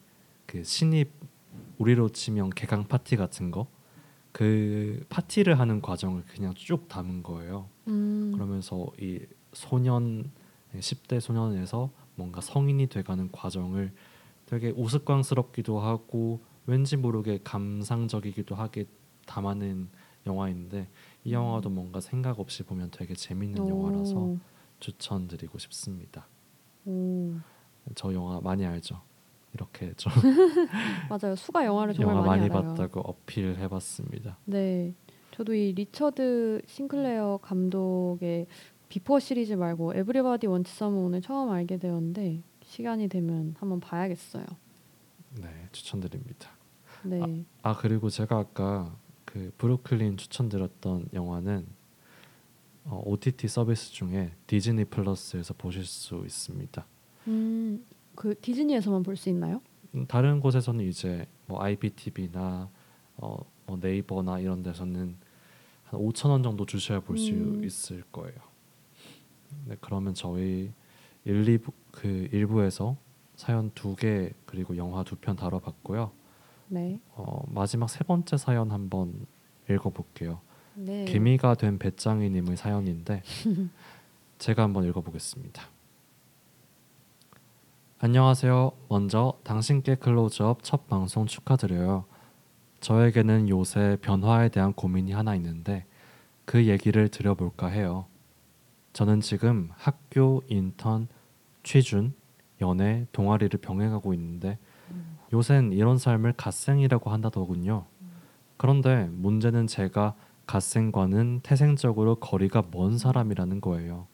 그 0.45 0.63
신입 0.63 1.11
우리로 1.77 2.09
치면 2.09 2.51
개강 2.51 2.87
파티 2.87 3.15
같은 3.15 3.51
거 3.51 3.67
그 4.33 5.05
파티를 5.09 5.59
하는 5.59 5.79
과정을 5.81 6.23
그냥 6.25 6.53
쭉 6.55 6.89
담은 6.89 7.23
거예요. 7.23 7.69
음. 7.87 8.31
그러면서 8.33 8.87
이 8.99 9.19
소년 9.53 10.31
10대 10.75 11.19
소년에서 11.19 11.91
뭔가 12.15 12.41
성인이 12.41 12.87
돼가는 12.87 13.31
과정을 13.31 13.93
되게 14.47 14.73
우스꽝스럽기도 14.75 15.79
하고 15.79 16.41
왠지 16.65 16.97
모르게 16.97 17.39
감상적이기도 17.43 18.55
하게 18.55 18.85
담아낸 19.27 19.89
영화인데 20.25 20.89
이 21.23 21.33
영화도 21.33 21.69
뭔가 21.69 21.99
생각 21.99 22.39
없이 22.39 22.63
보면 22.63 22.89
되게 22.91 23.13
재밌는 23.13 23.65
오. 23.65 23.69
영화라서 23.69 24.35
추천드리고 24.79 25.59
싶습니다. 25.59 26.27
오. 26.85 27.35
저 27.95 28.13
영화 28.13 28.41
많이 28.41 28.65
알죠. 28.65 29.01
이렇게 29.53 29.93
좀 29.95 30.11
맞아요. 31.09 31.35
수가 31.35 31.65
영화를 31.65 31.93
정말 31.93 32.15
영화 32.15 32.27
많이, 32.27 32.49
많이. 32.49 32.67
봤다고 32.67 33.01
어필해봤습니다. 33.01 34.37
네, 34.45 34.93
저도 35.31 35.53
이 35.53 35.73
리처드 35.73 36.61
링클레이터 36.65 37.39
감독의 37.41 38.47
Before 38.89 39.19
시리즈 39.19 39.53
말고 39.53 39.93
Everybody 39.95 40.47
Wants 40.47 40.71
Some을 40.75 40.97
오늘 40.97 41.21
처음 41.21 41.49
알게 41.51 41.77
되었는데 41.77 42.41
시간이 42.63 43.07
되면 43.09 43.55
한번 43.59 43.79
봐야겠어요. 43.79 44.45
네, 45.41 45.49
추천드립니다. 45.71 46.49
네, 47.03 47.43
아 47.63 47.75
그리고 47.75 48.09
제가 48.09 48.37
아까 48.37 48.95
그 49.25 49.51
브루클린 49.57 50.17
추천드렸던 50.17 51.09
영화는 51.13 51.65
어, 52.85 53.01
OTT 53.05 53.47
서비스 53.47 53.91
중에 53.91 54.31
디즈니 54.47 54.85
플러스에서 54.85 55.53
보실 55.53 55.85
수 55.85 56.21
있습니다. 56.25 56.85
음, 57.27 57.83
그 58.15 58.39
디즈니에서만 58.39 59.03
볼 59.03 59.15
수 59.15 59.29
있나요? 59.29 59.61
음, 59.95 60.05
다른 60.07 60.39
곳에서는 60.39 60.83
이제 60.85 61.25
뭐 61.45 61.61
IPTV나 61.63 62.69
어, 63.17 63.37
뭐 63.65 63.77
네이버나 63.79 64.39
이런 64.39 64.63
데서는 64.63 65.15
한 65.85 65.99
5천 65.99 66.29
원 66.29 66.43
정도 66.43 66.65
주셔야 66.65 66.99
볼수 66.99 67.31
음. 67.31 67.63
있을 67.63 68.03
거예요. 68.11 68.35
네, 69.65 69.75
그러면 69.81 70.13
저희 70.13 70.71
1, 71.25 71.45
2부 71.45 71.71
그 71.91 72.27
1부에서 72.31 72.95
사연 73.35 73.71
두 73.75 73.95
개 73.95 74.31
그리고 74.45 74.75
영화 74.77 75.03
두 75.03 75.15
편 75.15 75.35
다뤄봤고요. 75.35 76.11
네, 76.69 76.99
어, 77.11 77.43
마지막 77.49 77.87
세 77.89 78.03
번째 78.03 78.35
사연 78.37 78.71
한번 78.71 79.25
읽어볼게요. 79.69 80.41
네. 80.75 81.05
개미가 81.05 81.53
된 81.55 81.77
배짱이님의 81.77 82.57
사연인데 82.57 83.21
제가 84.39 84.63
한번 84.63 84.85
읽어보겠습니다. 84.85 85.61
안녕하세요. 88.05 88.73
먼저 88.89 89.39
당신께 89.45 89.95
클로즈업 89.95 90.61
첫 90.61 90.89
방송 90.89 91.25
축하드려요. 91.25 92.03
저에게는 92.81 93.47
요새 93.47 93.97
변화에 94.01 94.49
대한 94.49 94.73
고민이 94.73 95.13
하나 95.13 95.35
있는데 95.35 95.85
그 96.43 96.65
얘기를 96.65 97.07
드려볼까 97.07 97.67
해요. 97.67 98.03
저는 98.91 99.21
지금 99.21 99.69
학교, 99.77 100.43
인턴, 100.49 101.07
취준, 101.63 102.13
연애, 102.59 103.07
동아리를 103.13 103.57
병행하고 103.61 104.13
있는데 104.15 104.59
요샌 105.31 105.71
이런 105.71 105.97
삶을 105.97 106.33
갓생이라고 106.33 107.09
한다더군요. 107.09 107.85
그런데 108.57 109.07
문제는 109.13 109.67
제가 109.67 110.13
갓생과는 110.45 111.39
태생적으로 111.41 112.15
거리가 112.15 112.63
먼 112.69 112.97
사람이라는 112.97 113.61
거예요. 113.61 114.07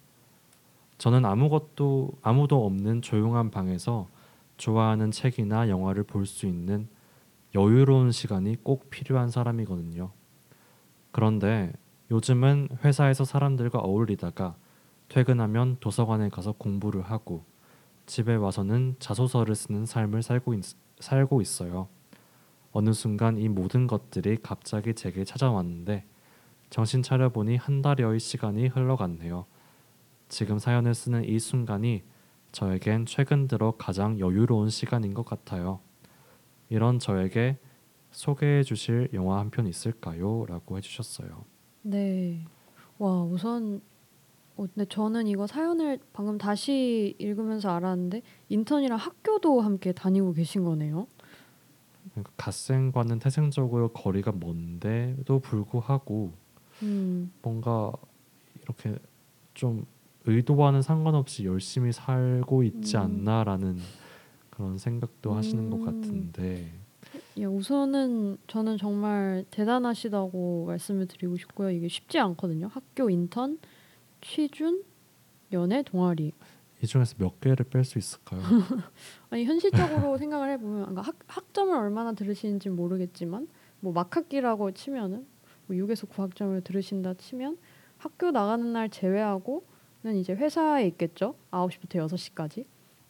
저는 0.99 1.25
아무것도 1.25 2.11
아무도 2.21 2.65
없는 2.65 3.01
조용한 3.01 3.49
방에서 3.51 4.07
좋아하는 4.57 5.11
책이나 5.11 5.69
영화를 5.69 6.03
볼 6.03 6.25
수 6.27 6.45
있는 6.45 6.87
여유로운 7.55 8.11
시간이 8.11 8.57
꼭 8.63 8.91
필요한 8.91 9.29
사람이거든요. 9.31 10.11
그런데 11.11 11.73
요즘은 12.11 12.69
회사에서 12.83 13.25
사람들과 13.25 13.79
어울리다가 13.79 14.55
퇴근하면 15.07 15.77
도서관에 15.79 16.29
가서 16.29 16.51
공부를 16.51 17.01
하고 17.01 17.43
집에 18.05 18.35
와서는 18.35 18.97
자소서를 18.99 19.55
쓰는 19.55 19.85
삶을 19.85 20.21
살고, 20.23 20.53
있, 20.55 20.63
살고 20.99 21.41
있어요. 21.41 21.87
어느 22.71 22.93
순간 22.93 23.37
이 23.39 23.47
모든 23.49 23.87
것들이 23.87 24.37
갑자기 24.43 24.93
제게 24.93 25.23
찾아왔는데 25.23 26.05
정신 26.69 27.01
차려보니 27.01 27.57
한 27.57 27.81
달여의 27.81 28.19
시간이 28.19 28.67
흘러갔네요. 28.67 29.45
지금 30.29 30.59
사연을 30.59 30.93
쓰는 30.93 31.25
이 31.25 31.39
순간이 31.39 32.03
저에겐 32.51 33.05
최근 33.05 33.47
들어 33.47 33.73
가장 33.77 34.19
여유로운 34.19 34.69
시간인 34.69 35.13
것 35.13 35.25
같아요. 35.25 35.79
이런 36.69 36.99
저에게 36.99 37.57
소개해 38.11 38.63
주실 38.63 39.09
영화 39.13 39.39
한 39.39 39.49
편 39.51 39.67
있을까요? 39.67 40.45
라고 40.47 40.77
해주셨어요. 40.77 41.45
네. 41.83 42.45
와 42.97 43.23
우선 43.23 43.81
어, 44.55 44.65
근데 44.73 44.85
저는 44.85 45.27
이거 45.27 45.47
사연을 45.47 45.99
방금 46.11 46.37
다시 46.37 47.15
읽으면서 47.17 47.69
알았는데 47.71 48.21
인턴이랑 48.49 48.97
학교도 48.97 49.61
함께 49.61 49.91
다니고 49.93 50.33
계신 50.33 50.63
거네요. 50.63 51.07
그러니까 52.11 52.31
갓생과는 52.37 53.19
태생적으로 53.19 53.89
거리가 53.93 54.33
먼데도 54.33 55.39
불구하고 55.39 56.33
음, 56.83 57.31
뭔가 57.41 57.91
이렇게 58.63 58.95
좀 59.53 59.85
의도와는 60.25 60.81
상관없이 60.81 61.45
열심히 61.45 61.91
살고 61.91 62.63
있지 62.63 62.97
음. 62.97 63.01
않나라는 63.01 63.77
그런 64.49 64.77
생각도 64.77 65.33
하시는 65.33 65.69
것 65.69 65.77
음. 65.77 65.85
같은데 65.85 66.71
예, 67.37 67.45
우선은 67.45 68.37
저는 68.47 68.77
정말 68.77 69.45
대단하시다고 69.51 70.65
말씀을 70.67 71.07
드리고 71.07 71.37
싶고요. 71.37 71.71
이게 71.71 71.87
쉽지 71.87 72.19
않거든요. 72.19 72.67
학교 72.67 73.09
인턴, 73.09 73.59
취준, 74.21 74.83
연애, 75.53 75.81
동아리. 75.81 76.33
이 76.81 76.85
중에서 76.85 77.15
몇 77.17 77.39
개를 77.39 77.65
뺄 77.69 77.83
수 77.83 77.97
있을까요? 77.97 78.41
아니 79.29 79.45
현실적으로 79.45 80.17
생각을 80.17 80.51
해보면 80.51 80.81
그러니까 80.81 81.01
학, 81.01 81.15
학점을 81.27 81.75
얼마나 81.75 82.13
들으시는지 82.13 82.69
모르겠지만 82.69 83.47
뭐 83.79 83.91
막학기라고 83.93 84.71
치면은 84.71 85.25
뭐 85.67 85.75
6에서 85.77 86.07
9학점을 86.09 86.63
들으신다 86.63 87.15
치면 87.15 87.57
학교 87.97 88.31
나가는 88.31 88.71
날 88.71 88.89
제외하고 88.89 89.63
는 90.03 90.15
이제 90.15 90.33
회사에 90.33 90.87
있겠죠. 90.87 91.35
9시부터 91.51 91.95
6시까지. 92.07 92.65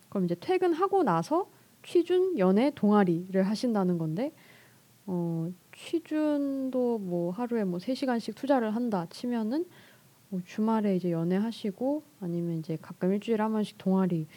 그럼 0.10 0.26
이제 0.26 0.36
퇴근하고 0.40 1.04
나서 1.04 1.48
취준, 1.84 2.38
연애, 2.40 2.72
동아리를 2.74 3.42
하신다는 3.44 3.98
건데 3.98 4.32
어, 5.06 5.52
취준도 5.76 7.00
뭐 7.00 7.32
하루에 7.32 7.64
뭐 7.64 7.80
3시간씩 7.80 8.36
투자를 8.36 8.76
한다 8.76 9.06
치면은 9.10 9.66
뭐 10.30 10.42
주말에 10.46 10.96
이제 10.96 11.12
연애 11.12 11.36
하시고 11.36 12.04
아니면 12.22 12.58
이제 12.58 12.78
가끔 12.82 13.14
일주일에 13.14 13.42
한 13.42 13.52
번씩 13.52 13.78
동아리 13.78 14.28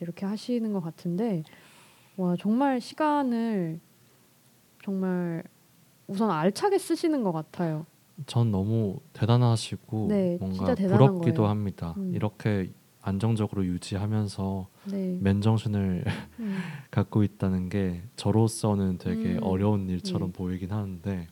이렇게 0.00 0.26
하시는 0.26 0.72
것 0.72 0.80
같은데 0.80 1.42
와 2.16 2.36
정말 2.36 2.80
시간을 2.80 3.80
정말 4.84 5.42
우선 6.06 6.30
알차게 6.30 6.78
쓰시는 6.78 7.22
것 7.22 7.32
같아요. 7.32 7.86
전 8.26 8.50
너무 8.50 8.98
대단하시고 9.12 10.06
네, 10.08 10.36
뭔가 10.40 10.74
부럽기도 10.74 11.42
거예요. 11.42 11.50
합니다. 11.50 11.94
음. 11.96 12.12
이렇게 12.14 12.70
안정적으로 13.02 13.64
유지하면서 13.64 14.66
네. 14.92 15.16
맨정신을 15.20 16.04
음, 16.40 16.62
갖고 16.90 17.22
있다는 17.22 17.68
게 17.70 18.02
저로서는 18.16 18.98
되게 18.98 19.34
음. 19.34 19.38
어려운 19.42 19.88
일처럼 19.88 20.32
네. 20.32 20.38
보이긴 20.38 20.70
하는데 20.72 21.26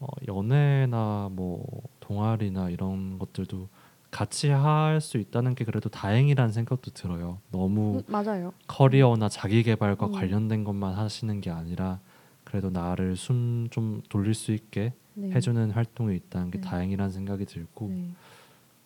어, 0.00 0.06
연애나 0.28 1.28
뭐 1.32 1.64
동아리나 2.00 2.70
이런 2.70 3.18
것들도 3.18 3.68
같이 4.10 4.48
할 4.48 5.00
수 5.00 5.18
있다는 5.18 5.54
게 5.54 5.64
그래도 5.64 5.88
다행이라는 5.88 6.52
생각도 6.52 6.90
들어요. 6.92 7.38
너무 7.50 7.98
음, 7.98 8.02
맞아요. 8.06 8.52
커리어나 8.66 9.28
자기 9.28 9.62
개발과 9.62 10.06
음. 10.06 10.12
관련된 10.12 10.64
것만 10.64 10.94
하시는 10.94 11.40
게 11.40 11.50
아니라 11.50 12.00
그래도 12.44 12.70
나를 12.70 13.16
숨 13.16 13.68
좀 13.70 14.00
돌릴 14.08 14.32
수 14.34 14.52
있게 14.52 14.92
네. 15.20 15.30
해주는 15.30 15.70
활동이 15.70 16.16
있다는 16.16 16.50
게 16.50 16.60
네. 16.60 16.68
다행이라는 16.68 17.10
생각이 17.10 17.44
들고 17.44 17.88
네. 17.88 18.10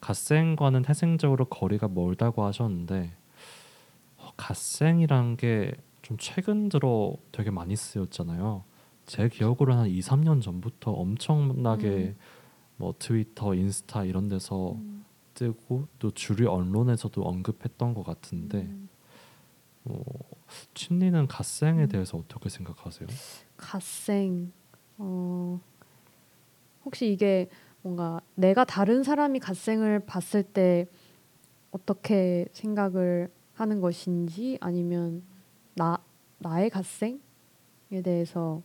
갓생과는 0.01 0.83
태생적으로 0.83 1.45
거리가 1.47 1.89
멀다고 1.89 2.45
하셨는데 2.45 3.13
어, 4.17 4.33
갓생이란 4.37 5.37
게 5.37 5.73
좀 6.03 6.17
최근 6.19 6.69
들어 6.69 7.17
되게 7.31 7.51
많이 7.51 7.75
쓰였잖아요. 7.77 8.65
제 9.07 9.29
기억으로는 9.29 9.83
한 9.83 9.89
2, 9.89 10.01
3년 10.01 10.43
전부터 10.43 10.93
엄청나게 10.93 11.87
음. 11.87 12.17
뭐 12.77 12.95
트위터, 12.99 13.55
인스타 13.55 14.05
이런 14.05 14.29
데서 14.29 14.73
음, 14.73 15.05
뜨고 15.35 15.87
또 15.99 16.11
주류 16.11 16.51
언론에서도 16.51 17.23
언급했던 17.23 17.95
것 17.95 18.05
같은데 18.05 18.63
음, 18.63 18.89
뭐 19.85 20.05
침리는 20.75 21.27
갓생에 21.27 21.85
음. 21.85 21.89
대해서 21.89 22.19
어떻게 22.19 22.49
생각하세요? 22.49 23.09
갓생. 23.57 24.53
어 24.99 25.61
혹시 26.85 27.13
이게 27.13 27.49
뭔가 27.83 28.21
내가 28.35 28.65
다른 28.65 29.03
사람이 29.03 29.41
갓생을 29.41 30.01
봤을 30.01 30.43
때 30.43 30.87
어떻게 31.71 32.47
생각을 32.53 33.31
하는 33.55 33.81
것인지 33.81 34.59
아니면 34.61 35.23
나 35.75 35.99
나의 36.39 36.71
갓생에 36.71 37.19
대해서 38.03 38.63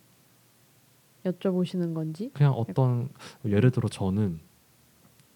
여쭤보시는 1.26 1.93
건지? 1.93 2.32
그냥 2.34 2.53
어떤 2.53 3.09
예를 3.45 3.72
들어 3.72 3.89
저는 3.89 4.39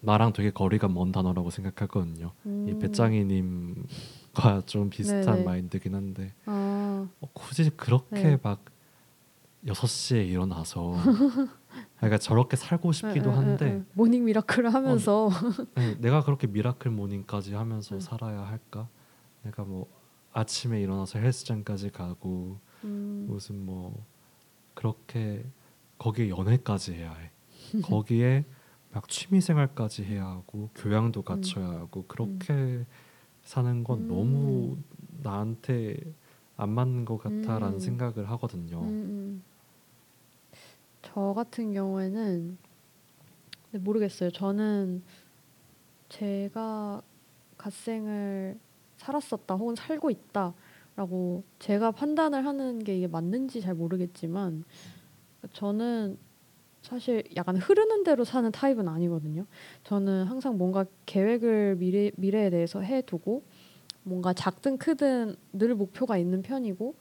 나랑 0.00 0.32
되게 0.32 0.50
거리가 0.50 0.88
먼 0.88 1.12
단어라고 1.12 1.50
생각하거든요. 1.50 2.32
이 2.44 2.48
음. 2.48 2.78
배짱이님과 2.80 4.62
좀 4.66 4.90
비슷한 4.90 5.24
네네. 5.24 5.44
마인드긴 5.44 5.94
한데 5.94 6.32
아, 6.46 7.08
어, 7.20 7.28
굳이 7.32 7.70
그렇게 7.70 8.22
네. 8.22 8.38
막 8.42 8.64
6시에 9.66 10.26
일어나서 10.28 10.92
그러니까 11.96 12.18
저렇게 12.18 12.56
살고 12.56 12.92
싶기도 12.92 13.30
에, 13.30 13.32
에, 13.32 13.36
에, 13.36 13.38
한데 13.38 13.66
에. 13.66 13.82
morning 13.94 14.24
miracle을 14.24 14.74
하면서 14.74 15.30
네, 15.76 15.96
내가 16.00 16.22
그렇게 16.22 16.46
miracle 16.46 16.90
morning까지 16.90 17.54
하면서 17.54 17.94
음. 17.94 18.00
살아야 18.00 18.42
할까? 18.42 18.88
내가 19.42 19.64
뭐 19.64 19.86
아침에 20.32 20.80
일어나서 20.80 21.18
헬스장까지 21.18 21.90
가고 21.90 22.58
음, 22.84 23.26
무슨 23.28 23.64
뭐 23.64 24.04
그렇게 24.74 25.44
거기에 25.98 26.30
연애까지 26.30 26.94
해야 26.94 27.14
해. 27.14 27.30
거기에 27.82 28.44
막 28.90 29.08
취미 29.08 29.40
생활까지 29.40 30.04
해야 30.04 30.26
하고 30.26 30.70
교양도 30.74 31.22
갖춰야 31.22 31.68
하고 31.68 32.04
그렇게 32.06 32.84
사는 33.42 33.84
건 33.84 34.00
음. 34.00 34.08
너무 34.08 34.76
나한테 35.22 35.96
안 36.56 36.70
맞는 36.70 37.04
것 37.04 37.18
같아라는 37.18 37.74
음. 37.74 37.78
생각을 37.78 38.28
하거든요. 38.32 38.82
저 41.02 41.34
같은 41.34 41.72
경우에는 41.72 42.56
근데 43.70 43.84
모르겠어요. 43.84 44.30
저는 44.30 45.02
제가 46.08 47.02
갓생을 47.56 48.58
살았었다 48.96 49.54
혹은 49.54 49.74
살고 49.74 50.10
있다라고 50.10 51.42
제가 51.58 51.90
판단을 51.90 52.44
하는 52.46 52.82
게 52.82 52.96
이게 52.96 53.06
맞는지 53.06 53.60
잘 53.60 53.74
모르겠지만 53.74 54.64
저는 55.52 56.18
사실 56.82 57.22
약간 57.36 57.56
흐르는 57.56 58.04
대로 58.04 58.24
사는 58.24 58.50
타입은 58.50 58.88
아니거든요. 58.88 59.46
저는 59.84 60.24
항상 60.24 60.58
뭔가 60.58 60.84
계획을 61.06 61.76
미래 61.76 62.10
미래에 62.16 62.50
대해서 62.50 62.80
해두고 62.80 63.42
뭔가 64.02 64.32
작든 64.32 64.78
크든 64.78 65.36
늘 65.52 65.74
목표가 65.74 66.18
있는 66.18 66.42
편이고 66.42 66.94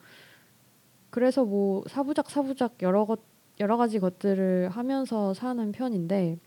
그래서 1.10 1.43
뭐 1.43 1.84
사부작 1.88 2.30
사부작 2.30 2.76
여러 2.82 3.06
것 3.06 3.31
여러 3.62 3.78
가지 3.78 3.99
것들을 3.99 4.70
하면서 4.70 5.34
사는 5.36 5.72
편인데 5.72 6.38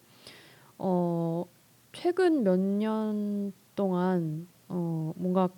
어 0.79 1.45
최근 1.93 2.43
몇 2.43 2.59
년 2.59 3.53
동안 3.77 4.49
어 4.69 5.13
뭔가 5.17 5.49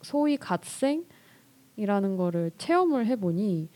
소위 0.00 0.38
갓생이라는 0.38 2.16
거를 2.16 2.50
체험을 2.56 3.06
해보니 3.06 3.68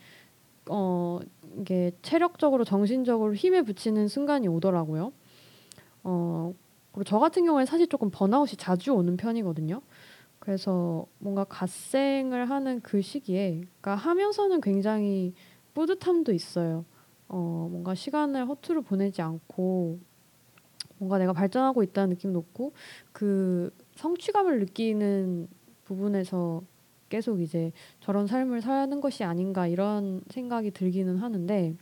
어 0.69 1.19
이게 1.59 1.91
체력적으로 2.01 2.63
정신적으로 2.63 3.35
힘에 3.35 3.61
부치는 3.61 4.07
순간이 4.07 4.47
오더라고요. 4.47 5.13
어 6.03 6.53
그리고 6.91 7.03
저 7.03 7.19
같은 7.19 7.45
경우에 7.45 7.65
사실 7.65 7.87
조금 7.87 8.09
번아웃이 8.09 8.55
자주 8.57 8.93
오는 8.93 9.15
편이거든요. 9.15 9.81
그래서 10.39 11.05
뭔가 11.19 11.43
갓생을 11.43 12.49
하는 12.49 12.81
그 12.81 13.01
시기에 13.01 13.61
그러니까 13.81 13.95
하면서는 13.95 14.61
굉장히 14.61 15.33
뿌듯함도 15.79 16.33
있어요. 16.33 16.83
어 17.29 17.69
뭔가 17.71 17.95
시간을 17.95 18.49
허투루 18.49 18.81
보내지 18.81 19.21
않고 19.21 19.99
뭔가 20.97 21.17
내가 21.17 21.31
발전하고 21.31 21.83
있다는 21.83 22.09
느낌도 22.09 22.37
없고 22.37 22.73
그 23.13 23.73
성취감을 23.95 24.59
느끼는 24.59 25.47
부분에서 25.85 26.63
계속 27.07 27.39
이제 27.39 27.71
저런 28.01 28.27
삶을 28.27 28.61
사는 28.61 28.99
것이 28.99 29.23
아닌가 29.23 29.67
이런 29.67 30.21
생각이 30.29 30.71
들기는 30.71 31.15
하는데 31.17 31.75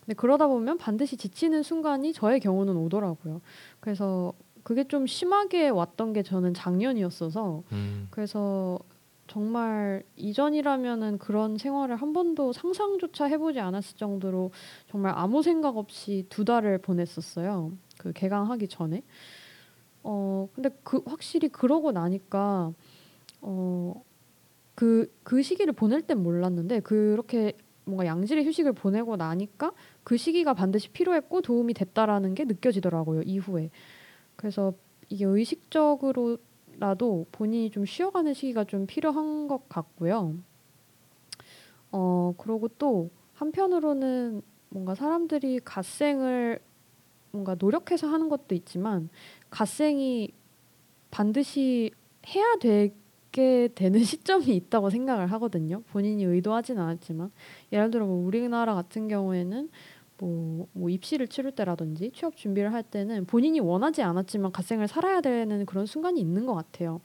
근데 0.00 0.14
그러다 0.14 0.46
보면 0.46 0.78
반드시 0.78 1.18
지치는 1.18 1.62
순간이 1.62 2.14
저의 2.14 2.40
경우는 2.40 2.76
오더라고요. 2.78 3.42
그래서 3.80 4.32
그게 4.62 4.84
좀 4.84 5.06
심하게 5.06 5.68
왔던 5.68 6.14
게 6.14 6.22
저는 6.22 6.54
작년이었어서 6.54 7.62
음, 7.72 8.06
그래서 8.10 8.78
정말 9.26 10.02
이전이라면은 10.16 11.18
그런 11.18 11.56
생활을 11.58 11.96
한 11.96 12.12
번도 12.12 12.52
상상조차 12.52 13.26
해보지 13.26 13.60
않았을 13.60 13.96
정도로 13.96 14.50
정말 14.90 15.12
아무 15.16 15.42
생각 15.42 15.76
없이 15.76 16.26
두 16.28 16.44
달을 16.44 16.78
보냈었어요. 16.78 17.72
그 17.98 18.12
개강하기 18.12 18.68
전에. 18.68 19.02
어 20.02 20.48
근데 20.54 20.70
그 20.84 21.02
확실히 21.06 21.48
그러고 21.48 21.92
나니까 21.92 22.72
어 23.42 24.02
그 24.74 25.08
그 25.22 25.42
시기를 25.42 25.72
보낼 25.72 26.02
땐 26.02 26.22
몰랐는데 26.22 26.80
그렇게 26.80 27.52
뭔가 27.84 28.06
양질의 28.06 28.46
휴식을 28.46 28.72
보내고 28.72 29.16
나니까 29.16 29.72
그 30.04 30.16
시기가 30.16 30.54
반드시 30.54 30.88
필요했고 30.90 31.42
도움이 31.42 31.74
됐다라는 31.74 32.34
게 32.34 32.44
느껴지더라고요 32.44 33.22
이후에. 33.22 33.70
그래서 34.36 34.74
이게 35.08 35.24
의식적으로 35.26 36.38
라도 36.78 37.26
본인이 37.32 37.70
좀 37.70 37.84
쉬어가는 37.84 38.34
시기가 38.34 38.64
좀 38.64 38.86
필요한 38.86 39.48
것 39.48 39.68
같고요. 39.68 40.36
어 41.92 42.34
그리고 42.38 42.68
또 42.78 43.10
한편으로는 43.34 44.42
뭔가 44.68 44.94
사람들이 44.94 45.60
갓생을 45.64 46.58
뭔가 47.30 47.56
노력해서 47.58 48.08
하는 48.08 48.28
것도 48.28 48.54
있지만 48.54 49.08
갓생이 49.50 50.30
반드시 51.10 51.90
해야 52.28 52.44
되게 52.60 53.68
되는 53.74 54.02
시점이 54.02 54.46
있다고 54.56 54.90
생각을 54.90 55.30
하거든요. 55.32 55.82
본인이 55.92 56.24
의도하진 56.24 56.78
않았지만 56.78 57.30
예를 57.72 57.90
들어 57.90 58.06
뭐 58.06 58.24
우리나라 58.24 58.74
같은 58.74 59.08
경우에는 59.08 59.70
뭐, 60.18 60.68
뭐 60.72 60.88
입시를 60.88 61.28
치를 61.28 61.52
때라든지 61.52 62.10
취업 62.14 62.36
준비를 62.36 62.72
할 62.72 62.82
때는 62.82 63.26
본인이 63.26 63.60
원하지 63.60 64.02
않았지만 64.02 64.52
갓생을 64.52 64.88
살아야 64.88 65.20
되는 65.20 65.66
그런 65.66 65.86
순간이 65.86 66.20
있는 66.20 66.46
것 66.46 66.54
같아요. 66.54 67.00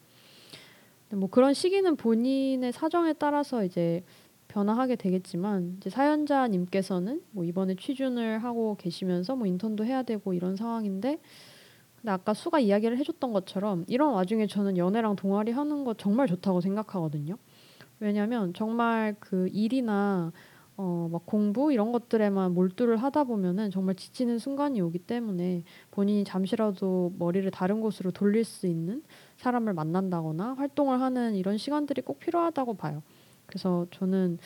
뭐 1.11 1.29
그런 1.29 1.53
시기는 1.53 1.95
본인의 1.95 2.71
사정에 2.71 3.13
따라서 3.13 3.63
이제 3.63 4.03
변화하게 4.47 4.95
되겠지만 4.95 5.77
이제 5.77 5.89
사연자님께서는 5.89 7.21
뭐 7.31 7.43
이번에 7.43 7.75
취준을 7.75 8.43
하고 8.43 8.75
계시면서 8.77 9.35
뭐 9.35 9.47
인턴도 9.47 9.85
해야 9.85 10.03
되고 10.03 10.33
이런 10.33 10.55
상황인데 10.55 11.19
근데 12.01 12.11
아까 12.11 12.33
수가 12.33 12.59
이야기를 12.59 12.97
해줬던 12.97 13.33
것처럼 13.33 13.85
이런 13.87 14.13
와중에 14.13 14.47
저는 14.47 14.77
연애랑 14.77 15.15
동아리 15.15 15.51
하는 15.51 15.83
거 15.83 15.93
정말 15.93 16.27
좋다고 16.27 16.61
생각하거든요. 16.61 17.37
왜냐하면 17.99 18.53
정말 18.53 19.15
그 19.19 19.49
일이나 19.51 20.31
어 20.79 21.09
막 21.11 21.25
공부 21.25 21.73
이런 21.73 21.91
것들에만 21.91 22.53
몰두를 22.53 22.95
하다 22.97 23.25
보면은 23.25 23.69
정말 23.71 23.95
지치는 23.95 24.39
순간이 24.39 24.79
오기 24.81 24.99
때문에 24.99 25.63
본인이 25.91 26.23
잠시라도 26.23 27.13
머리를 27.19 27.49
다른 27.51 27.81
곳으로 27.81 28.11
돌릴 28.11 28.45
수 28.45 28.65
있는 28.67 29.03
사람을 29.37 29.73
만난다거나 29.73 30.53
활동을 30.53 31.01
하는 31.01 31.35
이런 31.35 31.57
시간들이 31.57 32.01
꼭 32.01 32.19
필요하다고 32.19 32.75
봐요. 32.75 33.03
그래서 33.45 33.87
저는 33.91 34.37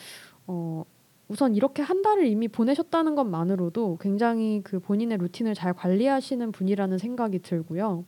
어 0.48 0.84
우선 1.28 1.54
이렇게 1.54 1.82
한 1.82 2.02
달을 2.02 2.26
이미 2.26 2.48
보내셨다는 2.48 3.14
것만으로도 3.14 3.98
굉장히 4.00 4.60
그 4.64 4.80
본인의 4.80 5.18
루틴을 5.18 5.54
잘 5.54 5.72
관리하시는 5.72 6.50
분이라는 6.52 6.98
생각이 6.98 7.40
들고요. 7.40 8.04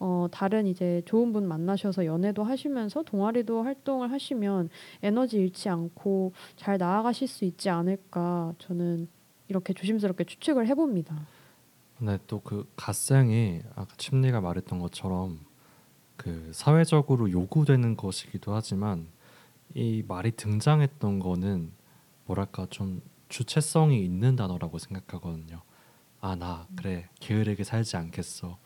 어, 0.00 0.26
다른 0.32 0.66
이제 0.66 1.02
좋은 1.04 1.32
분 1.32 1.46
만나셔서 1.46 2.06
연애도 2.06 2.42
하시면서 2.42 3.02
동아리도 3.02 3.62
활동을 3.62 4.10
하시면 4.10 4.70
에너지 5.02 5.36
잃지 5.36 5.68
않고 5.68 6.32
잘 6.56 6.78
나아가실 6.78 7.28
수 7.28 7.44
있지 7.44 7.68
않을까 7.68 8.54
저는 8.58 9.08
이렇게 9.48 9.74
조심스럽게 9.74 10.24
추측을 10.24 10.66
해봅니다. 10.68 11.14
근데 11.98 12.18
또그 12.26 12.66
갓생이 12.76 13.60
아까 13.76 13.94
침리가 13.98 14.40
말했던 14.40 14.78
것처럼 14.78 15.38
그 16.16 16.50
사회적으로 16.54 17.30
요구되는 17.30 17.96
것이기도 17.96 18.54
하지만 18.54 19.06
이 19.74 20.02
말이 20.08 20.30
등장했던 20.32 21.18
거는 21.18 21.72
뭐랄까 22.24 22.66
좀 22.70 23.02
주체성이 23.28 24.02
있는 24.04 24.34
단어라고 24.34 24.78
생각하거든요. 24.78 25.60
아 26.22 26.36
나 26.36 26.66
그래 26.76 27.08
게으르게 27.20 27.64
살지 27.64 27.96
않겠어. 27.96 28.58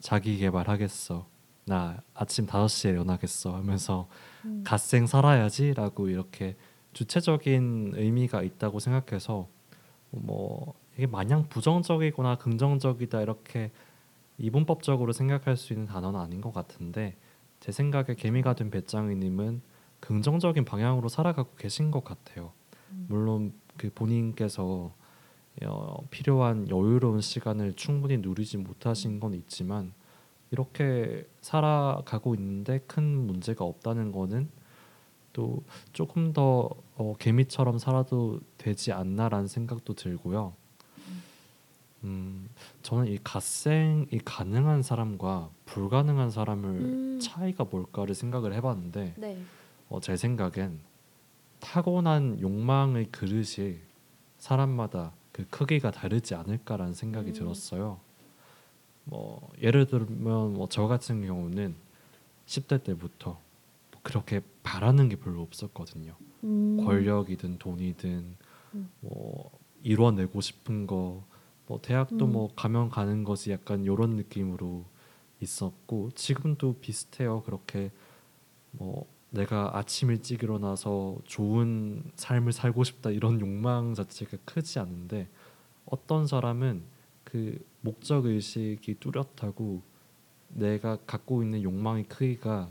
자기 0.00 0.38
개발하겠어. 0.38 1.26
나 1.64 2.02
아침 2.14 2.46
5시에 2.46 2.90
일어나겠어 2.90 3.54
하면서 3.54 4.08
음. 4.44 4.62
갓생 4.64 5.06
살아야지라고 5.06 6.08
이렇게 6.08 6.56
주체적인 6.94 7.92
의미가 7.94 8.42
있다고 8.42 8.80
생각해서 8.80 9.48
뭐 10.10 10.74
이게 10.96 11.06
마냥 11.06 11.48
부정적이거나 11.48 12.36
긍정적이다 12.36 13.20
이렇게 13.20 13.70
이분법적으로 14.38 15.12
생각할 15.12 15.56
수 15.56 15.72
있는 15.72 15.86
단어는 15.86 16.18
아닌 16.18 16.40
것 16.40 16.54
같은데 16.54 17.16
제 17.60 17.72
생각에 17.72 18.14
개미가 18.16 18.54
된 18.54 18.70
배짱이님은 18.70 19.60
긍정적인 20.00 20.64
방향으로 20.64 21.08
살아가고 21.08 21.54
계신 21.56 21.90
것 21.90 22.04
같아요. 22.04 22.52
음. 22.92 23.06
물론 23.08 23.52
그 23.76 23.90
본인께서 23.94 24.94
어, 25.64 26.06
필요한 26.10 26.68
여유로운 26.68 27.20
시간을 27.20 27.74
충분히 27.74 28.18
누리지 28.18 28.58
못하신 28.58 29.20
건 29.20 29.34
있지만 29.34 29.92
이렇게 30.50 31.26
살아가고 31.40 32.34
있는데 32.36 32.80
큰 32.86 33.04
문제가 33.04 33.64
없다는 33.64 34.12
거는 34.12 34.48
또 35.32 35.62
조금 35.92 36.32
더 36.32 36.70
어, 36.96 37.14
개미처럼 37.18 37.78
살아도 37.78 38.40
되지 38.56 38.92
않나라는 38.92 39.46
생각도 39.46 39.94
들고요. 39.94 40.54
음, 42.04 42.48
저는 42.82 43.08
이 43.08 43.18
갓생 43.22 44.06
이 44.12 44.18
가능한 44.18 44.82
사람과 44.82 45.50
불가능한 45.66 46.30
사람을 46.30 46.70
음. 46.70 47.18
차이가 47.20 47.64
뭘까를 47.64 48.14
생각을 48.14 48.54
해봤는데 48.54 49.14
네. 49.16 49.38
어, 49.88 50.00
제 50.00 50.16
생각엔 50.16 50.78
타고난 51.60 52.40
욕망의 52.40 53.06
그릇이 53.10 53.78
사람마다 54.38 55.12
그 55.38 55.46
크기가 55.50 55.92
다르지 55.92 56.34
않을까라는 56.34 56.94
생각이 56.94 57.30
음. 57.30 57.32
들었어요. 57.32 58.00
뭐 59.04 59.48
예를 59.62 59.86
들면 59.86 60.54
뭐 60.54 60.66
저 60.68 60.88
같은 60.88 61.24
경우는 61.24 61.76
10대 62.46 62.82
때부터 62.82 63.40
뭐 63.92 64.00
그렇게 64.02 64.40
바라는 64.64 65.08
게 65.08 65.14
별로 65.16 65.42
없었거든요. 65.42 66.16
음. 66.42 66.84
권력이든 66.84 67.58
돈이든 67.58 68.36
음. 68.74 68.90
뭐 69.00 69.50
이뤄내고 69.84 70.40
싶은 70.40 70.88
거, 70.88 71.22
뭐 71.68 71.80
대학도 71.80 72.24
음. 72.24 72.32
뭐 72.32 72.52
가면 72.56 72.88
가는 72.88 73.22
것이 73.22 73.52
약간 73.52 73.84
이런 73.84 74.16
느낌으로 74.16 74.84
있었고 75.40 76.10
지금도 76.16 76.78
비슷해요. 76.80 77.42
그렇게 77.44 77.92
뭐 78.72 79.06
내가 79.30 79.76
아침 79.76 80.10
일찍 80.10 80.42
일어나서 80.42 81.18
좋은 81.24 82.02
삶을 82.16 82.52
살고 82.52 82.84
싶다 82.84 83.10
이런 83.10 83.40
욕망 83.40 83.94
자체가 83.94 84.38
크지 84.44 84.78
않은데 84.78 85.28
어떤 85.84 86.26
사람은 86.26 86.82
그 87.24 87.62
목적 87.82 88.24
의식이 88.24 88.96
뚜렷하고 89.00 89.82
내가 90.48 90.96
갖고 91.06 91.42
있는 91.42 91.62
욕망의 91.62 92.04
크기가 92.04 92.70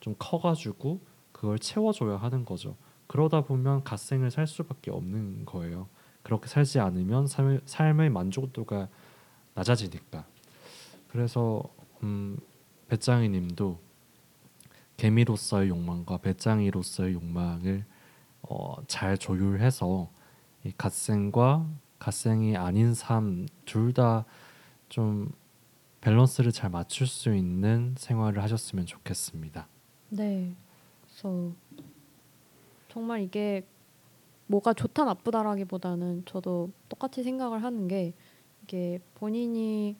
좀 0.00 0.14
커가지고 0.18 1.00
그걸 1.32 1.58
채워줘야 1.58 2.16
하는 2.16 2.44
거죠. 2.44 2.76
그러다 3.06 3.42
보면 3.42 3.84
갓생을 3.84 4.30
살 4.30 4.46
수밖에 4.46 4.90
없는 4.90 5.44
거예요. 5.44 5.88
그렇게 6.22 6.48
살지 6.48 6.80
않으면 6.80 7.28
삶, 7.28 7.60
삶의 7.64 8.10
만족도가 8.10 8.88
낮아지니까. 9.54 10.26
그래서 11.08 11.62
음, 12.02 12.36
배짱이님도 12.88 13.85
개미로서의 14.96 15.68
욕망과 15.68 16.18
배짱이로서의 16.18 17.14
욕망을 17.14 17.84
어, 18.42 18.76
잘 18.86 19.18
조율해서 19.18 20.08
이 20.64 20.72
갓생과 20.76 21.66
갓생이 21.98 22.56
아닌 22.56 22.94
삶 22.94 23.46
둘 23.64 23.92
다 23.92 24.24
좀 24.88 25.30
밸런스를 26.00 26.52
잘 26.52 26.70
맞출 26.70 27.08
수 27.08 27.34
있는 27.34 27.94
생활을 27.98 28.40
하셨으면 28.40 28.86
좋겠습니다. 28.86 29.66
네. 30.10 30.54
그래서 31.02 31.50
정말 32.88 33.22
이게 33.22 33.66
뭐가 34.46 34.72
좋다 34.74 35.04
나쁘다라기보다는 35.04 36.22
저도 36.26 36.70
똑같이 36.88 37.24
생각을 37.24 37.64
하는 37.64 37.88
게 37.88 38.14
이게 38.62 39.00
본인이 39.16 39.96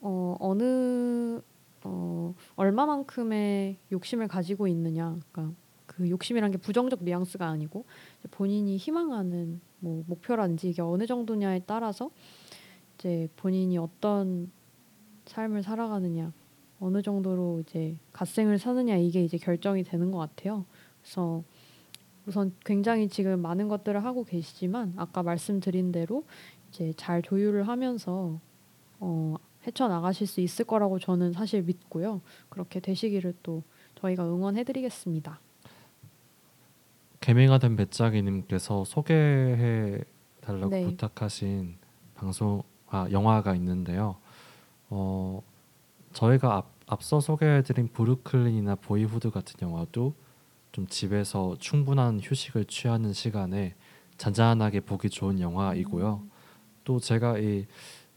어 0.00 0.36
어느 0.38 1.40
어 1.86 2.34
얼마만큼의 2.56 3.76
욕심을 3.92 4.28
가지고 4.28 4.66
있느냐. 4.68 5.16
그러니까 5.32 5.54
그 5.86 6.10
욕심이란 6.10 6.50
게 6.50 6.58
부정적 6.58 7.04
뉘앙스가 7.04 7.46
아니고 7.46 7.84
본인이 8.30 8.76
희망하는 8.76 9.60
뭐 9.78 10.04
목표라든지 10.06 10.70
이게 10.70 10.82
어느 10.82 11.06
정도냐에 11.06 11.60
따라서 11.66 12.10
이제 12.94 13.28
본인이 13.36 13.78
어떤 13.78 14.50
삶을 15.26 15.62
살아가느냐 15.62 16.32
어느 16.80 17.02
정도로 17.02 17.60
이제 17.60 17.96
갓생을 18.12 18.58
사느냐 18.58 18.96
이게 18.96 19.24
이제 19.24 19.38
결정이 19.38 19.84
되는 19.84 20.10
것 20.10 20.18
같아요. 20.18 20.64
그래서 21.00 21.42
우선 22.26 22.52
굉장히 22.64 23.08
지금 23.08 23.40
많은 23.40 23.68
것들을 23.68 24.04
하고 24.04 24.24
계시지만 24.24 24.94
아까 24.96 25.22
말씀드린 25.22 25.92
대로 25.92 26.24
이제 26.68 26.92
잘 26.96 27.22
조율을 27.22 27.68
하면서 27.68 28.40
어, 28.98 29.36
헤쳐 29.66 29.88
나가실 29.88 30.26
수 30.26 30.40
있을 30.40 30.64
거라고 30.64 30.98
저는 30.98 31.32
사실 31.32 31.62
믿고요. 31.62 32.20
그렇게 32.48 32.80
되시기를 32.80 33.34
또 33.42 33.62
저희가 34.00 34.24
응원해드리겠습니다. 34.24 35.40
된 37.58 37.76
배짱이님께서 37.76 38.84
소개해 38.84 40.00
달라고 40.40 40.68
네. 40.68 40.84
부탁하신 40.84 41.76
방송 42.14 42.62
아 42.88 43.08
영화가 43.10 43.56
있는데요. 43.56 44.16
어 44.90 45.42
저희가 46.12 46.56
앞, 46.56 46.70
앞서 46.86 47.18
소개해드린 47.18 47.88
브루클린이나 47.88 48.76
보이후드 48.76 49.30
같은 49.30 49.60
영화도 49.60 50.14
좀 50.70 50.86
집에서 50.86 51.56
충분한 51.58 52.20
휴식을 52.22 52.66
취하는 52.66 53.12
시간에 53.12 53.74
잔잔하게 54.18 54.80
보기 54.80 55.10
좋은 55.10 55.40
영화이고요. 55.40 56.22
또 56.84 57.00
제가 57.00 57.38
이 57.38 57.66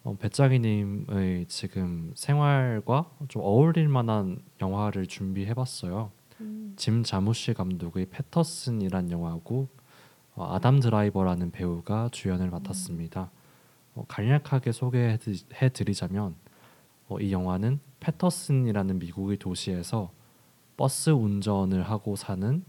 어, 0.04 0.16
배짱이님의 0.18 1.48
지금 1.48 2.12
생활과 2.16 3.12
좀 3.28 3.42
어울릴 3.44 3.90
만한 3.90 4.40
영화를 4.62 5.08
준비해봤어요. 5.08 6.12
음, 6.42 6.74
짐 6.78 7.04
자무시 7.04 7.54
감독의 7.54 8.08
패터슨이란 8.10 9.12
영화고 9.12 9.68
어, 10.36 10.54
아담 10.54 10.80
드라이버라는 10.80 11.52
배우가 11.52 12.10
주연을 12.14 12.50
맡았습니다. 12.50 13.30
어, 13.96 14.06
간략하게 14.08 14.72
소개해드리자면 14.72 16.36
어, 17.10 17.20
이 17.20 17.34
영화는 17.34 17.82
패터슨이라는 18.00 19.00
미국의 19.00 19.38
도시에서 19.38 20.12
버스 20.78 21.10
운전을 21.10 21.84
하고 21.84 22.16
사는 22.16 22.64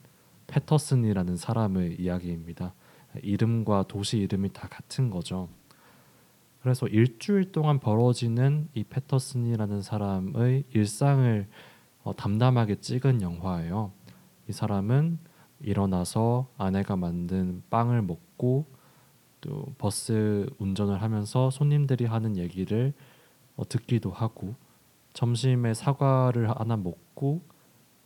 패터슨이라는 0.49 1.37
사람의 1.37 2.01
이야기입니다. 2.01 2.75
이름과 3.23 3.85
도시 3.87 4.19
이름이 4.19 4.53
다 4.53 4.67
같은 4.69 5.11
거죠. 5.11 5.49
그래서 6.63 6.87
일주일 6.87 7.53
동안 7.53 7.79
벌어지는 7.79 8.69
이 8.75 8.85
패터슨이라는 8.85 9.83
사람의 9.83 10.65
일상을 10.75 11.49
어, 12.03 12.15
담담하게 12.15 12.77
찍은 12.77 13.23
영화예요. 13.23 13.93
이 14.49 14.53
사람은 14.53 15.19
일어나서 15.61 16.49
아내가 16.57 16.97
만든 16.97 17.63
빵을 17.71 18.03
먹고 18.03 18.67
또 19.41 19.73
버스 19.79 20.49
운전을 20.59 21.01
하면서 21.01 21.51
손님들이 21.51 22.05
하는 22.05 22.37
얘기를 22.37 22.93
어, 23.57 23.67
듣기도 23.69 24.11
하고 24.11 24.55
점심에 25.15 25.75
사과를 25.75 26.51
하나 26.51 26.77
먹고 26.77 27.43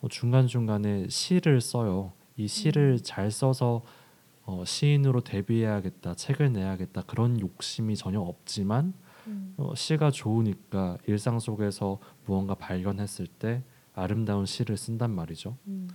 어, 0.00 0.09
중간 0.09 0.46
중간에 0.46 1.09
시를 1.09 1.61
써요. 1.61 2.12
이 2.36 2.46
시를 2.46 3.00
잘 3.00 3.30
써서 3.30 3.82
어, 4.47 4.64
시인으로 4.64 5.22
데뷔해야겠다, 5.22 6.14
책을 6.14 6.53
내야겠다 6.53 7.03
그런 7.03 7.40
욕심이 7.40 7.97
전혀 7.97 8.20
없지만 8.20 8.92
음, 9.26 9.55
어, 9.57 9.74
시가 9.74 10.11
좋으니까 10.11 10.99
일상 11.07 11.38
속에서 11.38 11.99
무언가 12.26 12.55
발견했을 12.55 13.26
때 13.26 13.62
아름다운 13.95 14.45
시를 14.45 14.76
쓴단 14.76 15.11
말이죠. 15.11 15.57
음, 15.66 15.88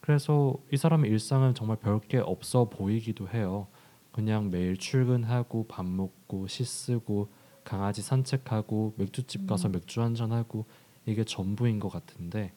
그래서 0.00 0.56
이 0.72 0.76
사람의 0.76 1.10
일상은 1.10 1.54
정말 1.54 1.76
별게 1.78 2.18
없어 2.18 2.68
보이기도 2.68 3.28
해요. 3.28 3.66
그냥 4.12 4.50
매일 4.50 4.76
출근하고 4.76 5.66
밥 5.66 5.86
먹고 5.86 6.46
시 6.46 6.64
쓰고 6.64 7.30
강아지 7.64 8.02
산책하고 8.02 8.94
맥주집 8.96 9.46
가서 9.46 9.68
음. 9.68 9.72
맥주 9.72 10.02
한잔 10.02 10.32
하고 10.32 10.66
이게 11.06 11.24
전부인 11.24 11.80
것 11.80 11.88
같은데 11.88 12.52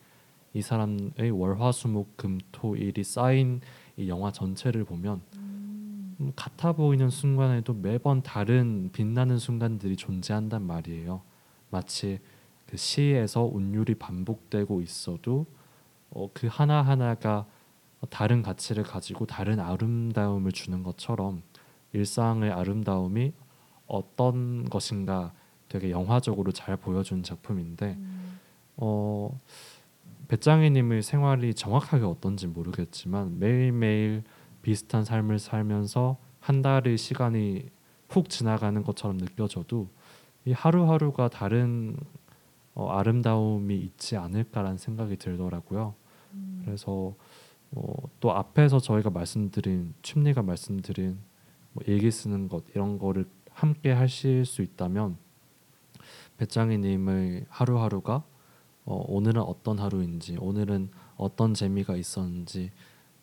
이 0.53 0.61
사람의 0.61 1.32
월화수목금토일이 1.32 3.03
쌓인 3.03 3.61
이 3.97 4.09
영화 4.09 4.31
전체를 4.31 4.83
보면 4.83 5.21
음, 5.35 6.15
음, 6.19 6.31
같아 6.35 6.73
보이는 6.73 7.09
순간에도 7.09 7.73
매번 7.73 8.21
다른 8.21 8.89
빛나는 8.91 9.37
순간들이 9.37 9.95
존재한단 9.95 10.63
말이에요. 10.63 11.21
마치 11.69 12.19
그 12.65 12.77
시에서 12.77 13.43
운율이 13.43 13.95
반복되고 13.95 14.81
있어도 14.81 15.45
어, 16.09 16.29
그 16.33 16.47
하나 16.49 16.81
하나가 16.81 17.45
다른 18.09 18.41
가치를 18.41 18.83
가지고 18.83 19.25
다른 19.25 19.59
아름다움을 19.59 20.51
주는 20.51 20.83
것처럼 20.83 21.41
일상의 21.93 22.51
아름다움이 22.51 23.33
어떤 23.87 24.69
것인가 24.69 25.33
되게 25.69 25.91
영화적으로 25.91 26.51
잘 26.51 26.77
보여준 26.77 27.23
작품인데 27.23 27.95
음, 27.97 28.39
어, 28.77 29.39
배짱이님의 30.28 31.01
생활이 31.03 31.53
정확하게 31.53 32.05
어떤지 32.05 32.47
모르겠지만 32.47 33.39
매일매일 33.39 34.23
비슷한 34.61 35.03
삶을 35.03 35.39
살면서 35.39 36.17
한 36.39 36.61
달의 36.61 36.97
시간이 36.97 37.69
훅 38.09 38.30
지나가는 38.30 38.82
것처럼 38.84 39.17
느껴져도 39.17 39.89
이 40.45 40.51
하루하루가 40.51 41.30
다른 41.30 41.97
어, 42.73 42.89
아름다움이 42.89 43.76
있지 43.78 44.17
않을까라는 44.17 44.78
생각이 44.78 45.17
들더라고요. 45.17 45.95
음. 46.34 46.61
그래서 46.63 47.15
어, 47.71 47.93
또 48.19 48.32
앞에서 48.34 48.80
저희가 48.80 49.09
말씀드린 49.09 49.93
춤리가 50.01 50.41
말씀드린 50.43 51.17
뭐 51.73 51.84
일기 51.88 52.11
쓰는 52.11 52.47
것 52.47 52.63
이런 52.73 52.97
거를 52.97 53.26
함께 53.51 53.91
하실 53.91 54.45
수 54.45 54.61
있다면 54.61 55.17
배짱이님의 56.38 57.45
하루하루가 57.49 58.23
어, 58.86 59.03
오늘은 59.07 59.41
어떤 59.41 59.79
하루인지 59.79 60.38
오늘은 60.39 60.89
어떤 61.17 61.53
재미가 61.53 61.95
있었는지 61.95 62.71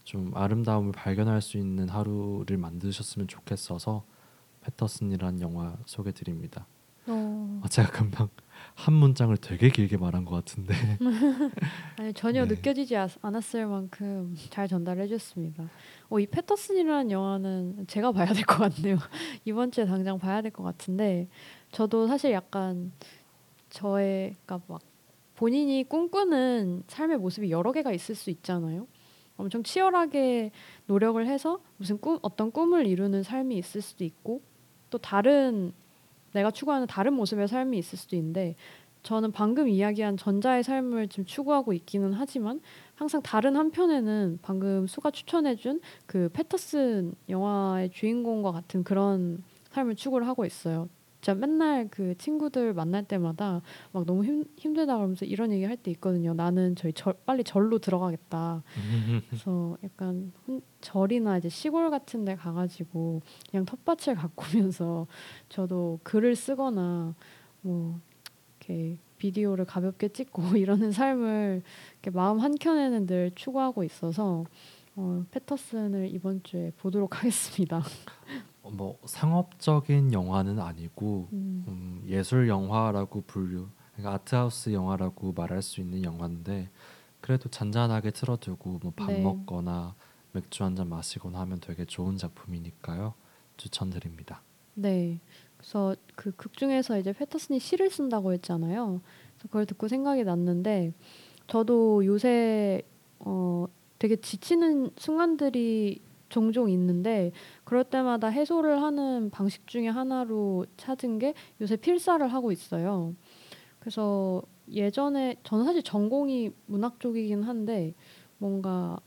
좀 0.05 0.33
아름다움을 0.35 0.93
발견할 0.93 1.41
수 1.41 1.57
있는 1.59 1.89
하루를 1.89 2.57
만드셨으면 2.59 3.29
좋겠어서 3.29 4.05
패터슨이란 4.63 5.41
영화 5.41 5.77
소개드립니다. 5.87 6.67
어, 7.07 7.61
어, 7.65 7.69
제가 7.69 7.91
금방 7.91 8.29
한 8.75 8.95
문장을 8.95 9.37
되게 9.39 9.69
길게 9.71 9.97
말한 9.97 10.25
것 10.25 10.37
같은데 10.37 10.75
아니 11.99 12.13
전혀 12.15 12.45
네. 12.47 12.55
느껴지지 12.55 12.97
아- 12.97 13.09
않았을 13.21 13.67
만큼 13.67 14.37
잘 14.51 14.69
전달해 14.69 15.07
주셨습니다. 15.09 15.69
어, 16.11 16.19
이 16.21 16.27
패터슨이라는 16.27 17.11
영화는 17.11 17.87
제가 17.89 18.13
봐야 18.13 18.27
될 18.33 18.45
것 18.45 18.59
같네요. 18.59 18.99
이번 19.45 19.71
주에 19.73 19.85
당장 19.85 20.19
봐야 20.19 20.43
될 20.43 20.53
것 20.53 20.63
같은데 20.63 21.29
저도 21.73 22.07
사실 22.07 22.33
약간 22.33 22.93
저의 23.71 24.37
그러니까 24.45 24.61
막 24.73 24.81
본인이 25.43 25.83
꿈꾸는 25.83 26.85
삶의 26.87 27.19
모습이 27.19 27.51
여러 27.51 27.73
개가 27.73 27.91
있을 27.91 28.15
수 28.15 28.31
있잖아요. 28.31 28.87
엄청 29.37 29.65
치열하게 29.65 30.53
노력을 30.87 31.27
해서 31.27 31.59
무슨 31.79 31.99
꿈 31.99 32.21
어떤 32.23 32.53
꿈을 32.53 32.87
이루는 32.87 33.25
삶이 33.25 33.59
있을 33.59 33.81
수도 33.81 34.05
있고 34.05 34.41
또 34.89 34.99
다른 34.99 35.73
내가 36.33 36.53
추구하는 36.53 36.87
다른 36.87 37.15
모습의 37.15 37.49
삶이 37.49 37.77
있을 37.77 37.99
수도 37.99 38.15
있는데 38.15 38.55
저는 39.03 39.33
방금 39.33 39.69
이야기한 39.69 40.17
전자의 40.17 40.63
삶을 40.63 41.09
지금 41.09 41.25
추구하고 41.25 41.73
있기는 41.73 42.13
하지만 42.13 42.61
항상 42.95 43.21
다른 43.21 43.57
한편에는 43.57 44.39
방금 44.43 44.87
수가 44.87 45.11
추천해준 45.11 45.81
그 46.07 46.29
패터슨 46.33 47.17
영화의 47.29 47.91
주인공과 47.91 48.53
같은 48.53 48.85
그런 48.85 49.43
삶을 49.71 49.97
추구를 49.97 50.29
하고 50.29 50.47
있어요. 50.47 50.89
진짜 51.23 51.35
맨날 51.37 51.87
그 51.89 52.19
친구들 52.19 52.75
만날 52.75 53.05
때마다 53.05 53.63
막 53.93 54.05
너무 54.05 54.25
힘, 54.25 54.45
힘들다 54.57 54.97
그러면서 54.97 55.25
이런 55.25 55.53
얘기 55.53 55.65
할 55.65 55.77
때 55.77 55.93
있거든요. 55.93 56.35
나는 56.35 56.75
저희 56.75 56.93
절, 56.93 57.15
빨리 57.25 57.45
절로 57.45 57.79
들어가겠다. 57.79 58.63
그래서 59.31 59.77
약간 59.85 60.33
혼- 60.49 60.61
절이나 60.81 61.39
이제 61.39 61.49
시골 61.49 61.91
같은 61.91 62.25
데 62.25 62.35
가가지고 62.35 63.23
그냥 63.51 63.65
텃밭을 63.65 64.17
가꾸면서 64.17 65.07
저도 65.49 66.01
글을 66.03 66.35
쓰거나 66.35 67.15
뭐 67.61 68.01
이렇게 68.59 68.99
비디오를 69.19 69.65
가볍게 69.65 70.09
찍고 70.09 70.43
이러는 70.59 70.91
삶을 70.91 71.63
이렇게 72.03 72.11
마음 72.11 72.41
한켠에는 72.41 73.07
늘 73.07 73.31
추구하고 73.37 73.85
있어서 73.85 74.45
어, 74.97 75.25
패터슨을 75.31 76.09
이번 76.13 76.43
주에 76.43 76.73
보도록 76.79 77.17
하겠습니다. 77.21 77.81
어, 78.63 78.71
뭐 78.71 78.99
상업적인 79.05 80.13
영화는 80.13 80.59
아니고 80.61 81.29
음, 81.33 81.65
음, 81.69 82.05
예술 82.07 82.49
영화라고 82.49 83.23
분류, 83.27 83.69
그러니까 83.95 84.15
아트하우스 84.15 84.73
영화라고 84.73 85.33
말할 85.33 85.63
수 85.63 85.81
있는 85.81 86.03
영화인데 86.05 86.71
그래도 87.21 87.49
잔잔하게 87.49 88.11
틀어두고 88.13 88.81
뭐밥 88.83 89.07
네. 89.13 89.23
먹거나 89.23 89.95
맥주 90.33 90.65
한 90.65 90.75
잔 90.77 90.89
마시거나 90.89 91.41
하면 91.41 91.61
되게 91.61 91.85
좋은 91.85 92.17
작품이니까요. 92.17 93.15
추천드립니다. 93.57 94.41
네. 94.75 95.21
그래서 95.59 95.95
그 96.17 96.33
극 96.33 96.57
중에서 96.57 96.99
이제 96.99 97.13
패터슨이 97.13 97.59
시를 97.61 97.91
쓴다고 97.91 98.33
했잖아요. 98.33 99.01
그래서 99.35 99.49
그걸 99.49 99.67
듣고 99.67 99.89
생각이 99.89 100.25
났는데 100.25 100.93
저도 101.49 102.05
요새 102.07 102.83
어 103.21 103.67
되게 103.99 104.17
지치는 104.17 104.91
순간들이 104.97 106.01
종종 106.33 106.69
있는데 106.71 107.31
그럴 107.63 107.85
때마다 107.85 108.29
해소를 108.29 108.83
하는 108.83 109.31
방식 109.31 109.67
중에 109.69 109.87
하나로 109.89 110.67
찾은 110.77 111.19
게 111.19 111.35
요새 111.61 111.77
필사를 111.77 112.27
하고 112.27 112.51
있어요. 112.51 113.15
그래서 113.79 114.43
예전에 114.71 115.37
저는 115.45 115.65
사실 115.65 115.83
전공이 115.83 116.51
문학 116.67 116.99
쪽이긴 116.99 117.43
한데 117.43 117.95
뭔가 118.39 118.99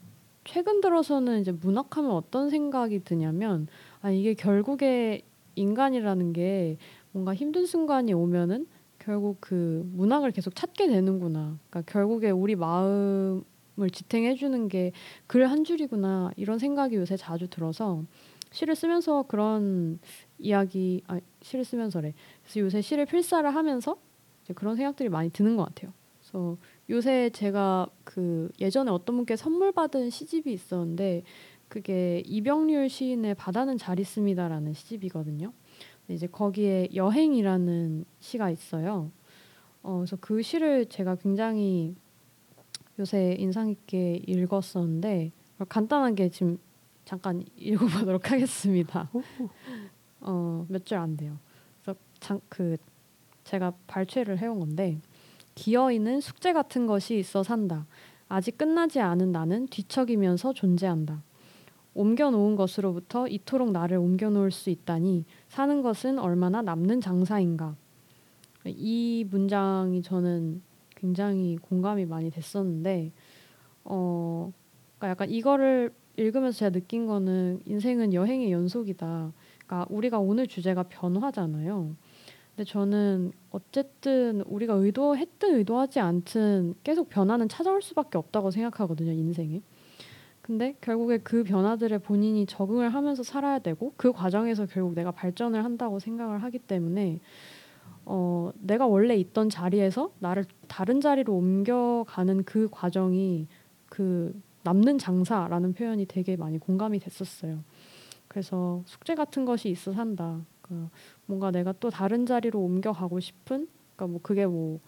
최근 0.44 0.80
들어서는 0.80 1.42
이제 1.42 1.52
문학하면 1.52 2.12
어떤 2.12 2.50
생각이 2.50 3.04
드냐면 3.04 3.68
아 4.02 4.12
이게 4.12 4.34
결국에 4.36 5.24
인간이라는 5.56 6.34
게 6.34 6.78
뭔가 7.12 7.34
힘든 7.34 7.66
순간이 7.66 8.14
오면은 8.14 8.68
결국 9.00 9.38
그 9.40 9.90
문학을 9.94 10.32
계속 10.32 10.56
찾게 10.56 10.88
되는구나. 10.88 11.58
그러니까 11.70 11.92
결국에 11.92 12.30
우리 12.30 12.56
마음을 12.56 13.44
지탱해 13.92 14.36
주는 14.36 14.68
게 14.68 14.92
글 15.28 15.44
한 15.46 15.64
줄이구나. 15.64 16.32
이런 16.38 16.60
생각이 16.60 16.96
요새 16.96 17.18
자주 17.18 17.48
들어서 17.50 18.04
시를 18.52 18.76
쓰면서 18.76 19.24
그런 19.28 20.00
이야기 20.40 21.02
아 21.08 21.20
시를 21.42 21.66
쓰면서래. 21.66 22.14
그래서 22.44 22.60
요새 22.62 22.82
시를 22.82 23.06
필사를 23.06 23.54
하면서 23.54 23.98
이제 24.44 24.54
그런 24.54 24.76
생각들이 24.76 25.10
많이 25.10 25.30
드는 25.30 25.58
것 25.58 25.66
같아요. 25.66 25.92
그래서 26.20 26.58
요새 26.90 27.30
제가 27.32 27.88
그 28.04 28.50
예전에 28.60 28.92
어떤 28.92 29.18
분께 29.18 29.36
선물 29.36 29.72
받은 29.72 30.10
시집이 30.10 30.52
있었는데 30.54 31.24
그게 31.68 32.22
이병률 32.26 32.90
시인의 32.90 33.36
바다는 33.36 33.78
잘 33.78 34.00
있습니다라는 34.00 34.74
시집이거든요. 34.74 35.52
이제 36.08 36.28
거기에 36.28 36.90
여행이라는 36.94 38.06
시가 38.20 38.52
있어요. 38.52 39.12
어, 39.82 39.98
그래서 39.98 40.18
그 40.22 40.42
시를 40.42 40.86
제가 40.86 41.16
굉장히 41.16 41.96
요새 43.00 43.36
인상 43.39 43.68
깊게 43.68 44.24
읽었었는데 44.28 45.32
간단하게 45.70 46.30
지금 46.30 46.58
잠깐 47.04 47.43
읽어보도록 47.58 48.32
하겠습니다. 48.32 49.10
어, 50.22 50.66
몇 50.70 50.86
줄 50.86 50.98
안 50.98 51.16
돼요. 51.18 51.38
그래서 51.82 52.00
장, 52.20 52.39
그 52.50 52.78
제가 53.43 53.74
발췌를 53.88 54.39
해온 54.39 54.60
건데 54.60 55.00
기어이는 55.56 56.22
숙제 56.22 56.52
같은 56.54 56.88
것이 56.88 57.18
있어 57.20 57.43
산다. 57.43 57.86
아직 58.28 58.58
끝나지 58.58 59.00
않은 59.00 59.32
나는 59.32 59.68
뒤척이면서 59.68 60.54
존재한다. 60.54 61.22
옮겨놓은 61.93 62.56
것으로부터 62.56 63.28
이토록 63.28 63.72
나를 63.72 63.98
옮겨놓을 63.98 64.52
수 64.52 64.70
있다니 64.70 65.26
사는 65.48 65.82
것은 65.82 66.20
얼마나 66.20 66.62
남는 66.62 67.02
장사인가. 67.02 67.76
이 68.66 69.26
문장이 69.30 70.02
저는 70.02 70.62
굉장히 71.06 71.58
공감이 71.58 72.06
많이 72.06 72.32
됐었는데, 72.32 73.12
어, 73.84 74.51
그러니까 74.97 75.10
약간 75.10 75.30
이거를 75.30 75.93
읽으면서 76.18 76.58
제가 76.58 76.72
느낀 76.72 77.06
거는 77.06 77.62
인생은 77.66 78.14
여행의 78.14 78.51
연속이다. 78.51 79.32
그러니까 79.66 79.86
우리가 79.89 80.20
오늘 80.20 80.47
주제가 80.47 80.84
변화잖아요. 80.84 81.95
근데 82.56 82.70
저는 82.70 83.34
어쨌든 83.51 84.41
우리가 84.47 84.74
의도했든 84.74 85.56
의도하지 85.56 85.99
않든 85.99 86.76
계속 86.84 87.10
변화는 87.10 87.49
찾아올 87.49 87.82
수밖에 87.82 88.18
없다고 88.18 88.49
생각하거든요, 88.49 89.12
인생에. 89.12 89.62
근데 90.41 90.76
결국에 90.80 91.18
그 91.18 91.43
변화들에 91.43 91.97
본인이 91.97 92.45
적응을 92.45 92.89
하면서 92.89 93.24
살아야 93.24 93.60
되고 93.60 93.93
그 93.97 94.12
과정에서 94.12 94.66
결국 94.68 94.93
내가 94.93 95.12
발전을 95.12 95.64
한다고 95.64 95.99
생각을 95.99 96.43
하기 96.43 96.60
때문에 96.60 97.20
어, 98.06 98.51
내가 98.60 98.86
원래 98.88 99.16
있던 99.16 99.49
자리에서 99.49 100.12
나를 100.20 100.45
다른 100.68 101.01
자리로 101.01 101.34
옮겨가는 101.36 102.43
그 102.43 102.68
과정이 102.72 103.47
그 103.88 104.39
남는 104.64 104.97
장사라는 104.97 105.74
표현이 105.74 106.06
되게 106.08 106.36
많이 106.36 106.58
공감이 106.60 106.99
됐었어요. 106.99 107.64
그래서 108.28 108.84
숙제 108.86 109.16
같은 109.16 109.45
것이 109.45 109.70
있어 109.70 109.93
산다. 109.93 110.41
그러니까 110.62 110.89
뭔가 111.26 111.51
내가 111.51 111.74
또 111.80 111.89
다른 111.89 112.26
자리로 112.26 112.60
옮겨가고 112.60 113.20
싶은 113.20 113.68
그러니까 113.95 114.08
뭐 114.08 114.20
그게 114.24 114.45
뭐 114.45 114.80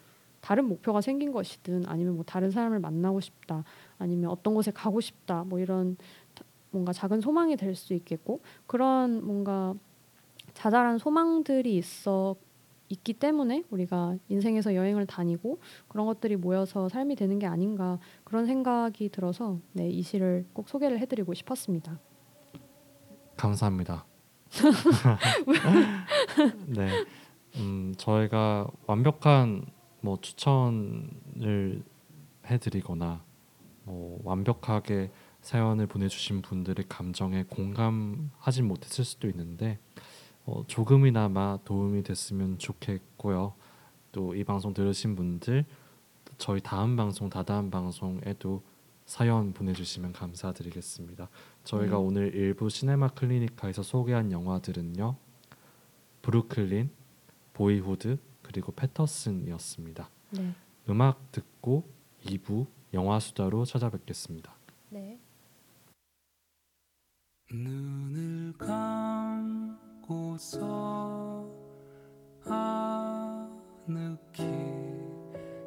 다른 0.42 0.66
목표가 0.68 1.02
생긴 1.02 1.32
것이든 1.32 1.86
아니면 1.88 2.16
뭐 2.16 2.24
다른 2.24 2.52
사람을 2.52 2.80
만나고 2.80 3.20
싶다 3.20 3.64
아니면 3.98 4.30
어떤 4.32 4.54
곳에 4.54 4.72
가고 4.72 5.00
싶다 5.02 5.44
뭐 5.44 5.60
이런 5.60 5.98
다- 6.36 6.44
뭔가 6.72 6.94
작은 6.94 7.22
소망이 7.22 7.56
될 7.58 7.76
수 7.76 7.94
있겠고 7.94 8.42
그런 8.68 9.26
뭔가 9.26 9.74
자잘한 10.54 10.98
소망들이 10.98 11.78
있어 11.78 12.36
있기 12.90 13.14
때문에 13.14 13.64
우리가 13.70 14.18
인생에서 14.30 14.76
여행을 14.76 15.06
다니고 15.06 15.60
그런 15.88 16.06
것들이 16.06 16.36
모여서 16.36 16.90
삶이 16.90 17.16
되는 17.16 17.40
게 17.40 17.46
아닌가 17.46 18.00
그런 18.24 18.46
생각이 18.46 19.10
들어서 19.10 19.60
네, 19.74 19.90
이 19.90 20.02
시를 20.02 20.46
꼭 20.54 20.70
소개를 20.70 21.00
해드리고 21.00 21.34
싶었습니다. 21.34 22.00
감사합니다. 23.36 24.06
네, 26.68 27.06
음, 27.58 27.94
저희가 27.98 28.68
완벽한 28.86 29.66
뭐 30.02 30.18
추천을 30.22 31.84
해드리거나 32.46 33.24
뭐 33.84 34.20
완벽하게 34.24 35.12
사연을 35.42 35.88
보내주신 35.88 36.42
분들의 36.42 36.86
감정에 36.90 37.44
공감하지 37.44 38.64
못했을 38.64 39.06
수도 39.06 39.30
있는데 39.30 39.80
어, 40.48 40.64
조금이나마 40.66 41.60
도움이 41.66 42.04
됐으면 42.04 42.58
좋겠고요. 42.58 43.54
또 44.14 44.34
이 44.34 44.44
방송 44.44 44.74
들으신 44.74 45.16
분들 45.16 45.66
저희 46.38 46.62
다음 46.62 46.96
방송 46.96 47.30
다다음 47.30 47.70
방송에도 47.70 48.64
사연 49.06 49.54
보내주시면 49.54 50.14
감사드리겠습니다. 50.14 51.30
저희가 51.64 51.98
네. 51.98 52.04
오늘 52.04 52.34
일부 52.34 52.70
시네마 52.70 53.10
클리니카에서 53.10 53.84
소개한 53.84 54.32
영화들은요. 54.32 55.16
브루클린, 56.22 56.90
보이후드 57.54 58.18
그리고 58.42 58.72
패터슨이었습니다. 58.72 60.10
네. 60.32 60.54
음악 60.90 61.32
듣고 61.32 61.90
2부 62.26 62.68
영화 62.94 63.20
수다로 63.20 63.66
찾아뵙겠습니다. 63.66 64.56
네. 64.90 65.20
감고서 70.08 71.46
아늑히 72.46 74.42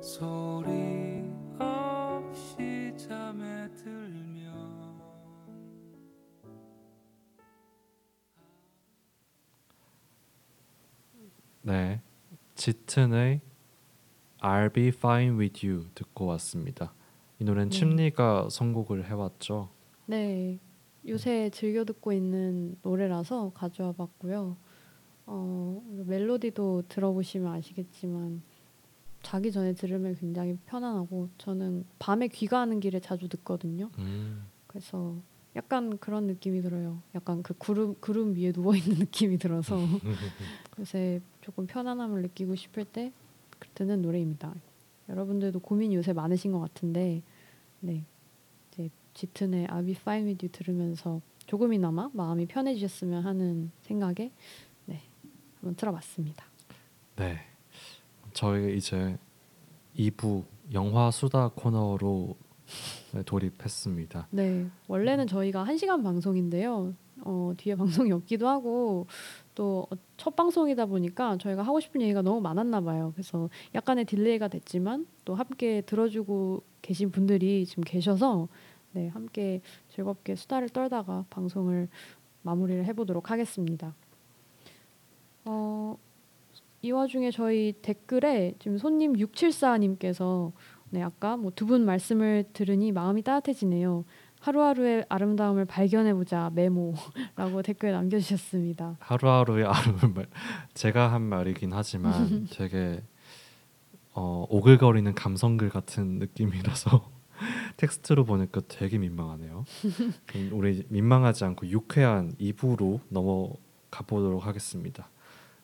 소리 0.01 1.23
없이 1.59 2.93
잠에 2.97 3.69
들면 3.75 5.01
네, 11.63 12.01
짙은의 12.55 13.43
I'll 14.41 14.73
Be 14.73 14.89
Fine 14.89 15.39
With 15.39 15.67
You 15.67 15.91
듣고 15.95 16.25
왔습니다. 16.27 16.95
이 17.39 17.45
노래는 17.45 17.69
네. 17.69 17.79
침리가 17.79 18.49
선곡을 18.51 19.05
해왔죠. 19.05 19.69
네. 20.07 20.59
요새 21.09 21.51
즐겨 21.51 21.85
듣고 21.85 22.13
있는 22.13 22.77
노래라서 22.83 23.53
가져와 23.55 23.93
봤고요. 23.93 24.57
어, 25.27 25.83
멜로디도 26.07 26.85
들어보시면 26.89 27.53
아시겠지만 27.55 28.43
자기 29.23 29.53
전에 29.53 29.75
들으면 29.75 30.15
굉장히 30.17 30.59
편안하고 30.67 31.29
저는 31.39 31.85
밤에 31.99 32.29
귀가하는 32.29 32.81
길에 32.81 33.01
자주 33.01 33.29
듣거든요. 33.29 33.91
음, 33.99 34.47
그래서 34.67 35.17
약간 35.57 35.99
그런 35.99 36.27
느낌이 36.27 36.63
들어요. 36.63 37.03
약간 37.15 37.43
그 37.43 37.55
구름 37.55 37.95
구름 38.01 38.35
위에 38.35 38.53
누워 38.53 38.75
있는 38.75 38.99
느낌이 38.99 39.39
들어서 39.39 39.77
요새 40.79 41.21
조금 41.41 41.67
편안함을 41.67 42.23
느끼고 42.23 42.55
싶을 42.55 42.85
때 42.85 43.13
듣는 43.75 44.03
노래입니다. 44.03 44.55
여러분들도 45.09 45.61
고민 45.61 45.93
요새 45.93 46.13
많으신 46.13 46.53
것 46.53 46.61
같은데, 46.61 47.23
네 47.81 48.05
짙은의 49.15 49.67
I'll 49.69 49.85
Be 49.85 49.93
Fine 49.93 50.27
With 50.27 50.45
You 50.47 50.53
들으면서 50.53 51.21
조금이나마 51.47 52.11
마음이 52.13 52.47
편해지셨으면 52.47 53.25
하는 53.25 53.71
생각에 53.83 54.31
네 54.87 55.03
한번 55.57 55.75
들어봤습니다. 55.77 56.45
네, 57.17 57.39
저희 58.33 58.77
이제 58.77 59.19
2부 59.97 60.45
영화 60.73 61.11
수다 61.11 61.49
코너로 61.55 62.37
네, 63.13 63.23
돌입했습니다. 63.25 64.29
네, 64.31 64.67
원래는 64.87 65.27
저희가 65.27 65.65
한 65.65 65.77
시간 65.77 66.03
방송인데요. 66.03 66.95
어, 67.23 67.53
뒤에 67.57 67.75
방송이 67.75 68.13
없기도 68.13 68.49
하고 68.49 69.07
또 69.55 69.87
첫 70.21 70.37
방송이다 70.37 70.85
보니까 70.85 71.39
저희가 71.39 71.63
하고 71.63 71.81
싶은 71.81 72.03
얘기가 72.03 72.21
너무 72.21 72.43
많았나 72.43 72.83
봐요. 72.83 73.13
그래서 73.15 73.49
약간의 73.75 74.05
딜레이가 74.05 74.49
됐지만 74.49 75.07
또 75.25 75.35
함께 75.35 75.81
들어주고 75.81 76.63
계신 76.83 77.11
분들이 77.11 77.65
지금 77.65 77.83
계셔서 77.85 78.47
네, 78.93 79.09
함께 79.09 79.61
즐겁게 79.95 80.35
수다를 80.35 80.69
떨다가 80.69 81.25
방송을 81.31 81.89
마무리를 82.43 82.85
해보도록 82.87 83.31
하겠습니다. 83.31 83.95
어, 85.45 85.97
이 86.83 86.91
와중에 86.91 87.31
저희 87.31 87.73
댓글에 87.83 88.55
지금 88.59 88.79
손님 88.79 89.13
674님께서 89.15 90.53
네, 90.91 91.03
아까 91.03 91.37
뭐 91.37 91.51
두 91.53 91.67
분 91.67 91.85
말씀을 91.85 92.45
들으니 92.53 92.91
마음이 92.93 93.23
따뜻해지네요. 93.23 94.05
하루하루의 94.41 95.05
아름다움을 95.11 95.67
발견해 95.67 96.15
보자 96.15 96.51
메모라고 96.55 96.97
댓글 97.63 97.93
남겨주셨습니다. 97.93 98.97
하루하루의 98.99 99.67
아름을 99.67 100.27
제가 100.75 101.13
한 101.13 101.23
말이긴 101.23 101.73
하지만 101.75 102.47
되게 102.51 103.03
어, 104.15 104.47
오글거리는 104.49 105.15
감성글 105.15 105.69
같은 105.69 106.19
느낌이라서 106.19 107.20
텍스트로 107.77 108.25
보니까 108.25 108.61
되게 108.69 108.99
민망하네요. 108.99 109.65
그럼 110.27 110.51
우리 110.53 110.85
민망하지 110.89 111.45
않고 111.45 111.67
유쾌한 111.69 112.35
2부로 112.41 113.01
넘어가 113.09 114.05
보도록 114.07 114.47
하겠습니다. 114.47 115.09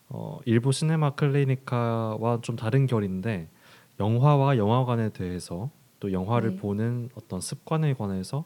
어, 0.09 0.39
일부 0.45 0.71
시네마 0.71 1.11
클리니카와 1.15 2.39
좀 2.41 2.55
다른 2.55 2.87
결인데 2.87 3.49
영화와 3.99 4.57
영화관에 4.57 5.09
대해서 5.09 5.69
또 5.99 6.11
영화를 6.11 6.51
네. 6.51 6.57
보는 6.57 7.09
어떤 7.15 7.41
습관에 7.41 7.93
관해서 7.93 8.45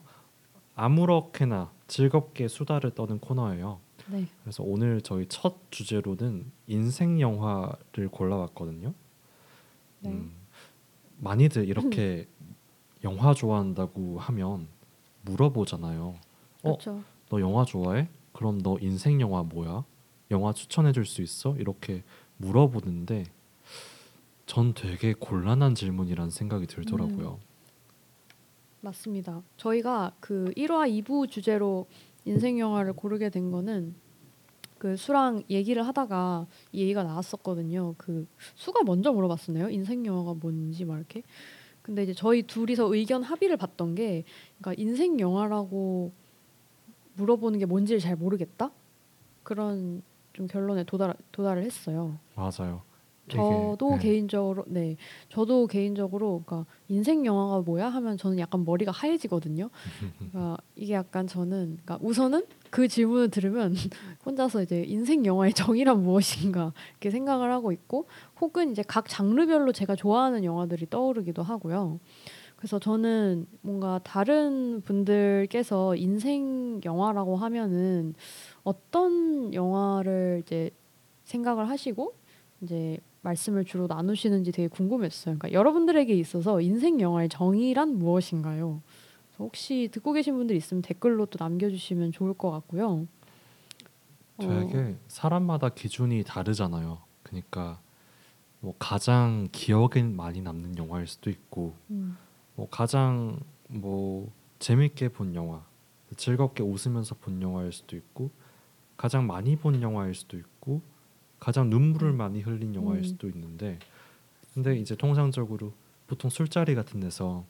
아무렇게나 0.76 1.72
즐겁게 1.88 2.48
수다를 2.48 2.92
떠는 2.92 3.20
코너예요. 3.20 3.80
네, 4.08 4.26
그래서 4.42 4.64
오늘 4.64 5.02
저희 5.02 5.26
첫 5.28 5.56
주제로는 5.70 6.52
인생 6.68 7.20
영화를 7.20 8.10
골라왔거든요. 8.10 8.94
네. 10.00 10.10
음, 10.10 10.34
많이들 11.18 11.68
이렇게 11.68 12.28
영화 13.04 13.34
좋아한다고 13.34 14.20
하면 14.20 14.68
물어보잖아요. 15.24 16.04
어, 16.10 16.62
그렇죠. 16.62 17.04
너 17.30 17.40
영화 17.42 17.66
좋아해? 17.66 18.10
그럼 18.34 18.62
너 18.62 18.78
인생 18.80 19.20
영화 19.22 19.44
뭐야? 19.44 19.84
영화 20.32 20.54
추천해 20.54 20.92
줄 20.92 21.06
수 21.06 21.22
있어? 21.22 21.56
이렇게 21.58 22.04
물어보는데 22.38 23.26
전 24.46 24.74
되게 24.74 25.14
곤란한 25.14 25.76
질문이라는 25.76 26.30
생각이 26.32 26.68
들더라고요. 26.68 27.40
맞습니다. 28.82 29.44
저희가 29.58 30.14
그 30.20 30.52
1화 30.58 30.90
2부 31.04 31.30
주제로 31.30 31.86
인생 32.26 32.60
영화를 32.60 32.94
고르게 32.94 33.30
된 33.30 33.52
거는 33.52 33.96
그 34.78 34.98
수랑 34.98 35.44
얘기를 35.50 35.86
하다가 35.86 36.48
이 36.72 36.82
얘기가 36.82 37.04
나왔었거든요. 37.04 37.94
그 37.98 38.26
수가 38.56 38.84
먼저 38.84 39.12
물어봤었나요? 39.12 39.70
인생 39.70 40.04
영화가 40.06 40.34
뭔지 40.42 40.86
막 40.86 40.98
이렇게. 40.98 41.22
근데 41.82 42.04
이제 42.04 42.14
저희 42.14 42.44
둘이서 42.44 42.94
의견 42.94 43.24
합의를 43.24 43.58
봤던 43.58 43.96
게 43.96 44.24
그러니까 44.60 44.82
인생 44.82 45.20
영화라고 45.20 46.12
물어보는 47.16 47.60
게 47.60 47.66
뭔지를 47.66 48.00
잘 48.00 48.16
모르겠다. 48.16 48.72
그런 49.44 50.02
좀 50.34 50.48
결론에 50.48 50.84
도달 50.84 51.14
도달을 51.32 51.64
했어요. 51.64 52.18
맞아요. 52.36 52.84
저도 53.30 53.98
네. 53.98 53.98
개인적으로 54.00 54.66
네 54.68 54.98
저도 55.30 55.68
개인적으로 55.68 56.44
그러니까 56.46 56.70
인생 56.90 57.26
영화가 57.26 57.62
뭐야 57.62 57.88
하면 57.90 58.18
저는 58.18 58.40
약간 58.40 58.66
머리가 58.66 58.92
하얘지거든요. 58.92 59.70
그러니까 60.18 60.58
이게 60.76 60.94
약간 60.94 61.28
저는 61.28 61.80
그러니까 61.84 62.00
우선은 62.02 62.46
그 62.72 62.88
질문을 62.88 63.30
들으면 63.30 63.76
혼자서 64.26 64.64
이제 64.64 64.84
인생 64.88 65.26
영화의 65.26 65.54
정의란 65.54 66.02
무엇인가 66.02 66.74
이렇게 66.92 67.12
생각을 67.12 67.52
하고 67.52 67.72
있고 67.72 68.08
혹은 68.40 68.72
이제 68.72 68.82
각 68.88 69.08
장르별로 69.08 69.72
제가 69.72 69.96
좋아하는 69.96 70.44
영화들이 70.44 70.90
떠오르기도 70.90 71.44
하고요. 71.44 72.00
그래서 72.56 72.80
저는 72.80 73.48
뭔가 73.62 74.00
다른 74.04 74.82
분들께서 74.82 75.96
인생 75.96 76.80
영화라고 76.86 77.36
하면은 77.36 78.14
어떤 78.64 79.54
영화를 79.54 80.42
이제 80.46 80.70
생각을 81.24 81.70
하시고 81.70 82.14
이제 82.62 83.00
말씀을 83.22 83.66
주로 83.66 83.88
나누시는지 83.88 84.52
되게 84.52 84.68
궁금했어요. 84.68 85.38
그러니까 85.38 85.52
여러분들에게 85.52 86.14
있어서 86.14 86.62
인생 86.62 87.00
영화의 87.00 87.30
정의란 87.30 87.98
무엇인가요? 87.98 88.82
혹시 89.42 89.90
듣고 89.92 90.14
계신 90.14 90.36
분들 90.36 90.56
있으면 90.56 90.82
댓글로 90.82 91.26
또 91.28 91.44
남겨주시면 91.44 92.12
좋을 92.12 92.34
것 92.34 92.52
같고요. 92.52 93.08
어, 94.38 94.38
되게 94.38 94.96
사람마다 95.08 95.70
기준이 95.70 96.24
다르잖아요. 96.24 97.00
그러니까 97.24 97.82
뭐 98.60 98.76
가장 98.78 99.48
기억에 99.52 100.04
많이 100.04 100.42
남는 100.42 100.78
영화일 100.78 101.08
수도 101.08 101.30
있고 101.30 101.76
음, 101.90 102.18
뭐 102.56 102.70
가장 102.70 103.40
뭐 103.68 104.32
재밌게 104.60 105.10
본 105.10 105.34
영화, 105.34 105.64
즐겁게 106.16 106.62
웃으면서 106.64 107.16
본 107.16 107.42
영화일 107.42 107.72
수도 107.72 107.96
있고 107.96 108.30
가장 108.98 109.26
많이 109.26 109.56
본 109.56 109.82
영화일 109.82 110.14
수도 110.14 110.38
있고 110.38 110.82
가장 111.40 111.70
눈물을 111.72 112.14
많이 112.14 112.42
흘린 112.42 112.76
영화일 112.76 113.00
음. 113.00 113.04
수도 113.04 113.28
있는데 113.28 113.80
근데 114.54 114.76
이제 114.76 114.96
통상적으로 114.96 115.74
보통 116.06 116.30
술자리 116.30 116.76
같은 116.76 117.00
데서 117.00 117.46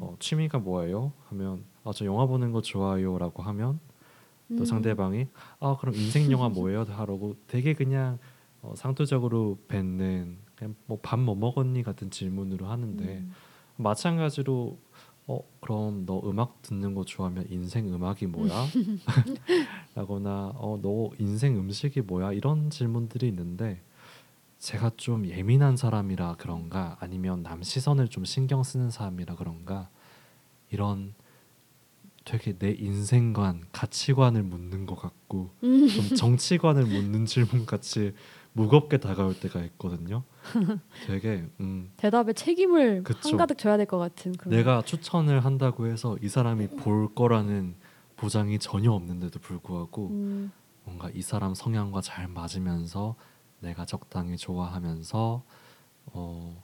어, 0.00 0.16
취미가 0.18 0.58
뭐예요? 0.58 1.12
하면 1.28 1.64
아 1.84 1.92
저 1.92 2.04
영화 2.06 2.26
보는 2.26 2.52
거 2.52 2.60
좋아요라고 2.62 3.42
하면 3.42 3.78
또 4.48 4.54
음, 4.60 4.64
상대방이 4.64 5.26
아 5.60 5.76
그럼 5.80 5.94
인생 5.94 6.30
영화 6.30 6.48
뭐예요? 6.48 6.82
하라고 6.84 7.36
되게 7.46 7.74
그냥 7.74 8.18
어, 8.62 8.72
상투적으로 8.76 9.58
뱉는 9.68 10.38
그냥 10.56 10.74
뭐 10.86 10.98
밥 11.02 11.18
뭐 11.18 11.34
먹었니 11.34 11.82
같은 11.82 12.10
질문으로 12.10 12.66
하는데 12.66 13.04
음, 13.04 13.32
마찬가지로 13.76 14.78
어 15.26 15.40
그럼 15.60 16.04
너 16.06 16.20
음악 16.24 16.60
듣는 16.62 16.94
거 16.94 17.04
좋아하면 17.04 17.46
인생 17.50 17.92
음악이 17.92 18.26
뭐야? 18.26 18.50
라거나 19.94 20.52
어 20.56 20.78
너 20.82 21.10
인생 21.18 21.56
음식이 21.58 22.02
뭐야? 22.02 22.32
이런 22.32 22.70
질문들이 22.70 23.28
있는데 23.28 23.80
제가 24.64 24.92
좀 24.96 25.26
예민한 25.26 25.76
사람이라 25.76 26.36
그런가 26.38 26.96
아니면 26.98 27.42
남 27.42 27.62
시선을 27.62 28.08
좀 28.08 28.24
신경 28.24 28.62
쓰는 28.62 28.90
사람이라 28.90 29.34
그런가 29.36 29.90
이런 30.70 31.12
되게 32.24 32.56
내 32.56 32.70
인생관, 32.72 33.64
가치관을 33.72 34.42
묻는 34.42 34.86
것 34.86 34.94
같고 34.94 35.50
음. 35.62 35.86
좀 35.86 36.16
정치관을 36.16 36.86
묻는 36.86 37.26
질문 37.26 37.66
같이 37.66 38.14
무겁게 38.54 38.96
다가올 38.96 39.38
때가 39.38 39.60
있거든요. 39.64 40.22
되게 41.06 41.44
음, 41.60 41.90
대답에 41.98 42.32
책임을 42.32 43.02
그쵸. 43.04 43.28
한가득 43.28 43.58
져야 43.58 43.76
될 43.76 43.84
것 43.84 43.98
같은 43.98 44.32
그런. 44.32 44.56
내가 44.56 44.80
추천을 44.80 45.44
한다고 45.44 45.88
해서 45.88 46.16
이 46.22 46.28
사람이 46.30 46.68
볼 46.68 47.14
거라는 47.14 47.74
보장이 48.16 48.58
전혀 48.58 48.92
없는데도 48.92 49.40
불구하고 49.40 50.08
음, 50.08 50.52
뭔가 50.84 51.10
이 51.12 51.20
사람 51.20 51.52
성향과 51.54 52.00
잘 52.00 52.28
맞으면서 52.28 53.14
내가 53.64 53.84
적당히 53.84 54.36
좋아하면서 54.36 55.42
어 56.06 56.62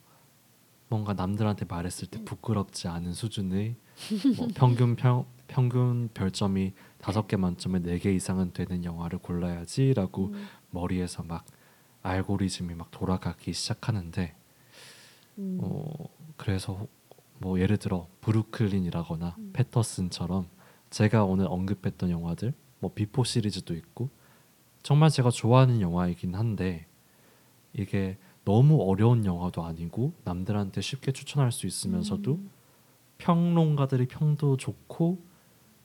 뭔가 0.88 1.12
남들한테 1.14 1.64
말했을 1.66 2.08
때 2.08 2.22
부끄럽지 2.24 2.88
않은 2.88 3.12
수준의 3.12 3.76
뭐 4.36 4.48
평균 4.54 4.96
평, 4.96 5.24
평균 5.48 6.08
별점이 6.14 6.72
다섯 6.98 7.26
개 7.26 7.36
만점에 7.36 7.80
네 7.80 7.98
개 7.98 8.12
이상은 8.12 8.52
되는 8.52 8.84
영화를 8.84 9.18
골라야지라고 9.18 10.26
음, 10.26 10.46
머리에서 10.70 11.22
막 11.22 11.44
알고리즘이 12.02 12.74
막 12.74 12.90
돌아가기 12.90 13.52
시작하는데 13.52 14.34
음. 15.38 15.58
어 15.62 15.84
그래서 16.36 16.74
혹- 16.74 16.90
뭐 17.38 17.58
예를 17.60 17.76
들어 17.78 18.06
브루클린이라거나 18.20 19.34
음. 19.38 19.50
패터슨처럼 19.54 20.48
제가 20.90 21.24
오늘 21.24 21.46
언급했던 21.48 22.10
영화들 22.10 22.52
뭐 22.80 22.92
Before 22.92 23.24
시리즈도 23.24 23.74
있고 23.74 24.10
정말 24.82 25.08
제가 25.10 25.30
좋아하는 25.30 25.80
영화이긴 25.80 26.34
한데 26.34 26.86
이게 27.72 28.18
너무 28.44 28.82
어려운 28.82 29.24
영화도 29.24 29.64
아니고 29.64 30.12
남들한테 30.24 30.80
쉽게 30.80 31.12
추천할 31.12 31.52
수 31.52 31.66
있으면서도 31.66 32.32
음, 32.32 32.50
평론가들이 33.18 34.06
평도 34.06 34.56
좋고 34.56 35.18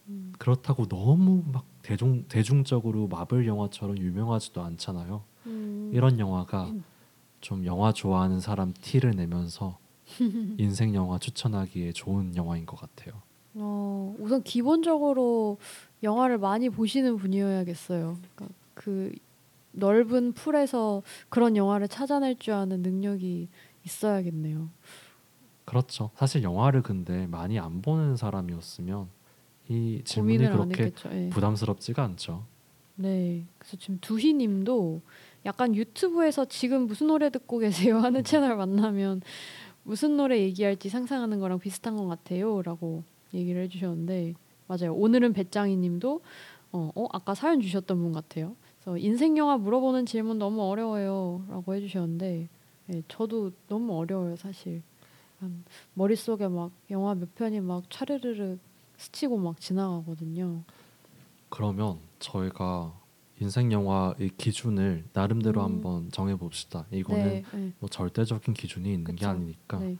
음. 0.07 0.33
그렇다고 0.37 0.87
너무 0.87 1.43
막 1.51 1.65
대중 1.81 2.25
대중적으로 2.27 3.07
마블 3.07 3.45
영화처럼 3.47 3.97
유명하지도 3.97 4.61
않잖아요. 4.61 5.23
음. 5.47 5.91
이런 5.93 6.19
영화가 6.19 6.73
좀 7.41 7.65
영화 7.65 7.91
좋아하는 7.91 8.39
사람 8.39 8.73
티를 8.73 9.11
내면서 9.11 9.77
인생 10.57 10.95
영화 10.95 11.19
추천하기에 11.19 11.91
좋은 11.91 12.35
영화인 12.35 12.65
것 12.65 12.79
같아요. 12.79 13.21
어, 13.55 14.15
우선 14.19 14.43
기본적으로 14.43 15.57
영화를 16.03 16.37
많이 16.37 16.69
보시는 16.69 17.17
분이어야겠어요. 17.17 18.17
그러니까 18.35 18.57
그 18.73 19.11
넓은 19.75 20.33
풀에서 20.33 21.03
그런 21.29 21.55
영화를 21.55 21.87
찾아낼 21.87 22.37
줄 22.37 22.53
아는 22.53 22.81
능력이 22.81 23.49
있어야겠네요. 23.83 24.69
그렇죠. 25.65 26.11
사실 26.15 26.43
영화를 26.43 26.81
근데 26.81 27.27
많이 27.27 27.59
안 27.59 27.81
보는 27.81 28.15
사람이었으면 28.15 29.07
이 29.67 30.01
질문이 30.03 30.37
그렇게. 30.37 30.91
예. 31.11 31.29
부담스럽지가 31.29 32.03
않죠. 32.03 32.45
네. 32.95 33.45
그래서 33.57 33.77
지금 33.77 33.97
두희 33.99 34.33
님도 34.33 35.01
약간 35.45 35.75
유튜브에서 35.75 36.45
지금 36.45 36.87
무슨 36.87 37.07
노래 37.07 37.29
듣고 37.29 37.59
계세요 37.59 37.99
하는 37.99 38.23
채널 38.23 38.55
만나면 38.55 39.21
무슨 39.83 40.17
노래 40.17 40.39
얘기할지 40.39 40.89
상상하는 40.89 41.39
거랑 41.39 41.59
비슷한 41.59 41.95
것 41.95 42.07
같아요라고 42.07 43.03
얘기를 43.33 43.61
해주셨는데 43.63 44.33
맞아요. 44.67 44.93
오늘은 44.95 45.33
배짱이 45.33 45.75
님도 45.77 46.21
어, 46.71 46.91
어 46.95 47.07
아까 47.11 47.35
사연 47.35 47.61
주셨던 47.61 48.01
분 48.01 48.11
같아요. 48.11 48.55
그래서 48.85 48.97
인생 48.99 49.35
영화 49.37 49.57
물어보는 49.57 50.05
질문 50.05 50.37
너무 50.37 50.61
어려워요라고 50.61 51.73
해주셨는데 51.73 52.47
네, 52.87 53.03
저도 53.07 53.51
너무 53.67 53.97
어려워요 53.97 54.35
사실. 54.35 54.83
머릿속에 55.95 56.47
막 56.47 56.71
영화 56.91 57.13
몇 57.13 57.33
편이 57.35 57.59
막 57.61 57.83
차르르르 57.89 58.57
스치고 58.97 59.37
막 59.37 59.59
지나가거든요. 59.59 60.63
그러면 61.49 61.99
저희가 62.19 62.93
인생 63.39 63.71
영화의 63.71 64.31
기준을 64.37 65.03
나름대로 65.13 65.61
음. 65.61 65.65
한번 65.65 66.11
정해 66.11 66.35
봅시다. 66.35 66.85
이거는 66.91 67.23
네, 67.23 67.43
네, 67.53 67.73
뭐 67.79 67.89
절대적인 67.89 68.53
기준이 68.53 68.93
있는 68.93 69.03
게 69.03 69.11
그쵸. 69.11 69.29
아니니까 69.29 69.79
네. 69.79 69.97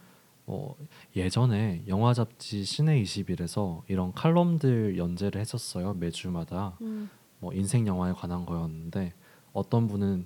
어, 0.48 0.76
예전에 1.16 1.84
영화 1.88 2.14
잡지 2.14 2.64
시내 2.64 3.02
21에서 3.02 3.82
이런 3.88 4.14
칼럼들 4.14 4.98
연재를 4.98 5.42
했었어요 5.42 5.96
매주마다 5.96 6.78
음. 6.82 7.10
뭐 7.46 7.54
인생 7.54 7.86
영화에 7.86 8.12
관한 8.14 8.44
거였는데 8.44 9.14
어떤 9.54 9.88
분은 9.88 10.26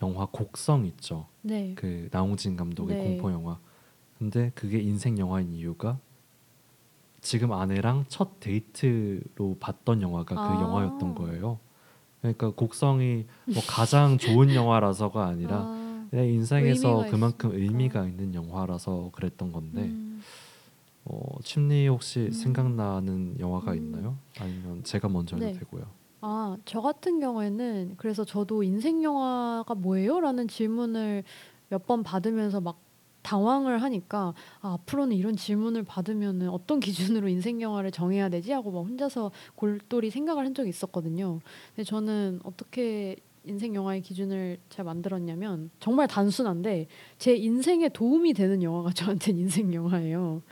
영화 0.00 0.24
곡성 0.24 0.86
있죠 0.86 1.26
네. 1.42 1.74
그 1.74 2.08
나홍진 2.10 2.56
감독의 2.56 2.96
네. 2.96 3.02
공포 3.02 3.30
영화 3.30 3.58
근데 4.18 4.50
그게 4.54 4.78
인생 4.78 5.18
영화인 5.18 5.52
이유가 5.52 5.98
지금 7.20 7.52
아내랑 7.52 8.06
첫 8.08 8.40
데이트로 8.40 9.58
봤던 9.60 10.00
영화가 10.00 10.34
그 10.34 10.54
아. 10.54 10.60
영화였던 10.60 11.14
거예요 11.14 11.58
그러니까 12.22 12.52
곡성이 12.52 13.26
뭐 13.44 13.62
가장 13.68 14.16
좋은 14.16 14.54
영화라서가 14.54 15.26
아니라 15.26 15.66
아, 15.68 16.08
내 16.10 16.26
인생에서 16.30 17.04
그만큼 17.10 17.50
있으니까. 17.50 17.66
의미가 17.66 18.06
있는 18.06 18.34
영화라서 18.34 19.10
그랬던 19.12 19.52
건데 19.52 19.82
음, 19.82 20.22
어, 21.04 21.38
침리 21.44 21.86
혹시 21.86 22.20
음. 22.20 22.30
생각나는 22.30 23.38
영화가 23.38 23.72
음. 23.72 23.76
있나요? 23.76 24.16
아니면 24.38 24.82
제가 24.84 25.10
먼저 25.10 25.36
해도 25.36 25.46
네. 25.46 25.52
되고요. 25.52 26.05
아, 26.20 26.56
저 26.64 26.80
같은 26.80 27.20
경우에는 27.20 27.94
그래서 27.96 28.24
저도 28.24 28.62
인생 28.62 29.02
영화가 29.02 29.74
뭐예요?라는 29.74 30.48
질문을 30.48 31.24
몇 31.68 31.86
번 31.86 32.02
받으면서 32.02 32.60
막 32.60 32.78
당황을 33.22 33.82
하니까 33.82 34.34
아, 34.60 34.74
앞으로는 34.74 35.16
이런 35.16 35.36
질문을 35.36 35.82
받으면은 35.82 36.48
어떤 36.48 36.78
기준으로 36.80 37.28
인생 37.28 37.60
영화를 37.60 37.90
정해야 37.90 38.28
되지 38.28 38.52
하고 38.52 38.70
막 38.70 38.80
혼자서 38.80 39.32
골똘히 39.56 40.10
생각을 40.10 40.46
한 40.46 40.54
적이 40.54 40.68
있었거든요. 40.70 41.40
근데 41.74 41.84
저는 41.84 42.40
어떻게 42.44 43.16
인생 43.44 43.74
영화의 43.74 44.02
기준을 44.02 44.58
잘 44.70 44.84
만들었냐면 44.84 45.70
정말 45.80 46.08
단순한데 46.08 46.86
제 47.18 47.34
인생에 47.36 47.88
도움이 47.90 48.32
되는 48.32 48.62
영화가 48.62 48.92
저한테는 48.94 49.40
인생 49.40 49.74
영화예요. 49.74 50.42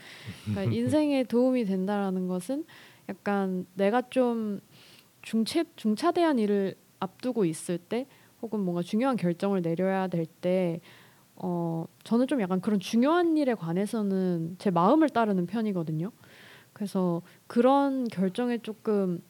그러니까 0.45 0.75
인생에 0.75 1.25
도움이 1.25 1.65
된다라는 1.65 2.27
것은 2.29 2.65
약간 3.09 3.67
내가 3.75 4.03
좀 4.11 4.61
중체 5.25 5.65
중차대한 5.77 6.39
일을 6.39 6.77
앞두고 7.01 7.45
있을 7.47 7.79
때 7.79 8.07
혹은 8.43 8.61
뭔가 8.61 8.83
중요한 8.83 9.17
결정을 9.17 9.63
내려야 9.63 10.09
될 10.09 10.27
때 10.27 10.81
어, 11.37 11.87
저는 12.05 12.29
좀 12.29 12.41
약간 12.43 12.61
그런 12.61 12.79
중요한 12.81 13.37
일에 13.37 13.55
관해서는 13.55 14.57
제 14.59 14.71
마음을 14.71 15.09
따르는 15.11 15.47
편이거든요. 15.47 16.13
그래서 16.73 17.23
그런 17.49 18.07
결정에 18.09 18.59
조금 18.59 19.23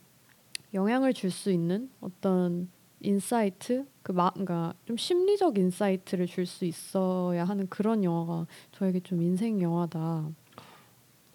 영향을 0.74 1.12
줄 1.14 1.30
수 1.30 1.50
있는 1.52 1.90
어떤 2.00 2.68
insight, 3.00 3.86
그 4.02 4.12
마, 4.12 4.30
그러니까 4.30 4.74
좀 4.86 4.96
심리적 4.96 5.58
insight를 5.58 6.26
줄 6.26 6.46
수 6.46 6.64
있어야 6.64 7.44
하는 7.44 7.68
그런 7.68 8.02
영화가 8.04 8.46
저에게 8.72 9.00
좀 9.00 9.22
인생 9.22 9.60
영화다. 9.60 10.30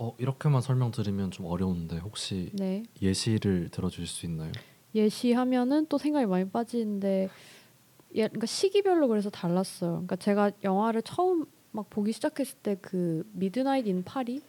어 0.02 0.16
이렇게만 0.18 0.62
설명드리면 0.62 1.32
좀 1.32 1.46
어려운데 1.46 1.98
혹시 1.98 2.52
네. 2.54 2.84
예시를 3.02 3.68
들어줄 3.70 4.08
수 4.08 4.26
있나요? 4.26 4.52
예시하면은 4.96 5.88
또 5.90 5.98
생각이 5.98 6.26
많이 6.26 6.50
빠지는데 6.50 7.30
예, 8.16 8.28
그러니까 8.28 8.46
시기별로 8.48 9.10
그래서 9.10 9.30
달랐어요. 9.30 9.92
그러니까 9.92 10.16
제가 10.16 10.52
영화를 10.64 11.02
처음 11.04 11.46
막 11.72 11.90
보기 11.90 12.14
시작했을 12.14 12.58
때 12.64 12.76
그 12.82 13.24
Midnight 13.34 13.88
in 13.88 14.04
파리 14.04 14.42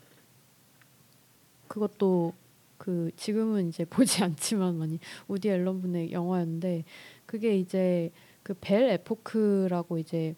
그것도 1.68 2.32
그 2.78 3.10
지금은 3.16 3.68
이제 3.68 3.85
보지 3.90 4.22
않지만 4.22 4.78
많이 4.78 5.01
우디 5.28 5.48
앨런 5.48 5.81
분의 5.82 6.12
영화였는데 6.12 6.85
그게 7.27 7.59
이제 7.59 8.10
그 8.44 8.55
벨 8.60 8.89
에포크라고 8.89 9.98
이제 9.98 10.35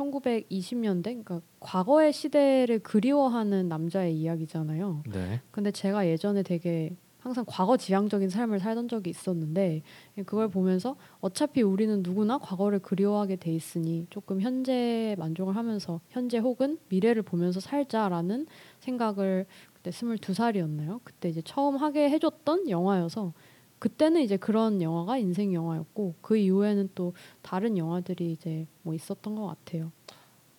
1920년대 0.00 1.04
그러니까 1.04 1.40
과거의 1.60 2.12
시대를 2.12 2.80
그리워하는 2.80 3.68
남자의 3.68 4.16
이야기잖아요. 4.16 5.02
네. 5.12 5.40
근데 5.50 5.70
제가 5.70 6.06
예전에 6.06 6.42
되게 6.42 6.96
항상 7.20 7.44
과거 7.46 7.76
지향적인 7.76 8.30
삶을 8.30 8.60
살던 8.60 8.88
적이 8.88 9.10
있었는데 9.10 9.82
그걸 10.24 10.48
보면서 10.48 10.96
어차피 11.20 11.60
우리는 11.60 12.02
누구나 12.02 12.38
과거를 12.38 12.78
그리워하게 12.78 13.36
돼 13.36 13.52
있으니 13.52 14.06
조금 14.10 14.40
현재 14.40 15.14
만족을 15.18 15.54
하면서 15.54 16.00
현재 16.08 16.38
혹은 16.38 16.78
미래를 16.88 17.22
보면서 17.22 17.60
살자라는 17.60 18.46
생각을 18.80 19.44
그때 19.74 19.90
스물두 19.90 20.34
살이었나요? 20.34 21.00
그때 21.04 21.28
이제 21.28 21.42
처음 21.42 21.76
하게 21.76 22.08
해줬던 22.10 22.70
영화여서 22.70 23.32
그때는 23.80 24.20
이제 24.22 24.36
그런 24.36 24.80
영화가 24.82 25.18
인생 25.18 25.52
영화였고 25.54 26.14
그 26.20 26.36
이후에는 26.36 26.90
또 26.94 27.14
다른 27.42 27.76
영화들이 27.76 28.30
이제 28.32 28.66
뭐 28.82 28.94
있었던 28.94 29.34
것 29.34 29.46
같아요. 29.46 29.90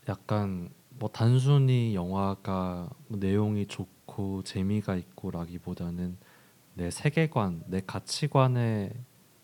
약간 0.09 0.69
뭐 0.99 1.09
단순히 1.09 1.95
영화가 1.95 2.89
뭐 3.07 3.19
내용이 3.19 3.67
좋고 3.67 4.43
재미가 4.43 4.95
있고라기보다는 4.97 6.17
내 6.73 6.89
세계관, 6.91 7.63
내 7.67 7.81
가치관에 7.85 8.91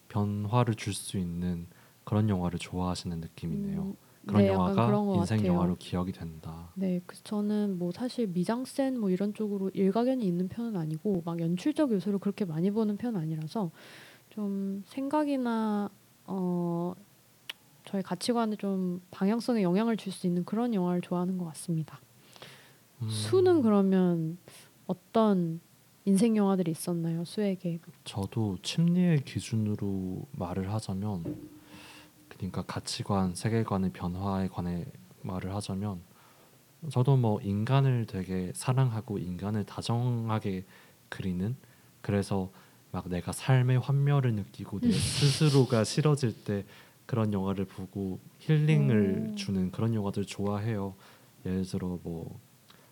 변화를 0.10 0.76
줄 0.76 0.94
수 0.94 1.18
있는 1.18 1.68
그런 2.04 2.30
영화를 2.30 2.58
좋아하시는 2.60 3.20
느낌이네요. 3.20 3.82
음, 3.82 3.96
그런 4.28 4.44
네, 4.44 4.50
영화가 4.54 4.86
그런 4.86 5.08
것 5.08 5.16
인생 5.16 5.38
같아요. 5.38 5.54
영화로 5.54 5.76
기억이 5.78 6.12
된다. 6.12 6.70
네, 6.76 7.02
그 7.06 7.16
저는 7.24 7.78
뭐 7.80 7.92
사실 7.92 8.28
미장센 8.28 9.00
뭐 9.00 9.10
이런 9.10 9.34
쪽으로 9.34 9.70
일가견이 9.74 10.26
있는 10.26 10.48
편은 10.48 10.76
아니고 10.76 11.24
막 11.26 11.40
연출적 11.40 11.92
요소를 11.92 12.20
그렇게 12.20 12.46
많이 12.46 12.70
보는 12.72 12.98
편은 12.98 13.20
아니라서 13.20 13.72
좀 14.30 14.84
생각이나 14.88 15.90
어 16.26 16.94
저의 17.86 18.04
가치관에 18.04 18.58
좀 18.58 19.02
방향성에 19.12 19.64
영향을 19.64 19.96
줄 19.98 20.12
수 20.12 20.28
있는 20.28 20.44
그런 20.44 20.74
영화를 20.74 21.02
좋아하는 21.02 21.38
것 21.38 21.46
같습니다. 21.46 22.00
음, 23.02 23.10
수는 23.10 23.62
그러면 23.62 24.38
어떤 24.88 25.62
인생 26.06 26.36
영화들이 26.36 26.72
있었나요? 26.72 27.24
수에게 27.26 27.80
저도 28.04 28.58
침리의 28.62 29.24
기준으로 29.24 30.26
말을 30.34 30.72
하자면 30.74 31.24
그러니까 32.38 32.62
가치관, 32.64 33.36
세계관의 33.36 33.92
변화에 33.92 34.48
관해 34.48 34.86
말을 35.22 35.54
하자면 35.56 36.02
저도 36.92 37.18
뭐 37.18 37.42
인간을 37.42 38.06
되게 38.06 38.52
사랑하고 38.56 39.18
인간을 39.18 39.66
다정하게 39.66 40.66
그리는 41.10 41.56
그래서 42.02 42.52
막 42.92 43.10
내가 43.10 43.32
삶의 43.32 43.80
환멸을 43.80 44.34
느끼고 44.34 44.80
내 44.80 44.92
스스로가 44.92 45.84
싫어질 45.84 46.44
때 46.44 46.64
그런 47.06 47.34
영화를 47.34 47.66
보고 47.66 48.20
힐링을 48.40 49.30
오. 49.32 49.36
주는 49.36 49.72
그런 49.72 49.94
영화들 49.94 50.26
좋아해요. 50.26 50.94
예를 51.46 51.64
들어 51.64 52.00
뭐 52.04 52.40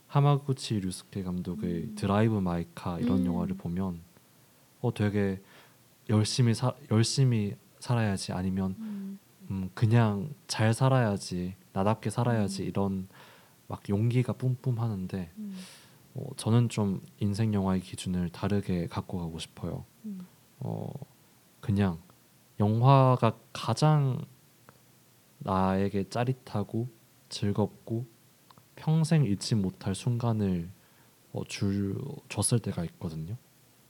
하마구치 0.07 0.79
류스케 0.79 1.23
감독의 1.23 1.95
Drive 1.95 2.39
My 2.39 2.63
Car 2.63 2.99
이런 2.99 3.19
음. 3.19 3.25
영화를 3.25 3.55
보면 3.57 3.99
어 4.81 4.93
되게 4.93 5.41
열심히 6.09 6.53
사 6.53 6.73
열심히 6.91 7.55
살아야지 7.79 8.31
아니면 8.31 9.19
음. 9.49 9.63
음 9.63 9.69
그냥 9.73 10.33
잘 10.47 10.73
살아야지 10.73 11.55
나답게 11.73 12.09
살아야지 12.09 12.63
음. 12.63 12.67
이런 12.67 13.07
막 13.67 13.87
용기가 13.89 14.33
뿜뿜 14.33 14.79
하는데 14.79 15.31
음. 15.37 15.57
어, 16.13 16.27
저는 16.37 16.69
좀 16.69 17.01
인생 17.19 17.53
영화의 17.53 17.81
기준을 17.81 18.29
다르게 18.29 18.87
갖고 18.87 19.19
가고 19.19 19.39
싶어요. 19.39 19.85
음. 20.05 20.25
어 20.59 20.89
그냥 21.59 21.99
영화가 22.59 23.37
가장 23.51 24.23
나에게 25.39 26.09
짜릿하고 26.09 26.87
즐겁고 27.29 28.05
평생 28.75 29.25
잊지 29.25 29.55
못할 29.55 29.95
순간을 29.95 30.69
어, 31.33 31.43
줄 31.45 31.97
줬을 32.29 32.59
때가 32.59 32.85
있거든요. 32.85 33.35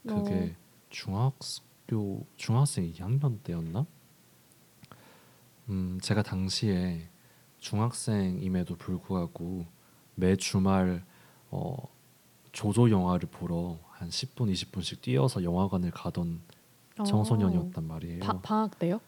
그게 0.06 0.56
중학교 0.90 2.26
중학생 2.36 2.90
2학년 2.92 3.42
때였나? 3.42 3.86
음 5.68 5.98
제가 6.00 6.22
당시에 6.22 7.08
중학생임에도 7.58 8.76
불구하고 8.76 9.66
매 10.14 10.36
주말 10.36 11.04
어 11.50 11.76
조조 12.52 12.90
영화를 12.90 13.28
보러 13.30 13.78
한 13.90 14.08
10분 14.08 14.52
20분씩 14.52 15.00
뛰어서 15.00 15.42
영화관을 15.42 15.90
가던 15.90 16.40
어. 16.98 17.02
청소년이었단 17.02 17.84
말이에요. 17.84 18.20
바, 18.20 18.40
방학 18.40 18.78
때요? 18.78 19.00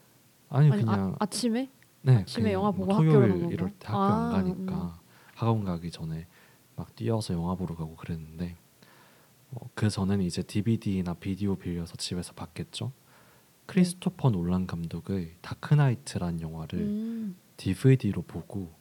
아니 0.49 0.71
아니, 0.71 0.81
그냥 0.81 1.15
아, 1.19 1.23
아침에? 1.23 1.69
네, 2.01 2.17
아침에 2.17 2.53
영화 2.53 2.71
뭐 2.71 2.85
보고 2.85 2.97
간 2.97 3.05
토요일? 3.05 3.51
이럴 3.51 3.69
때 3.71 3.87
학교 3.87 3.97
아, 3.97 4.15
안 4.15 4.29
가니까 4.31 4.99
학원 5.35 5.63
가기 5.63 5.91
전에 5.91 6.27
막 6.75 6.95
뛰어서 6.95 7.33
영화 7.33 7.55
보러 7.55 7.75
가고 7.75 7.95
그랬는데 7.95 8.55
어, 9.51 9.69
그 9.73 9.89
전에는 9.89 10.23
이제 10.23 10.43
DVD나 10.43 11.13
비디오 11.15 11.55
빌려서 11.55 11.95
집에서 11.95 12.33
봤겠죠. 12.33 12.91
크리스토퍼 13.69 14.31
놀란 14.31 14.65
감독의 14.65 15.35
다크나이트란 15.41 16.41
영화를 16.41 16.79
음, 16.79 17.35
DVD로 17.57 18.23
보고 18.23 18.71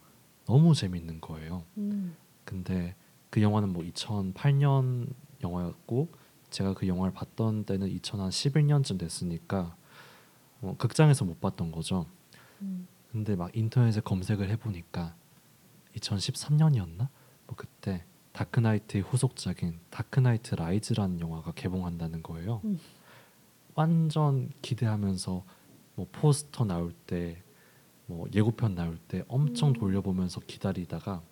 너무 0.46 0.74
재밌는 0.74 1.20
거예요. 1.20 1.64
음. 1.76 2.16
근데 2.46 2.94
그 3.28 3.42
영화는 3.42 3.74
뭐 3.74 3.82
2008년 3.82 5.12
영화였고 5.42 6.08
제가 6.48 6.72
그 6.72 6.88
영화를 6.88 7.12
봤던 7.12 7.64
때는 7.64 7.86
2011년쯤 7.98 8.98
됐으니까 8.98 9.76
어, 10.62 10.74
극장에서 10.78 11.26
못 11.26 11.38
봤던 11.38 11.70
거죠. 11.70 12.06
음. 12.62 12.88
근데 13.12 13.36
막 13.36 13.54
인터넷에 13.54 14.00
검색을 14.00 14.48
해보니까 14.48 15.14
2013년이었나? 15.96 17.08
뭐 17.46 17.56
그때 17.56 18.06
Dark 18.32 18.55
Knight의 18.55 19.02
후속작인 19.02 19.80
Dark 19.90 20.16
Knight 20.16 20.54
Rises라는 20.54 21.20
영화가 21.20 21.52
개봉한다는 21.52 22.22
거예요. 22.22 22.62
음. 22.64 22.80
완전 23.78 24.50
기대하면서 24.60 25.44
뭐 25.94 26.06
포스터 26.10 26.64
나올 26.64 26.90
때, 27.06 27.40
뭐 28.06 28.26
예고편 28.34 28.74
나올 28.74 28.98
때 28.98 29.22
엄청 29.28 29.68
음. 29.68 29.72
돌려보면서 29.74 30.40
기다리다가 30.40 31.22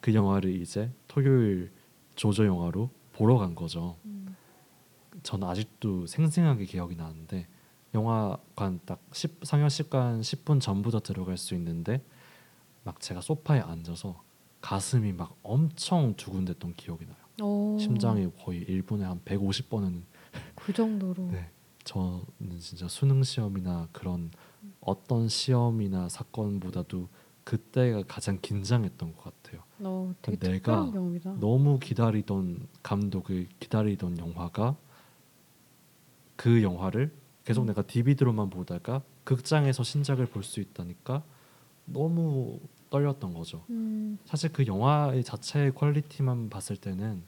그 0.00 0.14
영화를 0.14 0.54
이제 0.54 0.92
토요일 1.08 1.72
조조 2.14 2.46
영화로 2.46 2.88
보러 3.12 3.36
간 3.36 3.56
거죠. 3.56 3.96
음. 4.04 4.36
저는 5.24 5.48
아직도 5.48 6.06
생생하게 6.06 6.66
기억이 6.66 6.94
나는데 6.94 7.48
영화관 7.94 8.78
딱 8.84 9.00
10, 9.12 9.40
상영 9.42 9.68
시간 9.68 10.20
10분 10.20 10.60
전부터 10.60 11.00
들어갈 11.00 11.36
수 11.36 11.56
있는데 11.56 12.04
막 12.84 13.00
제가 13.00 13.20
소파에 13.20 13.58
앉아서 13.58 14.22
가슴이 14.60 15.14
막 15.14 15.36
엄청 15.42 16.14
두근댔던 16.14 16.74
기억이 16.74 17.06
나요. 17.06 17.16
오, 17.42 17.76
심장이 17.76 18.30
거의 18.38 18.64
1분에 18.66 19.00
한 19.00 19.20
150번은 19.24 20.02
그 20.54 20.72
정도로. 20.72 21.26
네. 21.32 21.50
저는 21.84 22.58
진짜 22.60 22.88
수능 22.88 23.22
시험이나 23.22 23.88
그런 23.92 24.30
어떤 24.80 25.28
시험이나 25.28 26.08
사건보다도 26.08 27.08
그때가 27.44 28.04
가장 28.06 28.38
긴장했던 28.40 29.16
것 29.16 29.24
같아요. 29.24 29.62
어, 29.80 30.14
내가 30.38 30.90
경험이다. 30.90 31.34
너무 31.40 31.78
기다리던 31.80 32.68
감독을 32.82 33.48
기다리던 33.58 34.18
영화가 34.18 34.76
그 36.36 36.62
영화를 36.62 37.12
계속 37.44 37.62
음. 37.62 37.66
내가 37.66 37.82
DVD로만 37.82 38.50
보다가 38.50 39.02
극장에서 39.24 39.82
신작을 39.82 40.26
볼 40.26 40.42
수 40.44 40.60
있다니까 40.60 41.22
너무 41.84 42.60
떨렸던 42.90 43.34
거죠. 43.34 43.64
음, 43.70 44.18
사실 44.24 44.52
그 44.52 44.66
영화의 44.66 45.24
자체의 45.24 45.72
퀄리티만 45.74 46.48
봤을 46.50 46.76
때는 46.76 47.22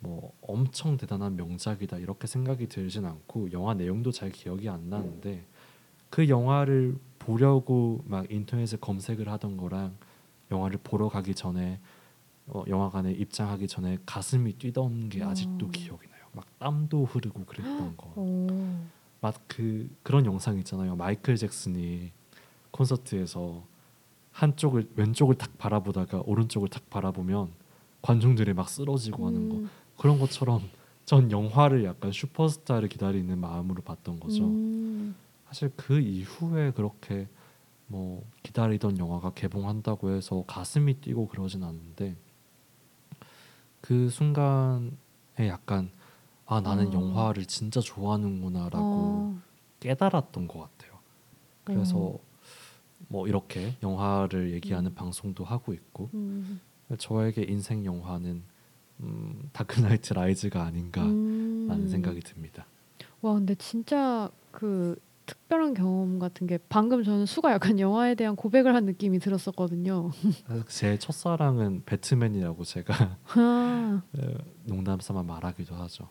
뭐 0.00 0.32
엄청 0.40 0.96
대단한 0.96 1.36
명작이다 1.36 1.98
이렇게 1.98 2.26
생각이 2.26 2.68
들진 2.68 3.04
않고 3.04 3.52
영화 3.52 3.74
내용도 3.74 4.12
잘 4.12 4.30
기억이 4.30 4.68
안 4.68 4.88
나는데 4.88 5.44
그 6.10 6.28
영화를 6.28 6.96
보려고 7.18 8.02
막 8.06 8.30
인터넷에 8.30 8.76
검색을 8.78 9.28
하던 9.28 9.56
거랑 9.56 9.96
영화를 10.50 10.78
보러 10.82 11.08
가기 11.08 11.34
전에 11.34 11.80
어, 12.46 12.64
영화관에 12.66 13.12
입장하기 13.12 13.68
전에 13.68 13.98
가슴이 14.06 14.54
뛰던 14.54 15.10
게 15.10 15.22
아직도 15.22 15.66
어. 15.66 15.70
기억이 15.70 16.08
나요. 16.08 16.22
막 16.32 16.46
땀도 16.58 17.04
흐르고 17.04 17.44
그랬던 17.44 17.96
거. 17.96 18.12
오, 18.16 18.46
막그 19.20 19.90
그런 20.02 20.24
영상 20.24 20.56
있잖아요. 20.58 20.96
마이클 20.96 21.36
잭슨이 21.36 22.12
콘서트에서 22.70 23.64
한쪽을 24.32 24.88
왼쪽을 24.94 25.34
탁 25.34 25.58
바라보다가 25.58 26.22
오른쪽을 26.24 26.68
탁 26.68 26.88
바라보면 26.88 27.50
관중들이 28.00 28.54
막 28.54 28.68
쓰러지고 28.68 29.26
하는 29.26 29.48
거 29.48 29.56
음, 29.56 29.70
그런 29.98 30.18
것처럼 30.18 30.62
전 31.04 31.30
영화를 31.30 31.84
약간 31.84 32.12
슈퍼스타를 32.12 32.88
기다리는 32.88 33.36
마음으로 33.38 33.82
봤던 33.82 34.20
거죠. 34.20 34.44
음, 34.44 35.14
사실 35.46 35.70
그 35.76 36.00
이후에 36.00 36.72
그렇게 36.72 37.28
뭐 37.86 38.24
기다리던 38.42 38.98
영화가 38.98 39.32
개봉한다고 39.34 40.10
해서 40.10 40.44
가슴이 40.46 41.00
뛰고 41.00 41.28
그러진 41.28 41.64
않는데 41.64 42.16
그 43.80 44.08
순간에 44.10 44.90
약간 45.40 45.90
아 46.46 46.60
나는 46.60 46.88
어. 46.88 46.92
영화를 46.92 47.46
진짜 47.46 47.80
좋아하는구나라고 47.80 48.84
어, 48.84 49.42
깨달았던 49.80 50.48
것 50.48 50.60
같아요. 50.60 50.98
그래서 51.64 51.98
어. 51.98 52.20
뭐 53.08 53.26
이렇게 53.28 53.74
영화를 53.82 54.52
얘기하는 54.52 54.94
방송도 54.94 55.44
하고 55.44 55.72
있고 55.72 56.10
음, 56.14 56.60
저에게 56.98 57.44
인생 57.44 57.84
영화는 57.84 58.42
음, 59.00 59.48
다크나이트 59.52 60.12
라이즈가 60.14 60.64
아닌가라는 60.64 61.10
음. 61.70 61.88
생각이 61.88 62.20
듭니다. 62.20 62.66
와, 63.20 63.34
근데 63.34 63.54
진짜 63.54 64.30
그 64.50 64.96
특별한 65.26 65.74
경험 65.74 66.18
같은 66.18 66.46
게 66.46 66.58
방금 66.68 67.04
저는 67.04 67.26
수가 67.26 67.52
약간 67.52 67.78
영화에 67.78 68.14
대한 68.14 68.34
고백을 68.34 68.74
한 68.74 68.86
느낌이 68.86 69.18
들었었거든요. 69.18 70.10
제 70.68 70.98
첫사랑은 70.98 71.82
배트맨이라고 71.84 72.64
제가 72.64 73.18
아, 73.34 74.02
농담 74.64 75.00
삼아 75.00 75.22
말하기도 75.24 75.74
하죠. 75.74 76.08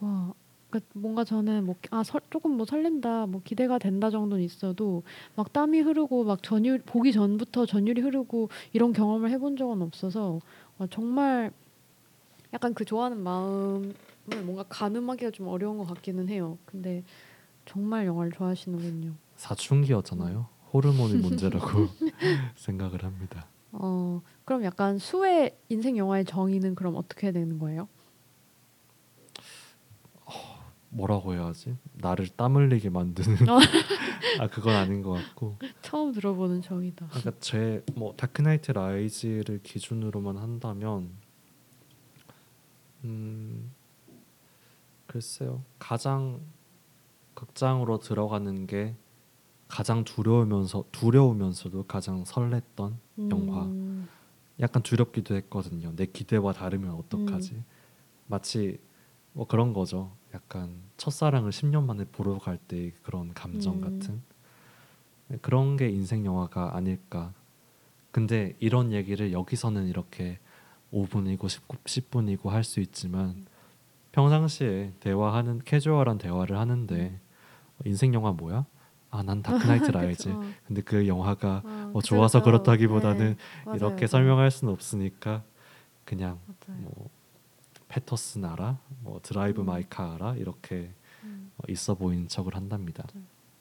와, 0.00 0.32
그러니까 0.68 0.90
뭔가 0.94 1.24
저는 1.24 1.64
뭐아 1.64 2.02
조금 2.30 2.56
뭐 2.56 2.66
설렌다, 2.66 3.26
뭐 3.26 3.40
기대가 3.44 3.78
된다 3.78 4.10
정도는 4.10 4.42
있어도 4.44 5.04
막 5.36 5.52
땀이 5.52 5.80
흐르고 5.80 6.24
막 6.24 6.42
전율 6.42 6.80
보기 6.84 7.12
전부터 7.12 7.66
전율이 7.66 8.00
흐르고 8.02 8.48
이런 8.72 8.92
경험을 8.92 9.30
해본 9.30 9.56
적은 9.56 9.80
없어서 9.82 10.40
와, 10.78 10.88
정말 10.90 11.52
약간 12.52 12.74
그 12.74 12.84
좋아하는 12.84 13.18
마음을 13.22 13.94
뭔가 14.44 14.64
가늠하기가 14.68 15.30
좀 15.30 15.48
어려운 15.48 15.78
것 15.78 15.86
같기는 15.86 16.28
해요. 16.28 16.58
근데 16.64 17.04
정말 17.66 18.06
영화를 18.06 18.32
좋아하시는군요. 18.32 19.12
사춘기였잖아요. 19.36 20.48
호르몬의 20.72 21.18
문제라고 21.22 21.88
생각을 22.56 23.04
합니다. 23.04 23.46
어, 23.72 24.20
그럼 24.44 24.64
약간 24.64 24.98
수의 24.98 25.56
인생 25.68 25.96
영화의 25.96 26.24
정의는 26.24 26.74
그럼 26.74 26.96
어떻게 26.96 27.30
되는 27.32 27.58
거예요? 27.58 27.88
뭐라고 30.92 31.34
해야지? 31.34 31.76
나를 31.94 32.26
땀 32.36 32.56
흘리게 32.56 32.90
만드는 32.90 33.48
어. 33.48 33.58
아 34.40 34.48
그건 34.48 34.74
아닌 34.74 35.02
것 35.02 35.12
같고 35.12 35.54
처음 35.82 36.10
들어보는 36.12 36.62
정의다. 36.62 37.06
그러니까 37.06 37.30
제 37.38 37.84
뭐 37.94 38.12
다크나이트 38.16 38.72
라이즈를 38.72 39.60
기준으로만 39.62 40.36
한다면 40.36 41.10
음 43.04 43.72
글쎄요. 45.06 45.62
가장 45.78 46.40
극장으로 47.34 47.98
들어가는 47.98 48.66
게 48.66 48.94
가장 49.68 50.04
두려우면서 50.04 50.84
두려우면서도 50.92 51.84
가장 51.84 52.24
설렜던 52.24 52.94
영화. 53.30 53.64
음, 53.64 54.08
약간 54.60 54.82
두렵기도 54.82 55.34
했거든요. 55.36 55.94
내 55.96 56.06
기대와 56.06 56.52
다르면 56.52 56.90
어떡하지? 56.92 57.62
마치 58.26 58.78
뭐 59.32 59.46
그런 59.46 59.72
거죠. 59.72 60.12
약간 60.34 60.82
첫사랑을 60.96 61.50
10년 61.50 61.84
만에 61.86 62.04
보러 62.04 62.38
갈 62.38 62.58
때 62.68 62.92
그런 63.02 63.32
감정 63.32 63.76
음. 63.76 63.80
같은? 63.80 64.22
네, 65.28 65.38
그런 65.40 65.76
게 65.76 65.88
인생 65.88 66.24
영화가 66.24 66.76
아닐까. 66.76 67.32
근데 68.10 68.54
이런 68.58 68.92
얘기를 68.92 69.32
여기서는 69.32 69.86
이렇게 69.86 70.38
5분이고 70.92 71.48
10, 71.86 72.10
분이고 72.10 72.50
할 72.50 72.64
수 72.64 72.80
있지만 72.80 73.44
평상시에 74.12 74.92
대화하는 75.00 75.60
캐주얼한 75.64 76.18
대화를 76.18 76.58
하는데 76.58 77.18
인생 77.84 78.12
영화 78.14 78.32
뭐야? 78.32 78.66
아 79.12 79.22
난 79.22 79.42
Dark 79.42 79.61
Knight 79.61 79.90
Rises. 79.92 80.34
근데 80.66 80.82
그 80.82 81.06
영화가 81.08 81.62
어, 81.64 81.90
뭐 81.92 82.02
좋아서 82.02 82.38
그쵸. 82.40 82.44
그렇다기보다는 82.50 83.18
네, 83.18 83.36
맞아요, 83.64 83.76
이렇게 83.76 83.94
맞아요. 84.02 84.06
설명할 84.06 84.50
수는 84.50 84.72
없으니까 84.72 85.42
그냥 86.04 86.38
맞아요. 86.46 86.80
뭐 86.82 87.08
패터슨 87.88 88.44
알아? 88.44 88.78
뭐 89.00 89.20
드라이브 89.22 89.62
음. 89.62 89.66
My 89.66 89.84
Car 89.88 90.14
알아? 90.14 90.36
이렇게 90.36 90.90
음. 91.24 91.50
어, 91.58 91.62
있어 91.68 91.94
보이는 91.94 92.28
척을 92.28 92.54
한답니다. 92.54 93.04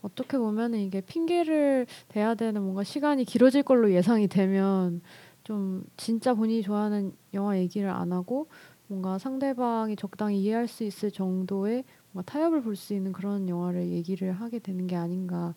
어떻게 0.02 0.38
보면 0.38 0.76
이게 0.76 1.02
핑계를 1.02 1.86
대야 2.10 2.34
되는 2.36 2.62
뭔가 2.62 2.84
시간이 2.84 3.26
길어질 3.26 3.64
걸로 3.64 3.92
예상이 3.92 4.28
되면 4.28 5.02
좀 5.50 5.84
진짜 5.98 6.36
본인이 6.36 6.62
좋아하는 6.62 7.12
영화 7.34 7.58
얘기를 7.58 7.90
안 7.90 8.12
하고 8.12 8.48
뭔가 8.86 9.18
상대방이 9.18 9.96
적당히 9.96 10.44
이해할 10.44 10.68
수 10.68 10.84
있을 10.84 11.10
정도의 11.10 11.86
뭔가 12.12 12.32
타협을 12.32 12.62
볼 12.62 12.76
수 12.76 12.94
있는 12.94 13.12
그런 13.12 13.50
영화를 13.50 13.90
얘기를 13.90 14.32
하게 14.32 14.60
되는 14.60 14.86
게 14.86 14.96
아닌가 14.96 15.56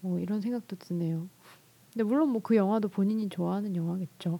뭐 0.00 0.20
이런 0.20 0.40
생각도 0.40 0.76
드네요. 0.76 1.26
근데 1.92 2.04
물론 2.04 2.28
뭐 2.28 2.40
그 2.40 2.54
영화도 2.54 2.86
본인이 2.86 3.28
좋아하는 3.28 3.74
영화겠죠. 3.74 4.38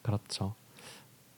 그렇죠. 0.00 0.54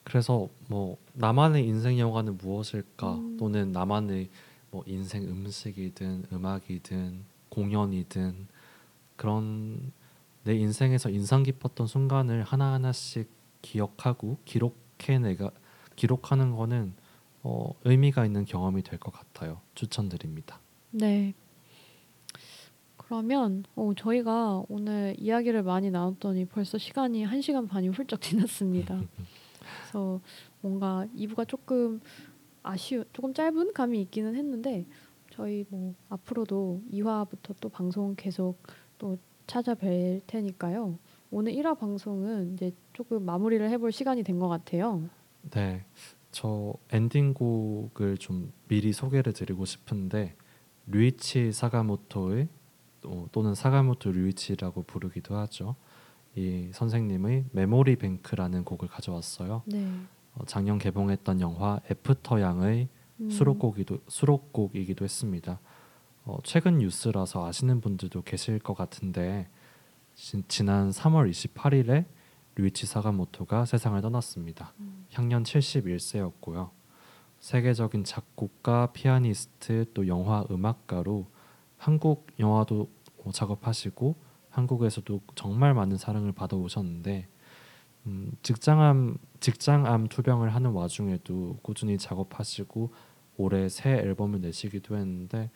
그래서 0.05 0.47
뭐 0.69 0.95
나만의 1.15 1.67
인생 1.67 1.99
영화는 1.99 2.37
무엇일까? 2.37 3.15
음. 3.15 3.35
또는 3.37 3.73
나만의 3.73 4.29
뭐 4.71 4.83
인생 4.85 5.23
음식이든 5.23 6.27
음악이든 6.31 7.25
공연이든 7.49 8.47
그런 9.17 9.91
내 10.43 10.55
인생에서 10.55 11.09
인상 11.09 11.43
깊었던 11.43 11.87
순간을 11.87 12.43
하나 12.43 12.73
하나씩 12.73 13.29
기억하고 13.61 14.37
기록해 14.45 15.19
내가 15.21 15.51
기록하는 15.95 16.55
거는 16.55 16.93
어, 17.43 17.73
의미가 17.83 18.25
있는 18.25 18.45
경험이 18.45 18.81
될 18.83 18.99
것 18.99 19.11
같아요. 19.11 19.61
추천드립니다. 19.75 20.59
네. 20.91 21.33
그러면 22.97 23.63
어, 23.75 23.91
저희가 23.95 24.63
오늘 24.69 25.15
이야기를 25.19 25.63
많이 25.63 25.91
나눴더니 25.91 26.45
벌써 26.45 26.77
시간이 26.77 27.23
한 27.23 27.41
시간 27.41 27.67
반이 27.67 27.89
훌쩍 27.89 28.21
지났습니다. 28.21 28.99
그래서 29.91 30.21
뭔가 30.61 31.05
2부가 31.15 31.47
조금 31.47 31.99
아쉬운, 32.63 33.03
조금 33.13 33.33
짧은 33.33 33.73
감이 33.73 34.01
있기는 34.03 34.35
했는데 34.35 34.85
저희 35.31 35.65
뭐 35.69 35.93
앞으로도 36.09 36.81
2화부터 36.91 37.55
또 37.59 37.69
방송 37.69 38.15
계속 38.15 38.57
또 38.97 39.17
찾아뵐 39.51 40.21
테니까요. 40.27 40.97
오늘 41.29 41.51
1화 41.53 41.77
방송은 41.77 42.53
이제 42.53 42.71
조금 42.93 43.23
마무리를 43.23 43.69
해볼 43.69 43.91
시간이 43.91 44.23
된 44.23 44.39
것 44.39 44.47
같아요. 44.47 45.03
네, 45.51 45.83
저 46.31 46.73
엔딩곡을 46.91 48.17
좀 48.17 48.53
미리 48.69 48.93
소개를 48.93 49.33
드리고 49.33 49.65
싶은데 49.65 50.35
류이치 50.87 51.51
사가모토의 51.51 52.47
또, 53.01 53.27
또는 53.31 53.53
사가모토 53.53 54.11
류이치라고 54.11 54.83
부르기도 54.83 55.35
하죠. 55.37 55.75
이 56.35 56.69
선생님의 56.73 57.45
메모리 57.51 57.97
뱅크라는 57.97 58.63
곡을 58.63 58.87
가져왔어요. 58.87 59.63
네. 59.65 59.85
어, 60.35 60.45
작년 60.45 60.77
개봉했던 60.77 61.41
영화 61.41 61.81
After 61.91 62.39
Yang의 62.39 62.87
음, 63.19 63.29
수록곡이도 63.29 63.99
수록곡이기도 64.07 65.03
했습니다. 65.03 65.59
어, 66.31 66.37
최근 66.43 66.77
뉴스라서 66.77 67.45
아시는 67.45 67.81
분들도 67.81 68.21
계실 68.21 68.57
것 68.57 68.73
같은데 68.73 69.49
지, 70.15 70.41
지난 70.47 70.89
3월 70.89 71.29
28일에 71.29 72.05
류이치 72.55 72.85
사카모토가 72.85 73.65
세상을 73.65 73.99
떠났습니다. 74.01 74.73
음. 74.79 75.05
향년 75.11 75.43
71세였고요. 75.43 76.69
세계적인 77.41 78.05
작곡가, 78.05 78.93
피아니스트, 78.93 79.91
또 79.93 80.07
영화 80.07 80.45
음악가로 80.49 81.27
한국 81.77 82.27
영화도 82.39 82.89
어, 83.25 83.31
작업하시고 83.31 84.15
한국에서도 84.51 85.21
정말 85.35 85.73
많은 85.73 85.97
사랑을 85.97 86.31
받아오셨는데 86.31 87.27
음, 88.05 88.31
직장암 88.41 89.17
직장암 89.41 90.07
투병을 90.07 90.55
하는 90.55 90.71
와중에도 90.71 91.59
꾸준히 91.61 91.97
작업하시고 91.97 92.93
올해 93.35 93.67
새 93.67 93.91
앨범을 93.91 94.39
내시기도 94.39 94.95
했는데 94.95 95.49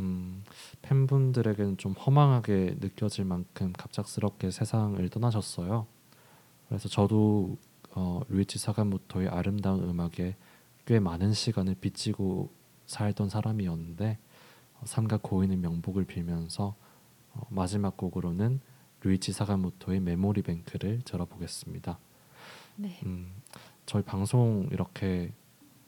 음, 0.00 0.42
팬분들에게는 0.82 1.76
좀 1.76 1.92
허망하게 1.92 2.76
느껴질 2.80 3.24
만큼 3.24 3.72
갑작스럽게 3.72 4.50
세상을 4.50 5.08
떠나셨어요. 5.08 5.86
그래서 6.68 6.88
저도 6.88 7.56
어, 7.92 8.20
루이치 8.28 8.58
사가모토의 8.58 9.28
아름다운 9.28 9.88
음악에 9.88 10.36
꽤 10.86 11.00
많은 11.00 11.32
시간을 11.32 11.76
빚지고 11.80 12.50
살던 12.86 13.28
사람이었는데 13.28 14.18
어, 14.74 14.82
삼가 14.84 15.18
고인의 15.22 15.58
명복을 15.58 16.04
빌면서 16.04 16.74
어, 17.34 17.40
마지막 17.50 17.96
곡으로는 17.96 18.60
루이치 19.02 19.32
사가모토의 19.32 20.00
메모리 20.00 20.42
뱅크를 20.42 21.02
들어보겠습니다. 21.04 21.98
네. 22.76 23.00
음, 23.04 23.32
저희 23.86 24.02
방송 24.02 24.68
이렇게 24.70 25.32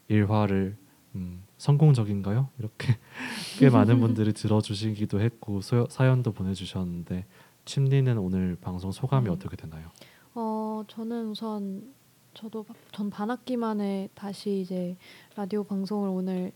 일화를 0.09 0.77
음, 1.15 1.43
성공적인가요? 1.59 2.49
이렇게 2.59 2.97
꽤 3.59 3.71
많은 3.71 4.01
분들이 4.01 4.33
들어주시기도 4.33 5.21
했고 5.21 5.61
소, 5.61 5.87
사연도 5.91 6.33
보내주셨는데 6.33 7.27
침리는 7.65 8.19
오늘 8.19 8.57
방송 8.61 8.91
소감이 8.91 9.29
음. 9.29 9.35
어떻게 9.35 9.57
되나요? 9.57 9.91
어 10.35 10.85
저는 10.89 11.29
우선 11.29 11.93
저도 12.35 12.65
전 12.93 13.11
반학기 13.11 13.57
만에 13.57 14.09
다시 14.15 14.61
이제 14.61 14.97
라디오 15.37 15.65
방송을 15.65 16.09
오늘 16.09 16.53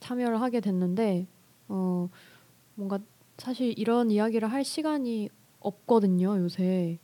참여를 0.00 0.40
하게 0.40 0.60
됐는데 0.60 1.26
어 1.68 2.08
뭔가 2.74 2.98
사실 3.38 3.76
이런 3.78 4.10
이야기를 4.10 4.50
할 4.50 4.62
시간이 4.64 5.30
없거든요 5.60 6.38
요새 6.38 6.98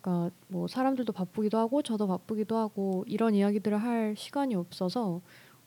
그러니까 0.00 0.34
뭐 0.48 0.68
사람들도 0.68 1.12
바쁘기도 1.14 1.56
하고 1.56 1.82
저도 1.82 2.06
바쁘기도 2.06 2.56
하고 2.58 3.04
이런 3.08 3.34
이야기들을 3.34 3.78
할 3.78 4.14
시간이 4.16 4.54
없어서 4.54 5.22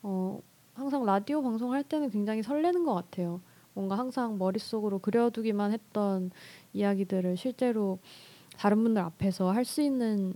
어 0.09 0.39
항상 0.73 1.05
라디오 1.05 1.41
방송할 1.41 1.83
때는 1.83 2.09
굉장히 2.09 2.41
설레는 2.41 2.85
것 2.85 2.93
같아요 2.93 3.41
뭔가 3.73 3.97
항상 3.97 4.37
머릿속으로 4.37 4.99
그려두기만 4.99 5.73
했던 5.73 6.31
이야기들을 6.73 7.35
실제로 7.35 7.99
다른 8.57 8.83
분들 8.83 9.01
앞에서 9.01 9.51
할 9.51 9.65
수 9.65 9.81
있는 9.81 10.33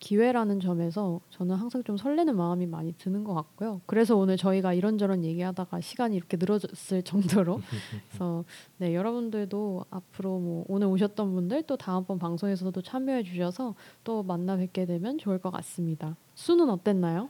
기회라는 0.00 0.58
점에서 0.58 1.20
저는 1.30 1.54
항상 1.54 1.84
좀 1.84 1.96
설레는 1.96 2.34
마음이 2.36 2.66
많이 2.66 2.92
드는 2.94 3.22
것 3.22 3.34
같고요. 3.34 3.80
그래서 3.86 4.16
오늘 4.16 4.36
저희가 4.36 4.74
이런저런 4.74 5.22
얘기하다가 5.22 5.80
시간이 5.80 6.16
이렇게 6.16 6.36
늘어졌을 6.36 7.04
정도로 7.04 7.60
그래서 8.10 8.44
네 8.78 8.96
여러분들도 8.96 9.84
앞으로 9.90 10.40
뭐 10.40 10.64
오늘 10.66 10.88
오셨던 10.88 11.32
분들 11.32 11.62
또 11.62 11.76
다음번 11.76 12.18
방송에서도 12.18 12.82
참여해 12.82 13.22
주셔서 13.22 13.76
또 14.02 14.24
만나 14.24 14.56
뵙게 14.56 14.86
되면 14.86 15.18
좋을 15.18 15.38
것 15.38 15.52
같습니다. 15.52 16.16
수는 16.34 16.68
어땠나요? 16.68 17.28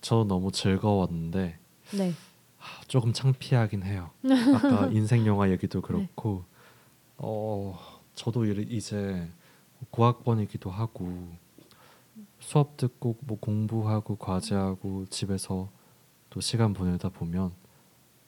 저 0.00 0.24
너무 0.24 0.50
즐거웠는데 0.52 1.58
네. 1.96 2.12
하, 2.58 2.82
조금 2.84 3.12
창피하긴 3.12 3.82
해요. 3.82 4.10
아까 4.54 4.86
인생 4.92 5.26
영화 5.26 5.50
얘기도 5.50 5.80
그렇고 5.80 6.44
어 7.16 7.78
저도 8.14 8.44
이- 8.46 8.66
이제 8.70 9.28
고학번이기도 9.90 10.70
하고 10.70 11.28
수업 12.38 12.76
듣고 12.76 13.16
뭐 13.20 13.38
공부하고 13.38 14.16
과제하고 14.16 15.06
집에서 15.06 15.70
또 16.30 16.40
시간 16.40 16.72
보내다 16.72 17.08
보면 17.10 17.52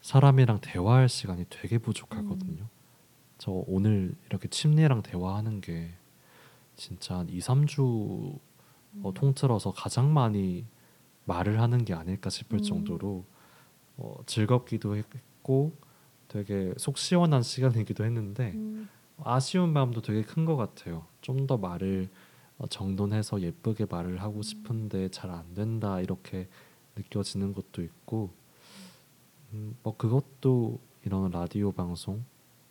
사람이랑 0.01 0.61
대화할 0.61 1.09
시간이 1.09 1.47
되게 1.49 1.79
부족하거든요. 1.79 2.67
저 3.39 3.51
오늘 3.67 4.15
이렇게 4.27 4.49
침례랑 4.49 5.03
대화하는 5.03 5.61
게 5.61 5.91
진짜 6.77 7.19
한 7.19 7.29
2, 7.29 7.39
3주 7.39 7.81
어, 9.03 9.09
음. 9.09 9.15
통틀어서 9.15 9.73
가장 9.73 10.13
많이 10.13 10.65
말을 11.25 11.61
하는 11.61 11.85
게 11.85 11.95
아닐까 11.95 12.31
싶을 12.31 12.59
음. 12.59 12.63
정도로 12.63 13.25
어, 13.97 14.17
즐겁기도 14.27 14.97
했고 14.97 15.73
되게 16.29 16.73
속 16.79 16.99
시원한 16.99 17.43
시간이기도 17.43 18.05
했는데 18.05 18.53
음, 18.55 18.89
아쉬운 19.23 19.73
마음도 19.73 20.01
되게 20.03 20.23
큰 20.23 20.45
것 20.47 20.57
같아요. 20.57 21.07
좀 21.21 21.47
더 21.47 21.57
말을 21.59 22.09
어, 22.59 22.67
정돈해서 22.67 23.41
예쁘게 23.41 23.87
말을 23.91 24.21
하고 24.23 24.43
싶은데 24.43 25.09
잘 25.11 25.31
안 25.31 25.55
된다 25.55 26.01
이렇게 26.01 26.49
느껴지는 26.97 27.53
것도 27.53 27.83
있고 27.83 28.31
음, 29.53 29.77
뭐 29.83 29.97
그것도 29.97 30.81
이런 31.05 31.31
라디오 31.31 31.73
방송 31.73 32.25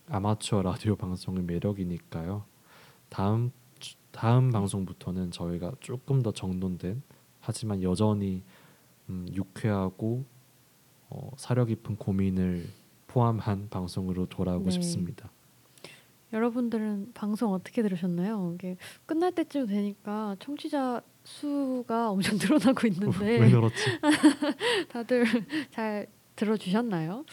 아마추어 0.10 0.62
라디오 0.62 0.96
방송의 0.96 1.44
매력이니까요. 1.44 2.44
다음 3.10 3.52
주- 3.80 3.96
다음 4.12 4.52
방송부터는 4.52 5.32
저희가 5.32 5.74
조금 5.80 6.22
더 6.22 6.32
정돈된 6.32 7.02
하지만 7.42 7.84
여전히 7.84 8.44
음, 9.10 9.28
유쾌하고 9.34 10.24
어, 11.10 11.32
사려 11.36 11.66
깊은 11.66 11.98
고민을 11.98 12.68
포함한 13.08 13.68
방송으로 13.70 14.28
돌아오고 14.28 14.66
네. 14.66 14.72
싶습니다. 14.72 15.30
여러분들은 16.32 17.12
방송 17.14 17.52
어떻게 17.52 17.82
들으셨나요? 17.82 18.54
이게 18.56 18.78
끝날 19.06 19.34
때쯤 19.34 19.68
되니까 19.68 20.38
청취자 20.40 21.02
수가 21.26 22.12
엄청 22.12 22.38
늘어나고 22.38 22.88
있는데 22.88 23.40
왜 23.40 23.50
그렇지? 23.52 23.76
다들 24.90 25.26
잘 25.72 26.08
들어주셨나요? 26.38 27.26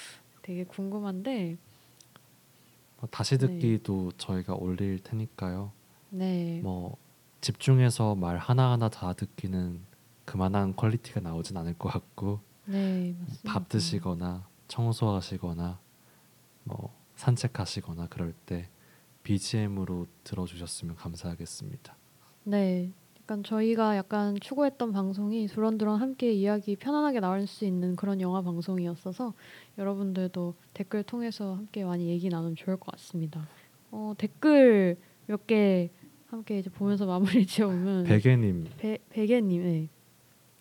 되게 0.42 0.64
궁금한데 0.64 1.56
뭐 2.98 3.08
다시 3.10 3.38
네. 3.38 3.46
듣기도 3.46 4.10
저희가 4.18 4.54
올릴 4.54 4.98
테니까요. 4.98 5.70
네, 6.10 6.60
뭐 6.62 6.96
집중해서 7.40 8.16
말 8.16 8.36
하나 8.38 8.72
하나 8.72 8.88
다 8.88 9.12
듣기는 9.12 9.80
그만한 10.32 10.76
퀄리티가 10.76 11.20
나오진 11.20 11.56
않을 11.56 11.72
것 11.78 11.88
같고 11.88 12.40
네. 12.66 13.16
밥 13.46 13.66
드시거나 13.70 14.46
청소하시거나 14.68 15.78
뭐 16.64 16.94
산책하시거나 17.16 18.08
그럴 18.08 18.34
때 18.44 18.68
BGM으로 19.22 20.06
들어주셨으면 20.24 20.96
감사하겠습니다. 20.96 21.96
네, 22.44 22.92
약간 23.22 23.42
저희가 23.42 23.96
약간 23.96 24.38
추구했던 24.38 24.92
방송이 24.92 25.46
두런두런 25.46 25.98
함께 25.98 26.30
이야기 26.32 26.76
편안하게 26.76 27.20
나올 27.20 27.46
수 27.46 27.64
있는 27.64 27.96
그런 27.96 28.20
영화 28.20 28.42
방송이었어서 28.42 29.32
여러분들도 29.78 30.54
댓글 30.74 31.02
통해서 31.04 31.54
함께 31.54 31.84
많이 31.84 32.08
얘기 32.08 32.28
나누면 32.28 32.56
좋을 32.56 32.76
것 32.76 32.92
같습니다. 32.92 33.48
어, 33.90 34.12
댓글 34.18 34.98
몇 35.26 35.46
개 35.46 35.90
함께 36.26 36.58
이제 36.58 36.68
보면서 36.68 37.06
마무리 37.08 37.46
지어보면 37.46 38.04
베개님 38.04 38.66
배 38.76 38.98
베개님, 39.08 39.62
네. 39.62 39.88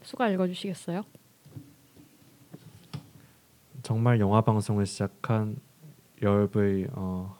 수가 0.07 0.29
읽어주시겠어요? 0.29 1.03
정말 3.83 4.19
영화 4.21 4.41
방송을 4.41 4.85
시작한 4.85 5.57
열의 6.21 6.87
어, 6.93 7.35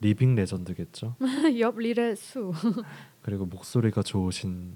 리빙 0.00 0.34
레전드겠죠. 0.34 1.14
옆 1.60 1.78
릴의 1.78 2.16
수. 2.16 2.52
그리고 3.22 3.46
목소리가 3.46 4.02
좋으신 4.02 4.74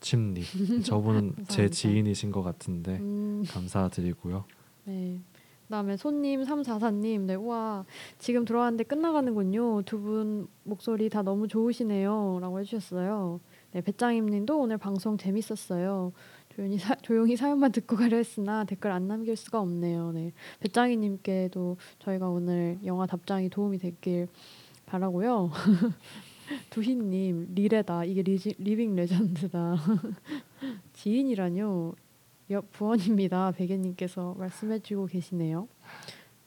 침리. 0.00 0.42
저분은 0.82 1.34
제. 1.48 1.68
지인이신 1.70 2.30
것 2.32 2.42
같은데 2.42 2.98
음, 2.98 3.44
감사드리고요. 3.48 4.44
네. 4.84 5.18
그다음에 5.64 5.96
손님 5.96 6.42
344님, 6.42 7.22
네, 7.22 7.34
우와 7.34 7.84
지금 8.18 8.44
들어왔는데 8.44 8.84
끝나가는군요. 8.84 9.82
두 9.82 9.98
분 9.98 10.46
목소리 10.62 11.08
다 11.08 11.22
너무 11.22 11.48
좋으시네요.라고 11.48 12.60
해 12.60 12.64
주셨어요. 12.64 13.40
네, 13.76 13.82
배짱임님도 13.82 14.58
오늘 14.58 14.78
방송 14.78 15.18
재밌었어요. 15.18 16.14
조용히 16.48 16.78
사, 16.78 16.94
조용히 16.94 17.36
사연만 17.36 17.72
듣고 17.72 17.96
가려 17.96 18.16
했으나 18.16 18.64
댓글 18.64 18.90
안 18.90 19.06
남길 19.06 19.36
수가 19.36 19.60
없네요. 19.60 20.12
네, 20.12 20.32
배짱이님께도 20.60 21.76
저희가 21.98 22.30
오늘 22.30 22.78
영화 22.86 23.06
답장이 23.06 23.50
도움이 23.50 23.76
됐길 23.76 24.28
바라고요. 24.86 25.50
두희님 26.70 27.48
리레다 27.54 28.06
이게 28.06 28.22
리지, 28.22 28.54
living 28.56 28.96
legend다. 28.96 29.76
지인이라뇨. 30.94 31.94
옆 32.48 32.72
부원입니다. 32.72 33.50
베개님께서 33.50 34.36
말씀해주고 34.38 35.04
계시네요. 35.04 35.68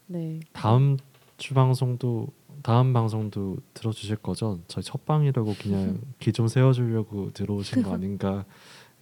네. 0.07 0.39
다음 0.51 0.97
주 1.37 1.53
방송도 1.53 2.38
다음 2.63 2.93
방송도 2.93 3.57
들어주실 3.73 4.17
거죠? 4.17 4.59
저희 4.67 4.83
첫 4.83 5.05
방이라고 5.05 5.55
그냥 5.61 5.99
기 6.19 6.31
좀 6.31 6.47
세워주려고 6.47 7.31
들어오신 7.33 7.83
거 7.83 7.93
아닌가 7.93 8.45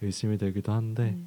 의심이 0.00 0.38
되기도 0.38 0.72
한데 0.72 1.12
네. 1.12 1.24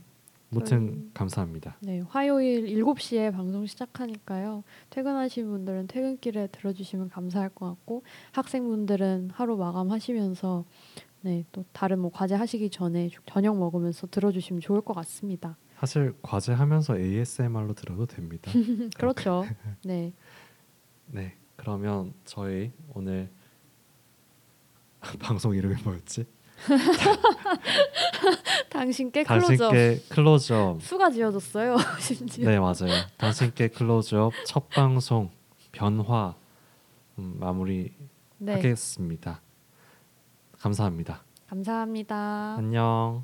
무튼 0.49 1.11
감사합니다. 1.13 1.77
네, 1.79 2.01
화요일 2.09 2.65
7시에 2.65 3.31
방송 3.31 3.65
시작하니까요. 3.65 4.63
퇴근하신 4.89 5.47
분들은 5.49 5.87
퇴근길에 5.87 6.47
들어주시면 6.47 7.09
감사할 7.09 7.49
것 7.49 7.67
같고 7.67 8.03
학생분들은 8.33 9.29
하루 9.33 9.55
마감하시면서 9.55 10.65
네, 11.21 11.45
또 11.53 11.63
다른 11.71 11.99
뭐 11.99 12.11
과제 12.11 12.35
하시기 12.35 12.69
전에 12.69 13.09
저녁 13.27 13.57
먹으면서 13.57 14.07
들어주시면 14.07 14.59
좋을 14.61 14.81
것 14.81 14.93
같습니다. 14.95 15.55
사실 15.79 16.13
과제 16.21 16.51
하면서 16.53 16.97
ASMR로 16.97 17.73
들어도 17.73 18.05
됩니다. 18.05 18.51
그렇죠. 18.97 19.45
네. 19.85 20.11
네, 21.07 21.35
그러면 21.61 22.11
저희 22.25 22.71
오늘 22.95 23.29
방송 25.21 25.55
이름이 25.55 25.75
뭐였지? 25.83 26.25
당신께 28.71 29.23
클로즈업 29.23 29.71
당신께 29.71 29.99
클로즈업. 30.09 30.81
수가 30.81 31.11
지어졌어요. 31.11 31.77
심지어. 32.01 32.49
네 32.49 32.59
맞아요. 32.59 33.05
당신께 33.17 33.67
클로즈업 33.67 34.33
첫 34.47 34.69
방송 34.69 35.29
변화 35.71 36.33
음, 37.19 37.35
마무리 37.39 37.93
네. 38.39 38.53
하겠습니다. 38.53 39.39
감사합니다. 40.57 41.23
감사합니다. 41.47 42.55
안녕. 42.57 43.23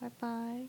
바이바이. 0.00 0.68